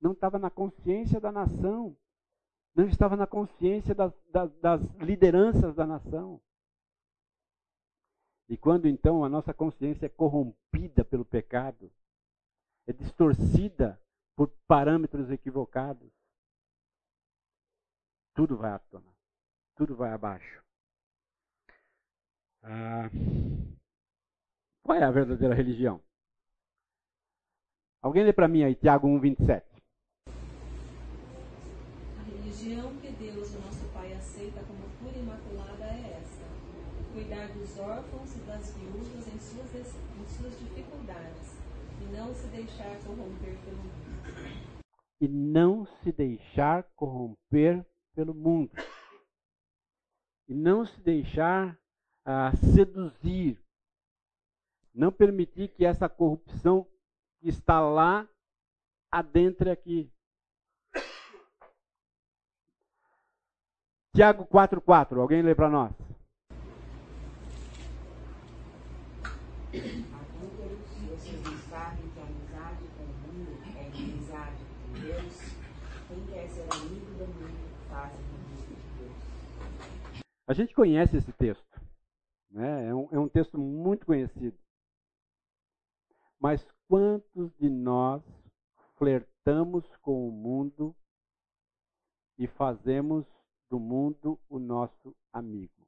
Não 0.00 0.12
estava 0.12 0.38
na 0.38 0.50
consciência 0.50 1.20
da 1.20 1.32
nação, 1.32 1.96
não 2.74 2.86
estava 2.86 3.16
na 3.16 3.26
consciência 3.26 3.94
das, 3.94 4.12
das, 4.60 4.80
lideranças 4.96 5.74
da 5.74 5.86
nação. 5.86 6.40
E 8.48 8.56
quando 8.56 8.86
então 8.86 9.24
a 9.24 9.28
nossa 9.28 9.52
consciência 9.52 10.06
é 10.06 10.08
corrompida 10.08 11.04
pelo 11.04 11.24
pecado, 11.24 11.92
é 12.86 12.92
distorcida 12.92 14.00
por 14.34 14.48
parâmetros 14.66 15.30
equivocados, 15.30 16.10
tudo 18.34 18.56
vai 18.56 18.70
à 18.70 18.78
tona, 18.78 19.12
tudo 19.76 19.96
vai 19.96 20.12
abaixo. 20.12 20.62
Ah, 22.62 23.10
qual 24.82 24.96
é 24.96 25.04
a 25.04 25.10
verdadeira 25.10 25.54
religião? 25.54 26.00
Alguém 28.00 28.24
lê 28.24 28.32
para 28.32 28.48
mim 28.48 28.62
aí, 28.62 28.74
Tiago 28.74 29.08
1, 29.08 29.20
27. 29.20 29.66
A 29.76 29.77
religião 32.68 32.94
que 32.98 33.10
Deus, 33.12 33.54
nosso 33.54 33.84
Pai, 33.94 34.12
aceita 34.12 34.60
como 34.64 34.82
pura 34.98 35.16
e 35.16 35.20
imaculada 35.20 35.84
é 35.84 36.20
esta: 36.20 36.44
cuidar 37.14 37.48
dos 37.48 37.78
órfãos 37.78 38.36
e 38.36 38.40
das 38.40 38.74
viúvas 38.74 39.26
em 39.26 39.38
suas, 39.38 39.74
em 39.74 40.26
suas 40.26 40.58
dificuldades 40.58 41.56
e 42.00 42.04
não 42.12 42.34
se 42.34 42.46
deixar 42.48 42.98
corromper 43.04 43.58
pelo 43.64 43.76
mundo. 43.76 43.98
E 45.20 45.28
não 45.28 45.86
se 45.86 46.12
deixar 46.12 46.82
corromper 46.94 47.84
pelo 48.14 48.34
mundo. 48.34 48.70
E 50.46 50.54
não 50.54 50.84
se 50.84 51.00
deixar 51.00 51.74
uh, 52.26 52.56
seduzir. 52.74 53.58
Não 54.94 55.10
permitir 55.10 55.68
que 55.68 55.84
essa 55.84 56.08
corrupção 56.08 56.86
que 57.40 57.48
está 57.48 57.80
lá 57.80 58.28
adentre 59.10 59.70
aqui. 59.70 60.12
Tiago 64.18 64.44
4,4. 64.46 65.20
Alguém 65.20 65.42
lê 65.42 65.54
para 65.54 65.70
nós? 65.70 65.94
A 80.48 80.52
gente 80.52 80.74
conhece 80.74 81.16
esse 81.16 81.32
texto. 81.34 81.80
Né? 82.50 82.88
É, 82.88 82.92
um, 82.92 83.08
é 83.12 83.18
um 83.20 83.28
texto 83.28 83.56
muito 83.56 84.04
conhecido. 84.04 84.58
Mas 86.40 86.66
quantos 86.88 87.56
de 87.60 87.70
nós 87.70 88.20
flertamos 88.96 89.86
com 90.02 90.28
o 90.28 90.32
mundo 90.32 90.92
e 92.36 92.48
fazemos 92.48 93.24
do 93.68 93.78
mundo 93.78 94.40
o 94.48 94.58
nosso 94.58 95.14
amigo? 95.32 95.86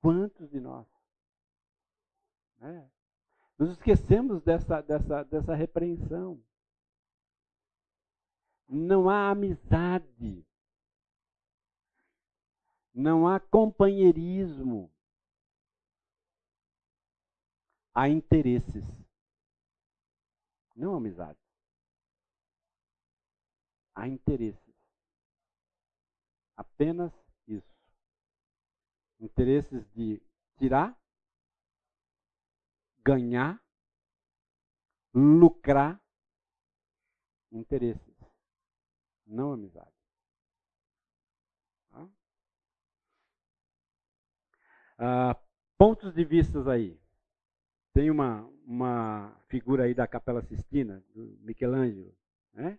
Quantos 0.00 0.50
de 0.50 0.60
nós? 0.60 0.86
É. 2.60 2.88
Nos 3.58 3.70
esquecemos 3.70 4.42
dessa, 4.42 4.80
dessa, 4.80 5.22
dessa 5.24 5.54
repreensão. 5.54 6.42
Não 8.68 9.08
há 9.08 9.30
amizade. 9.30 10.44
Não 12.94 13.26
há 13.26 13.38
companheirismo 13.38 14.92
há 17.94 18.08
interesses, 18.08 18.84
não 20.74 20.94
amizade. 20.94 21.38
Há 23.94 24.08
interesses. 24.08 24.61
Apenas 26.62 27.12
isso. 27.48 27.74
Interesses 29.18 29.84
de 29.92 30.22
tirar, 30.58 30.96
ganhar, 33.04 33.60
lucrar. 35.12 36.00
Interesses, 37.50 38.16
não 39.26 39.52
amizade. 39.52 39.90
Ah, 44.96 45.36
pontos 45.76 46.14
de 46.14 46.24
vistas 46.24 46.68
aí. 46.68 46.96
Tem 47.92 48.08
uma, 48.08 48.48
uma 48.64 49.36
figura 49.48 49.82
aí 49.82 49.94
da 49.94 50.06
Capela 50.06 50.42
Sistina, 50.42 51.04
do 51.12 51.36
Michelangelo. 51.40 52.16
Né? 52.54 52.78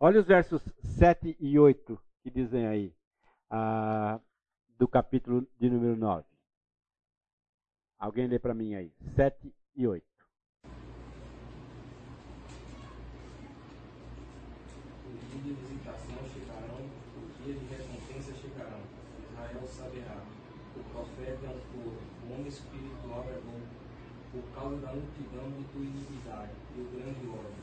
Olha 0.00 0.20
os 0.20 0.26
versos 0.26 0.60
7 0.98 1.36
e 1.38 1.56
8 1.56 2.02
que 2.22 2.30
dizem 2.30 2.66
aí, 2.66 2.94
ah, 3.52 4.18
do 4.78 4.88
capítulo 4.88 5.46
de 5.60 5.68
número 5.68 5.94
9. 5.94 6.24
Alguém 7.98 8.26
lê 8.26 8.38
para 8.38 8.54
mim 8.54 8.74
aí. 8.74 8.90
7 9.14 9.54
e 9.76 9.86
8. 9.86 10.04
Os 15.06 15.20
dias 15.30 15.44
de 15.44 15.52
visitação 15.52 16.16
chegarão, 16.32 16.80
os 17.20 17.44
dias 17.44 17.60
de 17.60 17.66
recompensa 17.66 18.32
chegarão. 18.34 18.80
Israel 19.30 19.68
saberá. 19.68 20.24
O 20.74 20.82
profeta 20.90 21.46
é 21.46 21.50
um 21.50 21.60
touro, 21.72 22.00
o 22.24 22.32
homem 22.32 22.48
espiritual 22.48 23.26
é 23.28 23.34
louco 23.34 23.82
por 24.32 24.42
causa 24.54 24.76
da 24.78 24.94
multidão 24.94 25.50
de 25.50 25.64
tua 25.64 25.84
iniquidade 25.84 26.52
e 26.74 26.80
o 26.80 26.90
grande 26.90 27.28
ódio. 27.28 27.62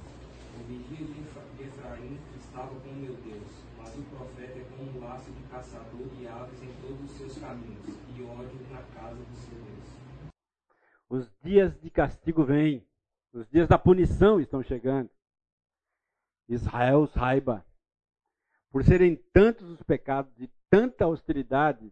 O 0.54 0.64
vigia 0.68 1.08
de 1.08 1.64
Efraim 1.64 2.20
estava 2.38 2.80
com 2.80 2.94
meu 2.94 3.16
Deus, 3.16 3.69
mas 4.00 4.08
o 4.08 4.16
profeta 4.16 4.60
é 4.60 4.64
como 4.78 4.98
um 4.98 5.00
laço 5.02 5.32
de 5.32 5.44
caçador 5.44 6.08
de 6.10 6.28
aves 6.28 6.62
em 6.64 6.74
todos 6.82 7.12
os 7.12 7.12
seus 7.18 7.38
caminhos, 7.38 7.86
e 8.16 8.24
ódio 8.24 8.60
na 8.72 8.82
casa 8.94 9.16
do 9.16 9.36
seu 9.36 9.58
Deus. 9.58 10.34
Os 11.10 11.32
dias 11.42 11.80
de 11.82 11.90
castigo 11.90 12.44
vêm, 12.44 12.86
os 13.34 13.48
dias 13.50 13.68
da 13.68 13.78
punição 13.78 14.40
estão 14.40 14.64
chegando. 14.64 15.10
Israel 16.48 17.08
saiba, 17.08 17.66
por 18.72 18.84
serem 18.84 19.16
tantos 19.34 19.70
os 19.70 19.82
pecados 19.84 20.32
e 20.40 20.50
tanta 20.70 21.06
austeridade, 21.06 21.92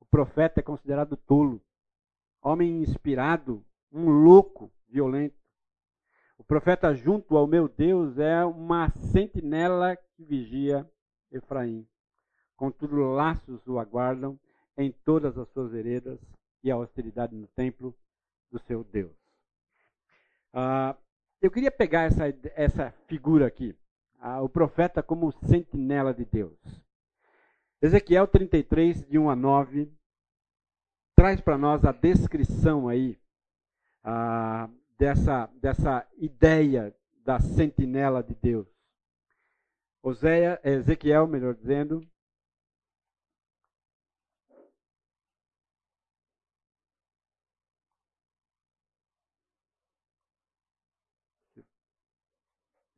o 0.00 0.04
profeta 0.04 0.60
é 0.60 0.62
considerado 0.62 1.16
tolo 1.16 1.62
homem 2.42 2.82
inspirado, 2.82 3.64
um 3.92 4.08
louco 4.08 4.72
violento. 4.88 5.39
O 6.40 6.44
profeta 6.44 6.94
junto 6.94 7.36
ao 7.36 7.46
meu 7.46 7.68
Deus 7.68 8.18
é 8.18 8.42
uma 8.46 8.88
sentinela 9.12 9.94
que 9.94 10.24
vigia 10.24 10.90
Efraim. 11.30 11.86
Contudo, 12.56 12.96
laços 12.96 13.60
o 13.66 13.78
aguardam 13.78 14.40
em 14.74 14.90
todas 14.90 15.36
as 15.36 15.46
suas 15.50 15.70
veredas 15.70 16.18
e 16.64 16.70
a 16.70 16.76
austeridade 16.76 17.36
no 17.36 17.46
templo 17.48 17.94
do 18.50 18.58
seu 18.60 18.82
Deus. 18.82 19.14
Ah, 20.50 20.96
eu 21.42 21.50
queria 21.50 21.70
pegar 21.70 22.04
essa, 22.04 22.24
essa 22.54 22.90
figura 23.06 23.46
aqui, 23.46 23.76
ah, 24.18 24.40
o 24.40 24.48
profeta 24.48 25.02
como 25.02 25.30
sentinela 25.46 26.14
de 26.14 26.24
Deus. 26.24 26.58
Ezequiel 27.82 28.26
33, 28.26 29.06
de 29.06 29.18
1 29.18 29.28
a 29.28 29.36
9, 29.36 29.92
traz 31.14 31.38
para 31.38 31.58
nós 31.58 31.84
a 31.84 31.92
descrição 31.92 32.88
aí 32.88 33.20
ah, 34.02 34.70
dessa, 35.00 35.46
dessa 35.62 36.06
ideia 36.18 36.94
da 37.24 37.40
sentinela 37.40 38.22
de 38.22 38.34
Deus. 38.34 38.68
Oséia, 40.02 40.60
Ezequiel, 40.62 41.26
melhor 41.26 41.54
dizendo, 41.54 42.06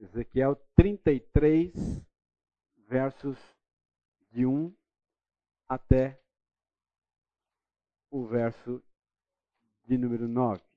Ezequiel 0.00 0.57
33, 0.74 1.72
versos 2.88 3.38
de 4.32 4.44
1 4.44 4.74
até 5.68 6.20
o 8.11 8.26
verso 8.26 8.82
de 9.84 9.96
número 9.96 10.26
9. 10.26 10.71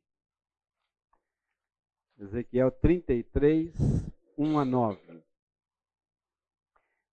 Ezequiel 2.18 2.72
33, 2.72 3.74
1 4.38 4.60
a 4.60 4.64
9. 4.64 5.24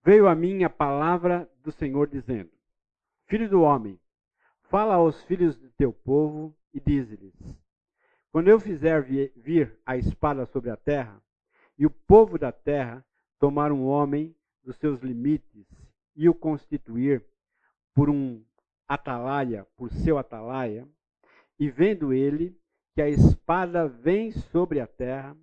Veio 0.04 0.28
a 0.28 0.34
mim 0.34 0.62
a 0.62 0.70
palavra 0.70 1.50
do 1.60 1.72
Senhor 1.72 2.06
dizendo: 2.06 2.52
Filho 3.26 3.48
do 3.50 3.62
homem, 3.62 3.98
fala 4.70 4.94
aos 4.94 5.20
filhos 5.24 5.56
do 5.56 5.68
teu 5.72 5.92
povo 5.92 6.56
e 6.72 6.78
dize-lhes: 6.78 7.34
Quando 8.30 8.46
eu 8.46 8.60
fizer 8.60 9.02
vir 9.02 9.76
a 9.84 9.96
espada 9.96 10.46
sobre 10.46 10.70
a 10.70 10.76
terra, 10.76 11.20
e 11.76 11.84
o 11.84 11.90
povo 11.90 12.38
da 12.38 12.52
terra 12.52 13.04
tomar 13.40 13.72
um 13.72 13.84
homem 13.84 14.32
dos 14.62 14.76
seus 14.76 15.00
limites 15.00 15.66
e 16.14 16.28
o 16.28 16.34
constituir 16.34 17.24
por 17.92 18.08
um 18.08 18.44
atalaia 18.86 19.66
por 19.76 19.90
seu 19.90 20.16
atalaia, 20.16 20.88
e 21.58 21.68
vendo 21.68 22.12
ele 22.12 22.56
que 22.94 23.02
a 23.02 23.08
espada 23.08 23.88
vem 23.88 24.30
sobre 24.30 24.80
a 24.80 24.86
terra, 24.86 25.36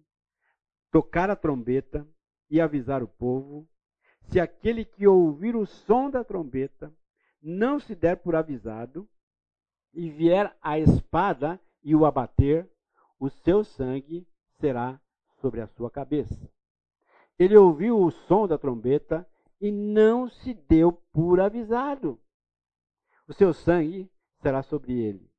tocar 0.91 1.30
a 1.30 1.36
trombeta 1.36 2.08
e 2.50 2.62
avisar 2.62 3.02
o 3.02 3.08
povo, 3.08 3.68
se 4.24 4.39
aquele 4.39 4.86
que 4.86 5.08
ouvir 5.08 5.56
o 5.56 5.66
som 5.66 6.10
da 6.10 6.24
trombeta 6.24 6.93
não 7.41 7.80
se 7.80 7.95
der 7.95 8.18
por 8.18 8.36
avisado, 8.36 9.08
e 9.93 10.10
vier 10.10 10.56
a 10.62 10.78
espada 10.78 11.60
e 11.84 11.95
o 11.95 12.06
abater, 12.06 12.70
o 13.20 13.30
seu 13.30 13.64
sangue 13.64 14.28
será 14.60 15.02
sobre 15.41 15.62
a 15.62 15.68
sua 15.68 15.89
cabeça. 15.89 16.50
Ele 17.38 17.58
ouviu 17.58 18.00
o 18.00 18.12
som 18.12 18.47
da 18.47 18.58
trombeta 18.58 19.28
e 19.60 19.72
não 19.72 20.30
se 20.30 20.54
deu 20.54 20.91
por 20.91 21.39
avisado. 21.39 22.20
O 23.28 23.34
seu 23.34 23.54
sangue 23.54 24.12
será 24.41 24.62
sobre 24.62 24.93
ele, 24.93 25.32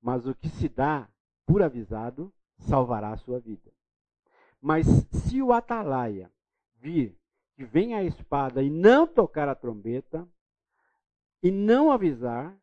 mas 0.00 0.26
o 0.26 0.34
que 0.34 0.48
se 0.48 0.68
dá 0.68 1.08
por 1.46 1.62
avisado 1.62 2.32
salvará 2.58 3.12
a 3.12 3.16
sua 3.16 3.40
vida. 3.40 3.72
Mas 4.60 4.86
se 5.10 5.42
o 5.42 5.52
atalaia 5.52 6.30
vir 6.76 7.16
que 7.54 7.64
vem 7.64 7.94
a 7.94 8.02
espada 8.02 8.62
e 8.62 8.70
não 8.70 9.06
tocar 9.06 9.48
a 9.48 9.54
trombeta, 9.54 10.26
e 11.42 11.50
não 11.50 11.92
avisar 11.92 12.56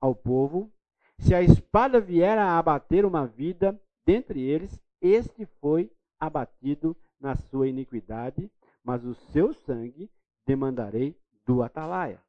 ao 0.00 0.14
povo, 0.14 0.70
se 1.18 1.34
a 1.34 1.42
espada 1.42 2.00
vier 2.00 2.38
a 2.38 2.58
abater 2.58 3.04
uma 3.04 3.26
vida 3.26 3.80
dentre 4.04 4.40
eles, 4.40 4.78
este 5.00 5.46
foi 5.60 5.90
abatido 6.20 6.96
na 7.18 7.34
sua 7.34 7.68
iniquidade, 7.68 8.50
mas 8.84 9.04
o 9.04 9.14
seu 9.14 9.52
sangue 9.52 10.10
demandarei 10.46 11.18
do 11.46 11.62
atalaia. 11.62 12.22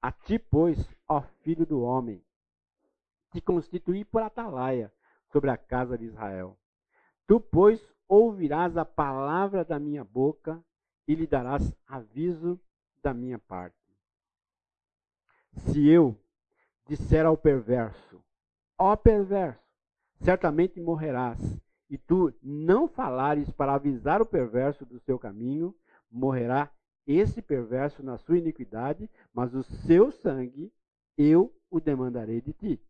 A 0.00 0.10
ti, 0.10 0.38
pois, 0.38 0.78
ó 1.08 1.20
filho 1.42 1.66
do 1.66 1.82
homem, 1.82 2.24
te 3.32 3.40
constituí 3.40 4.04
por 4.04 4.22
atalaia 4.22 4.92
sobre 5.32 5.50
a 5.50 5.56
casa 5.56 5.96
de 5.96 6.04
Israel. 6.04 6.58
Tu, 7.26 7.40
pois, 7.40 7.80
ouvirás 8.08 8.76
a 8.76 8.84
palavra 8.84 9.64
da 9.64 9.78
minha 9.78 10.04
boca 10.04 10.62
e 11.06 11.14
lhe 11.14 11.26
darás 11.26 11.72
aviso 11.86 12.60
da 13.02 13.14
minha 13.14 13.38
parte. 13.38 13.76
Se 15.52 15.88
eu 15.88 16.16
disser 16.86 17.26
ao 17.26 17.36
perverso, 17.36 18.22
ó 18.78 18.96
perverso, 18.96 19.60
certamente 20.20 20.80
morrerás, 20.80 21.38
e 21.88 21.98
tu 21.98 22.32
não 22.42 22.86
falares 22.86 23.50
para 23.50 23.74
avisar 23.74 24.22
o 24.22 24.26
perverso 24.26 24.86
do 24.86 25.00
seu 25.00 25.18
caminho, 25.18 25.74
morrerá 26.10 26.70
esse 27.06 27.42
perverso 27.42 28.02
na 28.02 28.16
sua 28.16 28.38
iniquidade, 28.38 29.10
mas 29.34 29.54
o 29.54 29.62
seu 29.62 30.12
sangue 30.12 30.72
eu 31.18 31.52
o 31.68 31.80
demandarei 31.80 32.40
de 32.40 32.52
ti. 32.52 32.80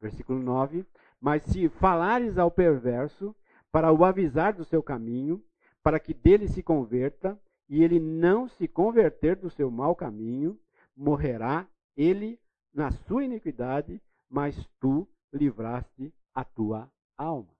Versículo 0.00 0.40
9. 0.40 0.84
Mas 1.20 1.42
se 1.44 1.68
falares 1.68 2.38
ao 2.38 2.50
perverso 2.50 3.34
para 3.70 3.92
o 3.92 4.04
avisar 4.04 4.52
do 4.52 4.64
seu 4.64 4.82
caminho, 4.82 5.42
para 5.82 6.00
que 6.00 6.14
dele 6.14 6.48
se 6.48 6.62
converta, 6.62 7.38
e 7.68 7.82
ele 7.82 7.98
não 7.98 8.48
se 8.48 8.68
converter 8.68 9.36
do 9.36 9.50
seu 9.50 9.70
mau 9.70 9.94
caminho, 9.94 10.58
morrerá 10.96 11.66
ele 11.96 12.38
na 12.72 12.90
sua 12.90 13.24
iniquidade, 13.24 14.00
mas 14.28 14.68
tu 14.80 15.08
livraste 15.32 16.12
a 16.34 16.44
tua 16.44 16.90
alma. 17.16 17.54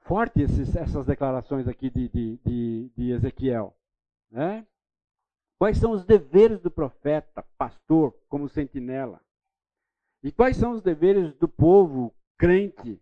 Forte 0.00 0.42
esses, 0.42 0.74
essas 0.74 1.06
declarações 1.06 1.68
aqui 1.68 1.88
de, 1.88 2.08
de, 2.08 2.36
de, 2.44 2.92
de 2.96 3.10
Ezequiel. 3.12 3.76
Né? 4.30 4.66
Quais 5.58 5.78
são 5.78 5.92
os 5.92 6.04
deveres 6.04 6.60
do 6.60 6.70
profeta, 6.70 7.44
pastor, 7.56 8.12
como 8.28 8.48
sentinela? 8.48 9.20
E 10.22 10.30
quais 10.30 10.56
são 10.56 10.72
os 10.72 10.82
deveres 10.82 11.34
do 11.34 11.48
povo 11.48 12.14
crente? 12.38 13.00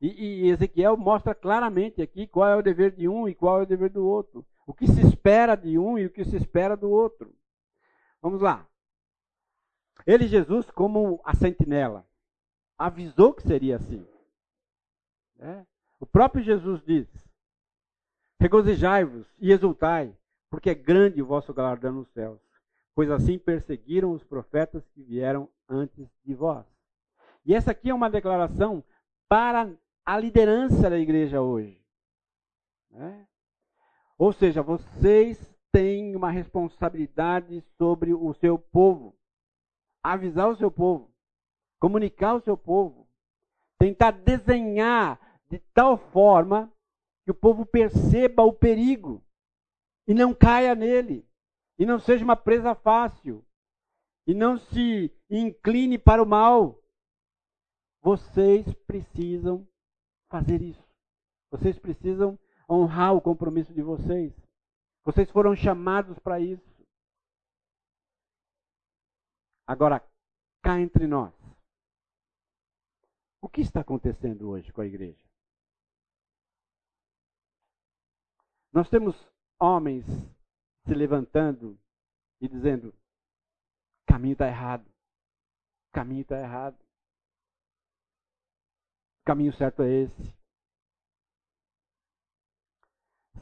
E, 0.00 0.08
e, 0.08 0.48
Ezequiel 0.48 0.96
mostra 0.96 1.34
claramente 1.34 2.02
aqui 2.02 2.26
qual 2.26 2.48
é 2.48 2.56
o 2.56 2.62
dever 2.62 2.90
de 2.90 3.08
um 3.08 3.28
e 3.28 3.34
qual 3.34 3.60
é 3.60 3.62
o 3.62 3.66
dever 3.66 3.90
do 3.90 4.04
outro. 4.04 4.44
O 4.66 4.74
que 4.74 4.86
se 4.86 5.00
espera 5.00 5.54
de 5.54 5.78
um 5.78 5.96
e 5.96 6.06
o 6.06 6.10
que 6.10 6.24
se 6.24 6.36
espera 6.36 6.76
do 6.76 6.90
outro. 6.90 7.32
Vamos 8.20 8.40
lá. 8.40 8.66
Ele, 10.04 10.26
Jesus, 10.26 10.68
como 10.70 11.20
a 11.24 11.34
sentinela, 11.34 12.04
avisou 12.76 13.32
que 13.32 13.42
seria 13.42 13.76
assim. 13.76 14.04
É. 15.38 15.64
O 16.00 16.06
próprio 16.06 16.42
Jesus 16.42 16.82
diz: 16.84 17.08
Regozijai-vos 18.40 19.32
e 19.38 19.52
exultai, 19.52 20.16
porque 20.50 20.70
é 20.70 20.74
grande 20.74 21.22
o 21.22 21.26
vosso 21.26 21.54
galardão 21.54 21.92
nos 21.92 22.08
céus, 22.10 22.40
pois 22.94 23.10
assim 23.10 23.38
perseguiram 23.38 24.12
os 24.12 24.22
profetas 24.24 24.86
que 24.88 25.02
vieram 25.02 25.48
antes 25.68 26.08
de 26.24 26.34
vós. 26.34 26.66
E 27.44 27.54
essa 27.54 27.72
aqui 27.72 27.90
é 27.90 27.94
uma 27.94 28.10
declaração 28.10 28.84
para 29.28 29.70
a 30.04 30.18
liderança 30.18 30.90
da 30.90 30.98
igreja 30.98 31.40
hoje. 31.40 31.80
Né? 32.90 33.26
Ou 34.18 34.32
seja, 34.32 34.62
vocês 34.62 35.52
tem 35.72 36.14
uma 36.14 36.30
responsabilidade 36.30 37.64
sobre 37.78 38.12
o 38.12 38.32
seu 38.34 38.58
povo. 38.58 39.16
Avisar 40.02 40.48
o 40.48 40.56
seu 40.56 40.70
povo, 40.70 41.10
comunicar 41.80 42.34
o 42.34 42.40
seu 42.40 42.56
povo, 42.56 43.08
tentar 43.78 44.10
desenhar 44.10 45.18
de 45.48 45.58
tal 45.72 45.96
forma 45.96 46.72
que 47.24 47.30
o 47.30 47.34
povo 47.34 47.64
perceba 47.64 48.42
o 48.42 48.52
perigo 48.52 49.24
e 50.06 50.12
não 50.12 50.34
caia 50.34 50.74
nele, 50.74 51.24
e 51.82 51.84
não 51.84 51.98
seja 51.98 52.22
uma 52.22 52.36
presa 52.36 52.76
fácil, 52.76 53.44
e 54.24 54.32
não 54.32 54.56
se 54.56 55.12
incline 55.28 55.98
para 55.98 56.22
o 56.22 56.26
mal. 56.26 56.80
Vocês 58.00 58.72
precisam 58.86 59.68
fazer 60.30 60.62
isso. 60.62 60.88
Vocês 61.50 61.76
precisam 61.80 62.38
honrar 62.70 63.16
o 63.16 63.20
compromisso 63.20 63.74
de 63.74 63.82
vocês. 63.82 64.32
Vocês 65.04 65.28
foram 65.32 65.56
chamados 65.56 66.16
para 66.20 66.38
isso. 66.38 66.86
Agora, 69.66 70.08
cá 70.62 70.80
entre 70.80 71.08
nós. 71.08 71.34
O 73.40 73.48
que 73.48 73.60
está 73.60 73.80
acontecendo 73.80 74.50
hoje 74.50 74.72
com 74.72 74.82
a 74.82 74.86
igreja? 74.86 75.28
Nós 78.72 78.88
temos 78.88 79.16
homens 79.58 80.06
se 80.84 80.94
levantando 80.94 81.78
e 82.40 82.48
dizendo: 82.48 82.88
o 82.88 84.06
caminho 84.06 84.32
está 84.32 84.46
errado. 84.46 84.86
O 84.86 85.92
caminho 85.92 86.22
está 86.22 86.38
errado. 86.38 86.78
O 89.20 89.24
caminho 89.24 89.52
certo 89.52 89.82
é 89.82 89.90
esse. 89.90 90.34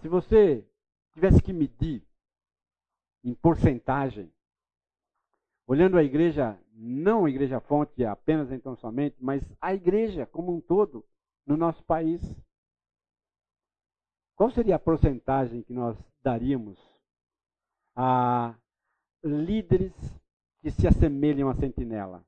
Se 0.00 0.08
você 0.08 0.66
tivesse 1.12 1.42
que 1.42 1.52
medir 1.52 2.06
em 3.22 3.34
porcentagem, 3.34 4.32
olhando 5.66 5.98
a 5.98 6.02
igreja, 6.02 6.58
não 6.72 7.24
a 7.24 7.30
igreja 7.30 7.60
fonte 7.60 8.04
apenas 8.04 8.50
então 8.50 8.76
somente, 8.76 9.16
mas 9.20 9.42
a 9.60 9.74
igreja 9.74 10.26
como 10.26 10.54
um 10.54 10.60
todo 10.60 11.06
no 11.46 11.56
nosso 11.56 11.82
país, 11.84 12.20
qual 14.34 14.50
seria 14.50 14.76
a 14.76 14.78
porcentagem 14.78 15.62
que 15.62 15.72
nós 15.72 15.96
daríamos 16.22 16.89
a 17.94 18.56
líderes 19.22 19.92
que 20.60 20.70
se 20.70 20.86
assemelham 20.86 21.48
a 21.48 21.54
sentinela? 21.54 22.24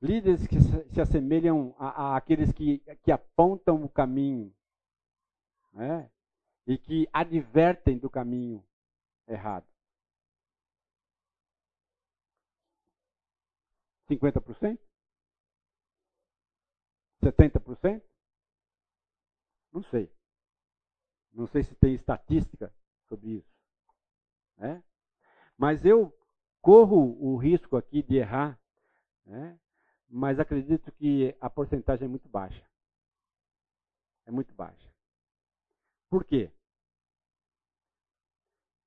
Líderes 0.00 0.46
que 0.46 0.56
se 0.60 1.00
assemelham 1.00 1.74
a 1.78 2.16
aqueles 2.16 2.52
que, 2.52 2.78
que 3.02 3.10
apontam 3.10 3.82
o 3.82 3.88
caminho, 3.88 4.54
né? 5.72 6.10
e 6.66 6.76
que 6.76 7.08
advertem 7.12 7.98
do 7.98 8.10
caminho 8.10 8.64
errado. 9.26 9.66
50%? 14.08 14.78
70%? 17.22 18.02
Não 19.72 19.82
sei. 19.84 20.10
Não 21.32 21.46
sei 21.46 21.62
se 21.62 21.74
tem 21.74 21.94
estatística 21.94 22.72
sobre 23.08 23.30
isso. 23.30 23.54
Né? 24.56 24.82
Mas 25.56 25.84
eu 25.84 26.12
corro 26.60 27.16
o 27.20 27.36
risco 27.36 27.76
aqui 27.76 28.02
de 28.02 28.16
errar, 28.16 28.58
né? 29.24 29.58
mas 30.08 30.38
acredito 30.38 30.90
que 30.92 31.36
a 31.40 31.48
porcentagem 31.48 32.06
é 32.06 32.08
muito 32.08 32.28
baixa. 32.28 32.64
É 34.26 34.30
muito 34.30 34.52
baixa. 34.54 34.92
Por 36.08 36.24
quê? 36.24 36.50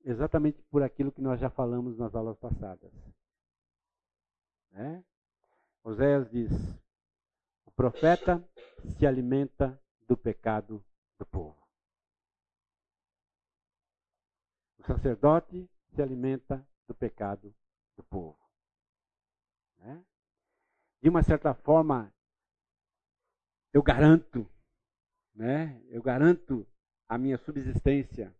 Exatamente 0.03 0.61
por 0.63 0.81
aquilo 0.83 1.11
que 1.11 1.21
nós 1.21 1.39
já 1.39 1.49
falamos 1.49 1.97
nas 1.97 2.15
aulas 2.15 2.37
passadas. 2.37 2.91
Né? 4.71 5.03
Oséias 5.83 6.29
diz: 6.29 6.51
o 7.65 7.71
profeta 7.71 8.43
se 8.97 9.05
alimenta 9.05 9.81
do 10.07 10.17
pecado 10.17 10.83
do 11.17 11.25
povo. 11.25 11.59
O 14.77 14.78
sacerdote 14.89 15.69
se 15.93 16.01
alimenta 16.01 16.67
do 16.87 16.95
pecado 16.95 17.55
do 17.95 18.03
povo. 18.03 18.39
Né? 19.77 20.03
De 21.01 21.09
uma 21.09 21.21
certa 21.21 21.53
forma, 21.53 22.11
eu 23.71 23.83
garanto, 23.83 24.49
né? 25.35 25.79
Eu 25.89 26.01
garanto 26.01 26.67
a 27.07 27.17
minha 27.17 27.37
subsistência 27.37 28.35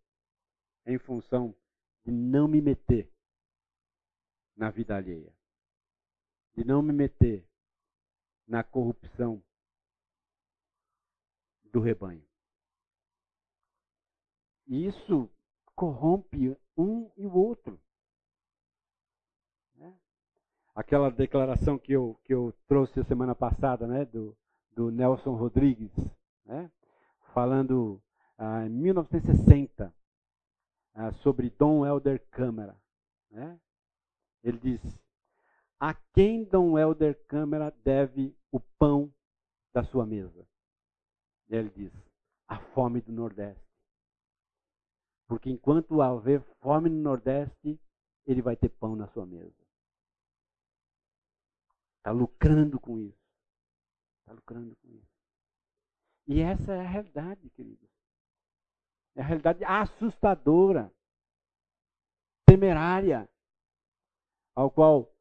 em 0.86 0.98
função 0.98 1.56
de 2.04 2.12
não 2.12 2.48
me 2.48 2.62
meter 2.62 3.12
na 4.56 4.72
vida 4.72 4.96
alheia, 4.96 5.34
de 6.56 6.66
não 6.66 6.82
me 6.82 6.92
meter 6.92 7.48
na 8.48 8.64
corrupção 8.64 9.44
do 11.66 11.80
rebanho. 11.80 12.28
E 14.66 14.88
isso 14.88 15.30
corrompe 15.80 16.58
um 16.78 17.10
e 17.16 17.26
o 17.26 17.34
outro. 17.34 17.80
Né? 19.76 19.98
Aquela 20.76 21.10
declaração 21.10 21.80
que 21.80 21.94
eu, 21.94 22.20
que 22.26 22.34
eu 22.34 22.54
trouxe 22.68 23.00
a 23.00 23.06
semana 23.06 23.34
passada, 23.34 23.88
né, 23.88 24.04
do, 24.04 24.38
do 24.76 24.92
Nelson 24.92 25.36
Rodrigues, 25.36 25.90
né, 26.46 26.70
falando 27.34 28.02
ah, 28.38 28.66
em 28.66 28.70
1960 28.70 29.96
ah, 30.96 31.14
sobre 31.14 31.50
Dom 31.50 31.86
Helder 31.86 32.28
Câmara. 32.30 32.76
Né? 33.32 33.58
Ele 34.44 34.58
diz: 34.58 34.82
A 35.80 35.94
quem 36.14 36.44
Dom 36.44 36.78
Helder 36.78 37.18
Câmara 37.26 37.74
deve 37.86 38.36
o 38.52 38.60
pão 38.60 39.14
da 39.74 39.86
sua 39.86 40.06
mesa? 40.06 40.46
E 41.48 41.56
ele 41.56 41.70
diz: 41.70 41.94
A 42.50 42.60
fome 42.60 43.00
do 43.00 43.14
Nordeste. 43.14 43.69
Porque 45.30 45.48
enquanto 45.48 46.02
haver 46.02 46.42
fome 46.60 46.90
no 46.90 47.00
Nordeste, 47.04 47.80
ele 48.26 48.42
vai 48.42 48.56
ter 48.56 48.70
pão 48.70 48.96
na 48.96 49.08
sua 49.10 49.28
mesa. 49.28 49.54
Está 51.98 52.12
lucrando 52.12 52.80
com 52.80 52.98
isso. 52.98 53.22
Está 54.22 54.34
lucrando 54.34 54.76
com 54.78 54.88
isso. 54.90 55.08
E 56.26 56.40
essa 56.42 56.74
é 56.74 56.80
a 56.80 56.90
realidade, 56.90 57.48
queridos. 57.52 57.88
É 59.16 59.22
a 59.22 59.26
realidade 59.26 59.64
assustadora, 59.64 60.92
temerária, 62.48 63.30
ao 64.56 64.72
qual 64.72 65.14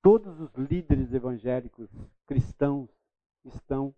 todos 0.00 0.40
os 0.40 0.54
líderes 0.54 1.12
evangélicos 1.12 1.90
cristãos 2.26 2.88
estão 3.44 3.94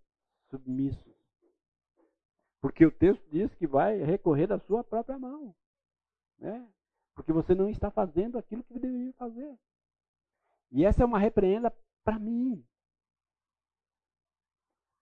submissos. 0.50 1.13
Porque 2.64 2.86
o 2.86 2.90
texto 2.90 3.22
diz 3.28 3.54
que 3.56 3.66
vai 3.66 3.98
recorrer 3.98 4.46
da 4.46 4.58
sua 4.58 4.82
própria 4.82 5.18
mão. 5.18 5.54
Né? 6.38 6.66
Porque 7.14 7.30
você 7.30 7.54
não 7.54 7.68
está 7.68 7.90
fazendo 7.90 8.38
aquilo 8.38 8.64
que 8.64 8.78
deveria 8.78 9.12
fazer. 9.12 9.54
E 10.70 10.82
essa 10.82 11.02
é 11.02 11.04
uma 11.04 11.18
repreenda 11.18 11.70
para 12.02 12.18
mim. 12.18 12.66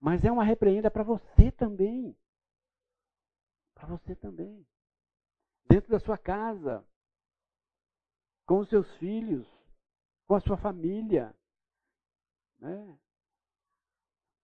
Mas 0.00 0.24
é 0.24 0.32
uma 0.32 0.42
repreenda 0.42 0.90
para 0.90 1.04
você 1.04 1.52
também. 1.52 2.18
Para 3.74 3.86
você 3.86 4.16
também. 4.16 4.66
Dentro 5.64 5.92
da 5.92 6.00
sua 6.00 6.18
casa. 6.18 6.84
Com 8.44 8.58
os 8.58 8.68
seus 8.70 8.92
filhos. 8.96 9.46
Com 10.26 10.34
a 10.34 10.40
sua 10.40 10.56
família. 10.56 11.32
Né? 12.58 12.98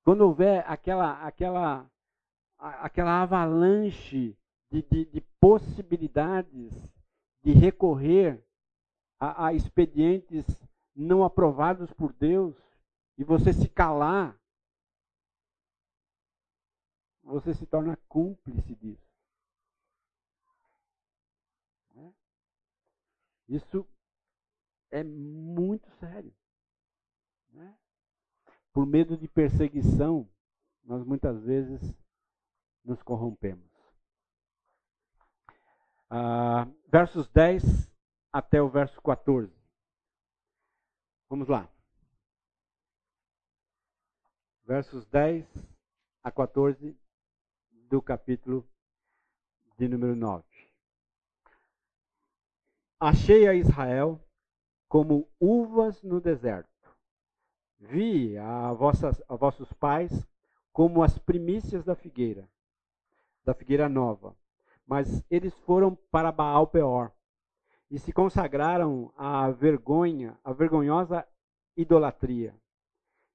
Quando 0.05 0.20
houver 0.20 0.65
aquela, 0.70 1.27
aquela 1.27 1.90
aquela 2.59 3.22
avalanche 3.22 4.36
de, 4.70 4.82
de, 4.82 5.05
de 5.06 5.20
possibilidades 5.40 6.72
de 7.43 7.52
recorrer 7.52 8.44
a, 9.18 9.47
a 9.47 9.55
expedientes 9.55 10.44
não 10.94 11.24
aprovados 11.24 11.93
por 11.93 12.12
Deus 12.12 12.56
e 13.16 13.24
você 13.24 13.52
se 13.52 13.68
calar, 13.68 14.39
você 17.22 17.55
se 17.55 17.66
torna 17.66 17.97
cúmplice 18.09 18.74
disso. 18.74 19.09
Né? 21.94 22.12
Isso 23.48 23.86
é 24.90 25.05
muito 25.05 25.89
sério. 25.98 26.35
Né? 27.51 27.76
Por 28.72 28.86
medo 28.86 29.16
de 29.16 29.28
perseguição, 29.28 30.28
nós 30.85 31.05
muitas 31.05 31.43
vezes 31.43 31.80
nos 32.84 33.02
corrompemos. 33.02 33.68
Ah, 36.10 36.66
versos 36.86 37.28
10 37.28 37.62
até 38.32 38.62
o 38.62 38.68
verso 38.68 39.00
14. 39.02 39.52
Vamos 41.28 41.48
lá. 41.48 41.70
Versos 44.64 45.06
10 45.06 45.46
a 46.22 46.30
14 46.30 46.98
do 47.70 48.00
capítulo 48.00 48.66
de 49.76 49.88
número 49.88 50.16
9. 50.16 50.44
Achei 53.00 53.46
a 53.46 53.55
Israel 53.55 54.18
como 54.88 55.30
uvas 55.38 56.02
no 56.02 56.20
deserto. 56.20 56.68
Vi 57.78 58.36
a, 58.38 58.72
vossas, 58.72 59.22
a 59.28 59.36
vossos 59.36 59.72
pais 59.74 60.10
como 60.72 61.02
as 61.02 61.16
primícias 61.18 61.84
da 61.84 61.94
figueira 61.94 62.48
da 63.48 63.54
figueira 63.54 63.88
nova. 63.88 64.36
Mas 64.86 65.24
eles 65.30 65.54
foram 65.60 65.94
para 66.10 66.30
Baal 66.30 66.66
Peor 66.66 67.10
e 67.90 67.98
se 67.98 68.12
consagraram 68.12 69.10
à 69.16 69.50
vergonha, 69.50 70.38
à 70.44 70.52
vergonhosa 70.52 71.26
idolatria, 71.74 72.54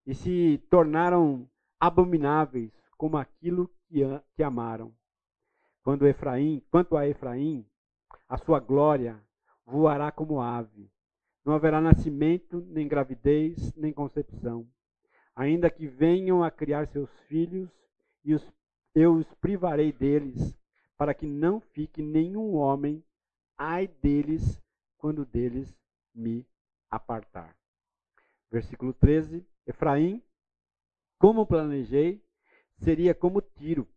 e 0.05 0.13
se 0.13 0.59
tornaram 0.69 1.49
abomináveis 1.79 2.71
como 2.95 3.17
aquilo 3.17 3.67
que, 3.87 4.01
que 4.35 4.43
amaram. 4.43 4.93
Quando 5.83 6.07
Efraim, 6.07 6.61
quanto 6.69 6.95
a 6.95 7.07
Efraim, 7.07 7.65
a 8.29 8.37
sua 8.37 8.59
glória 8.59 9.19
voará 9.65 10.11
como 10.11 10.41
ave. 10.41 10.91
Não 11.43 11.53
haverá 11.53 11.81
nascimento, 11.81 12.63
nem 12.69 12.87
gravidez, 12.87 13.73
nem 13.75 13.91
concepção. 13.91 14.67
Ainda 15.35 15.71
que 15.71 15.87
venham 15.87 16.43
a 16.43 16.51
criar 16.51 16.87
seus 16.87 17.09
filhos, 17.27 17.67
e 18.23 18.33
os 18.35 18.53
eu 18.93 19.15
os 19.15 19.33
privarei 19.35 19.91
deles, 19.91 20.55
para 20.97 21.13
que 21.13 21.25
não 21.25 21.59
fique 21.59 22.01
nenhum 22.01 22.55
homem, 22.55 23.03
ai 23.57 23.87
deles, 23.87 24.61
quando 24.97 25.25
deles 25.25 25.75
me 26.13 26.45
apartar. 26.89 27.55
Versículo 28.51 28.93
13: 28.93 29.45
Efraim, 29.65 30.21
como 31.17 31.45
planejei, 31.45 32.23
seria 32.77 33.15
como 33.15 33.41
tiro, 33.41 33.87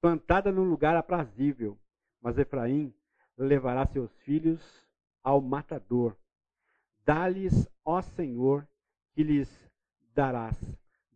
plantada 0.00 0.50
num 0.50 0.64
lugar 0.64 0.96
aprazível, 0.96 1.78
mas 2.20 2.38
Efraim 2.38 2.94
levará 3.36 3.86
seus 3.86 4.10
filhos 4.20 4.62
ao 5.22 5.40
matador. 5.40 6.16
Dá-lhes, 7.04 7.68
ó 7.84 8.00
Senhor, 8.00 8.66
que 9.12 9.22
lhes 9.22 9.48
darás. 10.14 10.56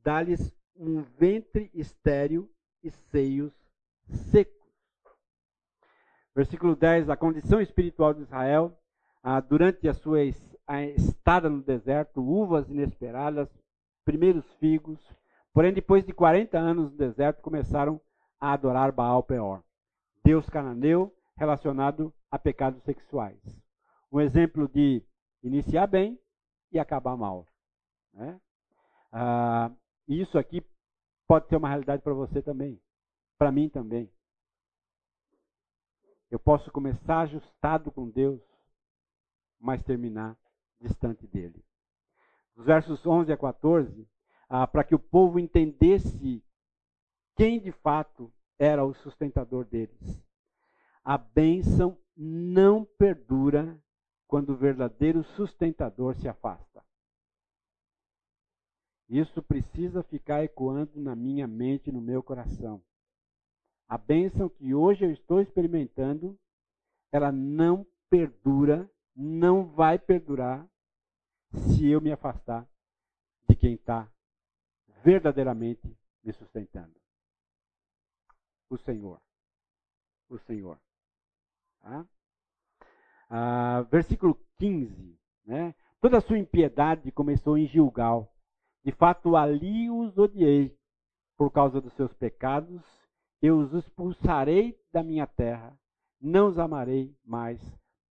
Dá-lhes 0.03 0.55
um 0.77 1.03
ventre 1.03 1.71
estéril 1.75 2.51
e 2.83 2.91
seios 3.11 3.53
secos. 4.31 4.61
Versículo 6.35 6.77
10: 6.77 7.11
A 7.11 7.17
condição 7.17 7.61
espiritual 7.61 8.15
de 8.15 8.23
Israel, 8.23 8.77
ah, 9.23 9.41
durante 9.41 9.89
a 9.89 9.95
sua 9.95 10.19
a 10.67 10.85
estada 10.85 11.51
no 11.51 11.63
deserto, 11.63 12.23
uvas 12.23 12.69
inesperadas, 12.71 13.49
primeiros 14.05 14.45
figos. 14.55 15.01
Porém, 15.53 15.73
depois 15.73 16.07
de 16.07 16.13
40 16.13 16.57
anos 16.57 16.93
no 16.93 16.97
deserto, 16.97 17.43
começaram 17.43 18.01
a 18.41 18.53
adorar 18.53 18.93
Baal 18.93 19.23
Peor, 19.23 19.65
Deus 20.25 20.49
cananeu 20.49 21.13
relacionado 21.37 22.15
a 22.31 22.39
pecados 22.39 22.83
sexuais. 22.85 23.41
Um 24.13 24.21
exemplo 24.21 24.69
de 24.69 25.03
iniciar 25.43 25.87
bem 25.87 26.19
e 26.71 26.79
acabar 26.79 27.17
mal. 27.17 27.47
Né? 28.15 28.41
Ah, 29.13 29.71
isso 30.07 30.39
aqui 30.39 30.61
pode 31.31 31.47
ser 31.47 31.55
uma 31.55 31.69
realidade 31.69 32.03
para 32.03 32.13
você 32.13 32.43
também, 32.43 32.83
para 33.39 33.53
mim 33.53 33.69
também. 33.69 34.11
Eu 36.29 36.41
posso 36.41 36.73
começar 36.73 37.21
ajustado 37.21 37.93
com 37.93 38.11
Deus, 38.11 38.43
mas 39.61 39.81
terminar 39.85 40.37
distante 40.81 41.29
dele. 41.29 41.65
Os 42.57 42.67
versos 42.67 43.07
11 43.07 43.33
a 43.33 43.37
14, 43.37 44.09
ah, 44.49 44.67
para 44.67 44.83
que 44.83 44.93
o 44.93 44.99
povo 44.99 45.39
entendesse 45.39 46.43
quem 47.37 47.61
de 47.61 47.71
fato 47.71 48.33
era 48.59 48.85
o 48.85 48.93
sustentador 48.93 49.65
deles. 49.65 50.21
A 51.05 51.17
bênção 51.17 51.97
não 52.17 52.85
perdura 52.85 53.81
quando 54.27 54.51
o 54.51 54.57
verdadeiro 54.57 55.23
sustentador 55.23 56.17
se 56.17 56.27
afasta. 56.27 56.85
Isso 59.11 59.43
precisa 59.43 60.05
ficar 60.05 60.45
ecoando 60.45 61.01
na 61.01 61.17
minha 61.17 61.49
mente 61.49 61.91
no 61.91 62.01
meu 62.01 62.23
coração. 62.23 62.81
A 63.89 63.99
bênção 63.99 64.49
que 64.49 64.73
hoje 64.73 65.05
eu 65.05 65.11
estou 65.11 65.41
experimentando, 65.41 66.39
ela 67.11 67.33
não 67.33 67.85
perdura, 68.09 68.89
não 69.17 69.65
vai 69.65 69.99
perdurar 69.99 70.65
se 71.53 71.89
eu 71.89 72.01
me 72.01 72.13
afastar 72.13 72.65
de 73.49 73.57
quem 73.57 73.75
está 73.75 74.09
verdadeiramente 75.03 75.93
me 76.23 76.33
sustentando? 76.33 76.95
O 78.69 78.77
Senhor. 78.79 79.21
O 80.29 80.39
Senhor. 80.39 80.79
Tá? 81.81 82.07
Ah, 83.29 83.83
versículo 83.91 84.39
15. 84.59 85.19
Né? 85.45 85.75
Toda 86.01 86.19
a 86.19 86.21
sua 86.21 86.39
impiedade 86.39 87.11
começou 87.11 87.59
em 87.59 87.67
Gilgal. 87.67 88.30
De 88.85 88.93
fato, 88.93 89.37
ali 89.37 89.91
os 89.91 90.17
odiei. 90.17 90.77
Por 91.37 91.51
causa 91.51 91.81
dos 91.81 91.93
seus 91.95 92.13
pecados, 92.15 92.83
eu 93.41 93.59
os 93.59 93.73
expulsarei 93.73 94.79
da 94.93 95.03
minha 95.03 95.27
terra. 95.27 95.77
Não 96.21 96.49
os 96.49 96.59
amarei 96.59 97.15
mais. 97.25 97.61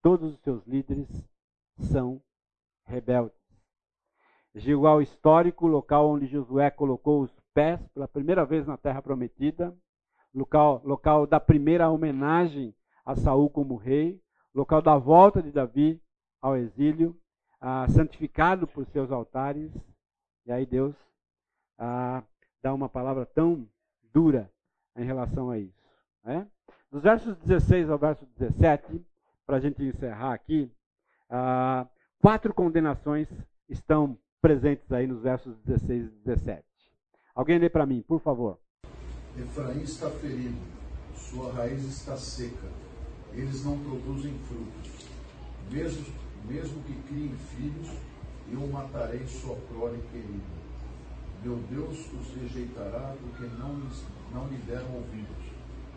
Todos 0.01 0.33
os 0.33 0.39
seus 0.41 0.65
líderes 0.65 1.07
são 1.77 2.21
rebeldes. 2.85 3.37
Gilgal 4.55 5.01
histórico, 5.01 5.67
local 5.67 6.09
onde 6.09 6.25
Josué 6.25 6.71
colocou 6.71 7.21
os 7.21 7.31
pés 7.53 7.79
pela 7.89 8.07
primeira 8.07 8.45
vez 8.45 8.65
na 8.65 8.77
terra 8.77 9.01
prometida, 9.01 9.75
local, 10.33 10.81
local 10.83 11.27
da 11.27 11.39
primeira 11.39 11.89
homenagem 11.89 12.75
a 13.05 13.15
Saul 13.15 13.49
como 13.49 13.75
rei, 13.75 14.19
local 14.53 14.81
da 14.81 14.97
volta 14.97 15.41
de 15.41 15.51
Davi 15.51 16.01
ao 16.41 16.55
exílio, 16.57 17.15
ah, 17.61 17.87
santificado 17.89 18.67
por 18.67 18.85
seus 18.87 19.11
altares. 19.11 19.71
E 20.49 20.51
aí 20.51 20.65
Deus 20.65 20.95
ah, 21.77 22.23
dá 22.59 22.73
uma 22.73 22.89
palavra 22.89 23.23
tão 23.23 23.69
dura 24.11 24.51
em 24.97 25.05
relação 25.05 25.51
a 25.51 25.59
isso. 25.59 25.77
Né? 26.23 26.47
Dos 26.91 27.03
versos 27.03 27.37
16 27.37 27.87
ao 27.87 27.99
verso 27.99 28.25
17, 28.35 29.05
para 29.45 29.57
a 29.57 29.59
gente 29.59 29.83
encerrar 29.83 30.33
aqui, 30.33 30.71
ah, 31.29 31.85
quatro 32.19 32.51
condenações 32.51 33.27
estão 33.69 34.17
presentes 34.41 34.91
aí 34.91 35.05
nos 35.05 35.21
versos 35.21 35.55
16 35.59 36.07
e 36.07 36.09
17. 36.25 36.65
Alguém 37.35 37.59
lê 37.59 37.69
para 37.69 37.85
mim, 37.85 38.01
por 38.01 38.19
favor. 38.19 38.57
Efraim 39.37 39.83
está 39.83 40.09
ferido, 40.09 40.57
sua 41.15 41.53
raiz 41.53 41.83
está 41.83 42.17
seca, 42.17 42.67
eles 43.33 43.63
não 43.63 43.77
produzem 43.77 44.33
frutos. 44.39 45.07
Mesmo, 45.71 46.05
mesmo 46.47 46.81
que 46.85 46.95
criem 47.03 47.37
filhos, 47.37 48.08
eu 48.51 48.67
matarei 48.67 49.25
sua 49.27 49.55
prole 49.67 50.01
querida. 50.11 50.59
Meu 51.43 51.57
Deus 51.63 52.11
os 52.11 52.33
rejeitará 52.35 53.15
porque 53.19 53.43
não, 53.57 53.75
não 54.33 54.47
lhe 54.49 54.57
deram 54.65 54.95
ouvidos. 54.95 55.49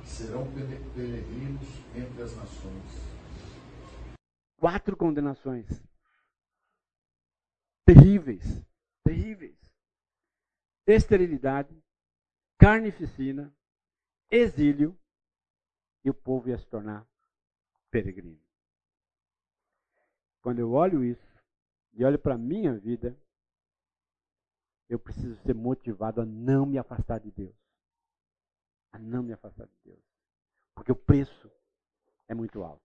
Serão 0.04 0.46
peregrinos 0.52 1.68
entre 1.94 2.22
as 2.22 2.36
nações. 2.36 3.12
Quatro 4.58 4.96
condenações. 4.96 5.66
Terríveis. 7.84 8.64
Terríveis. 9.04 9.58
Esterilidade, 10.86 11.76
carnificina, 12.58 13.54
exílio, 14.30 14.98
e 16.04 16.10
o 16.10 16.14
povo 16.14 16.48
ia 16.48 16.58
se 16.58 16.66
tornar 16.66 17.06
peregrino. 17.90 18.40
Quando 20.40 20.58
eu 20.58 20.72
olho 20.72 21.04
isso 21.04 21.31
e 21.92 22.04
olho 22.04 22.18
para 22.18 22.34
a 22.34 22.38
minha 22.38 22.78
vida, 22.78 23.16
eu 24.88 24.98
preciso 24.98 25.36
ser 25.42 25.54
motivado 25.54 26.20
a 26.20 26.24
não 26.24 26.66
me 26.66 26.78
afastar 26.78 27.20
de 27.20 27.30
Deus. 27.30 27.54
A 28.92 28.98
não 28.98 29.22
me 29.22 29.32
afastar 29.32 29.66
de 29.66 29.76
Deus. 29.84 30.02
Porque 30.74 30.92
o 30.92 30.96
preço 30.96 31.50
é 32.28 32.34
muito 32.34 32.62
alto. 32.62 32.82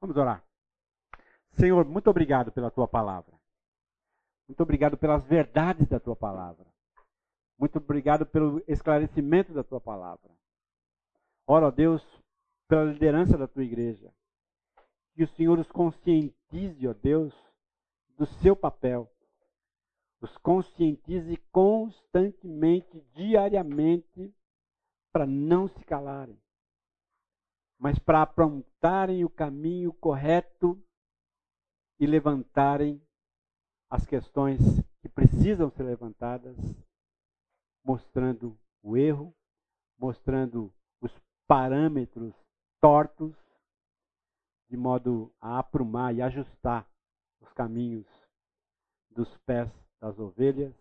Vamos 0.00 0.16
orar. 0.16 0.44
Senhor, 1.52 1.84
muito 1.84 2.08
obrigado 2.08 2.52
pela 2.52 2.70
tua 2.70 2.86
palavra. 2.86 3.38
Muito 4.46 4.62
obrigado 4.62 4.96
pelas 4.96 5.24
verdades 5.26 5.88
da 5.88 6.00
tua 6.00 6.16
palavra. 6.16 6.66
Muito 7.58 7.76
obrigado 7.78 8.24
pelo 8.24 8.62
esclarecimento 8.68 9.52
da 9.52 9.64
tua 9.64 9.80
palavra. 9.80 10.30
Ora, 11.46 11.72
Deus, 11.72 12.02
pela 12.68 12.84
liderança 12.84 13.36
da 13.36 13.48
tua 13.48 13.64
igreja. 13.64 14.12
Que 15.18 15.24
o 15.24 15.34
Senhor 15.34 15.58
os 15.58 15.68
conscientize, 15.72 16.86
ó 16.86 16.92
Deus, 16.92 17.34
do 18.16 18.24
seu 18.24 18.54
papel. 18.54 19.10
Os 20.20 20.38
conscientize 20.38 21.36
constantemente, 21.50 23.00
diariamente, 23.16 24.32
para 25.12 25.26
não 25.26 25.66
se 25.66 25.84
calarem, 25.84 26.40
mas 27.76 27.98
para 27.98 28.22
aprontarem 28.22 29.24
o 29.24 29.28
caminho 29.28 29.92
correto 29.92 30.80
e 31.98 32.06
levantarem 32.06 33.02
as 33.90 34.06
questões 34.06 34.60
que 35.00 35.08
precisam 35.08 35.68
ser 35.68 35.82
levantadas, 35.82 36.56
mostrando 37.82 38.56
o 38.84 38.96
erro, 38.96 39.34
mostrando 39.98 40.72
os 41.00 41.10
parâmetros 41.48 42.32
tortos, 42.80 43.47
de 44.68 44.76
modo 44.76 45.32
a 45.40 45.58
aprumar 45.58 46.14
e 46.14 46.22
ajustar 46.22 46.86
os 47.40 47.52
caminhos 47.52 48.06
dos 49.10 49.28
pés 49.38 49.68
das 50.00 50.18
ovelhas, 50.18 50.74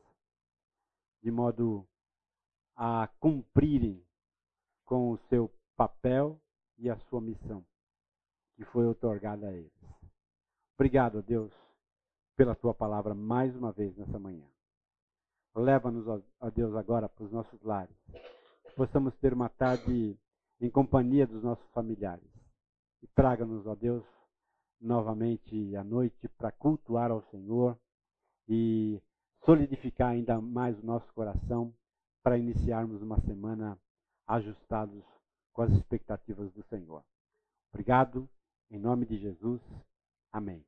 de 1.24 1.32
modo 1.32 1.88
a 2.76 3.08
cumprirem 3.20 4.04
com 4.86 5.12
o 5.12 5.18
seu 5.30 5.52
papel 5.76 6.40
e 6.78 6.90
a 6.90 6.98
sua 7.10 7.20
missão 7.20 7.66
que 8.56 8.66
foi 8.66 8.86
otorgada 8.88 9.48
a 9.48 9.54
eles. 9.54 9.72
Obrigado, 10.76 11.22
Deus, 11.22 11.52
pela 12.36 12.56
tua 12.56 12.74
palavra 12.74 13.14
mais 13.14 13.56
uma 13.56 13.72
vez 13.72 13.96
nessa 13.96 14.20
manhã. 14.20 14.46
Leva-nos, 15.56 16.08
ó 16.08 16.50
Deus, 16.52 16.76
agora 16.76 17.10
para 17.10 17.24
os 17.24 17.32
nossos 17.32 17.62
lares. 17.64 17.96
Possamos 18.76 19.16
ter 19.18 19.34
uma 19.34 19.50
tarde 19.50 20.16
em 20.62 20.70
companhia 20.70 21.26
dos 21.26 21.42
nossos 21.44 21.68
familiares. 21.72 22.37
E 23.02 23.08
traga-nos, 23.08 23.66
ó 23.66 23.76
Deus, 23.76 24.04
novamente 24.80 25.76
à 25.76 25.84
noite 25.84 26.28
para 26.30 26.52
cultuar 26.52 27.12
ao 27.12 27.22
Senhor 27.30 27.78
e 28.48 29.02
solidificar 29.44 30.10
ainda 30.10 30.40
mais 30.40 30.78
o 30.80 30.86
nosso 30.86 31.12
coração 31.14 31.74
para 32.24 32.38
iniciarmos 32.38 33.02
uma 33.02 33.20
semana 33.22 33.80
ajustados 34.28 35.04
com 35.54 35.62
as 35.62 35.72
expectativas 35.72 36.52
do 36.54 36.64
Senhor. 36.64 37.04
Obrigado, 37.72 38.28
em 38.70 38.78
nome 38.78 39.06
de 39.06 39.18
Jesus. 39.18 39.62
Amém. 40.32 40.64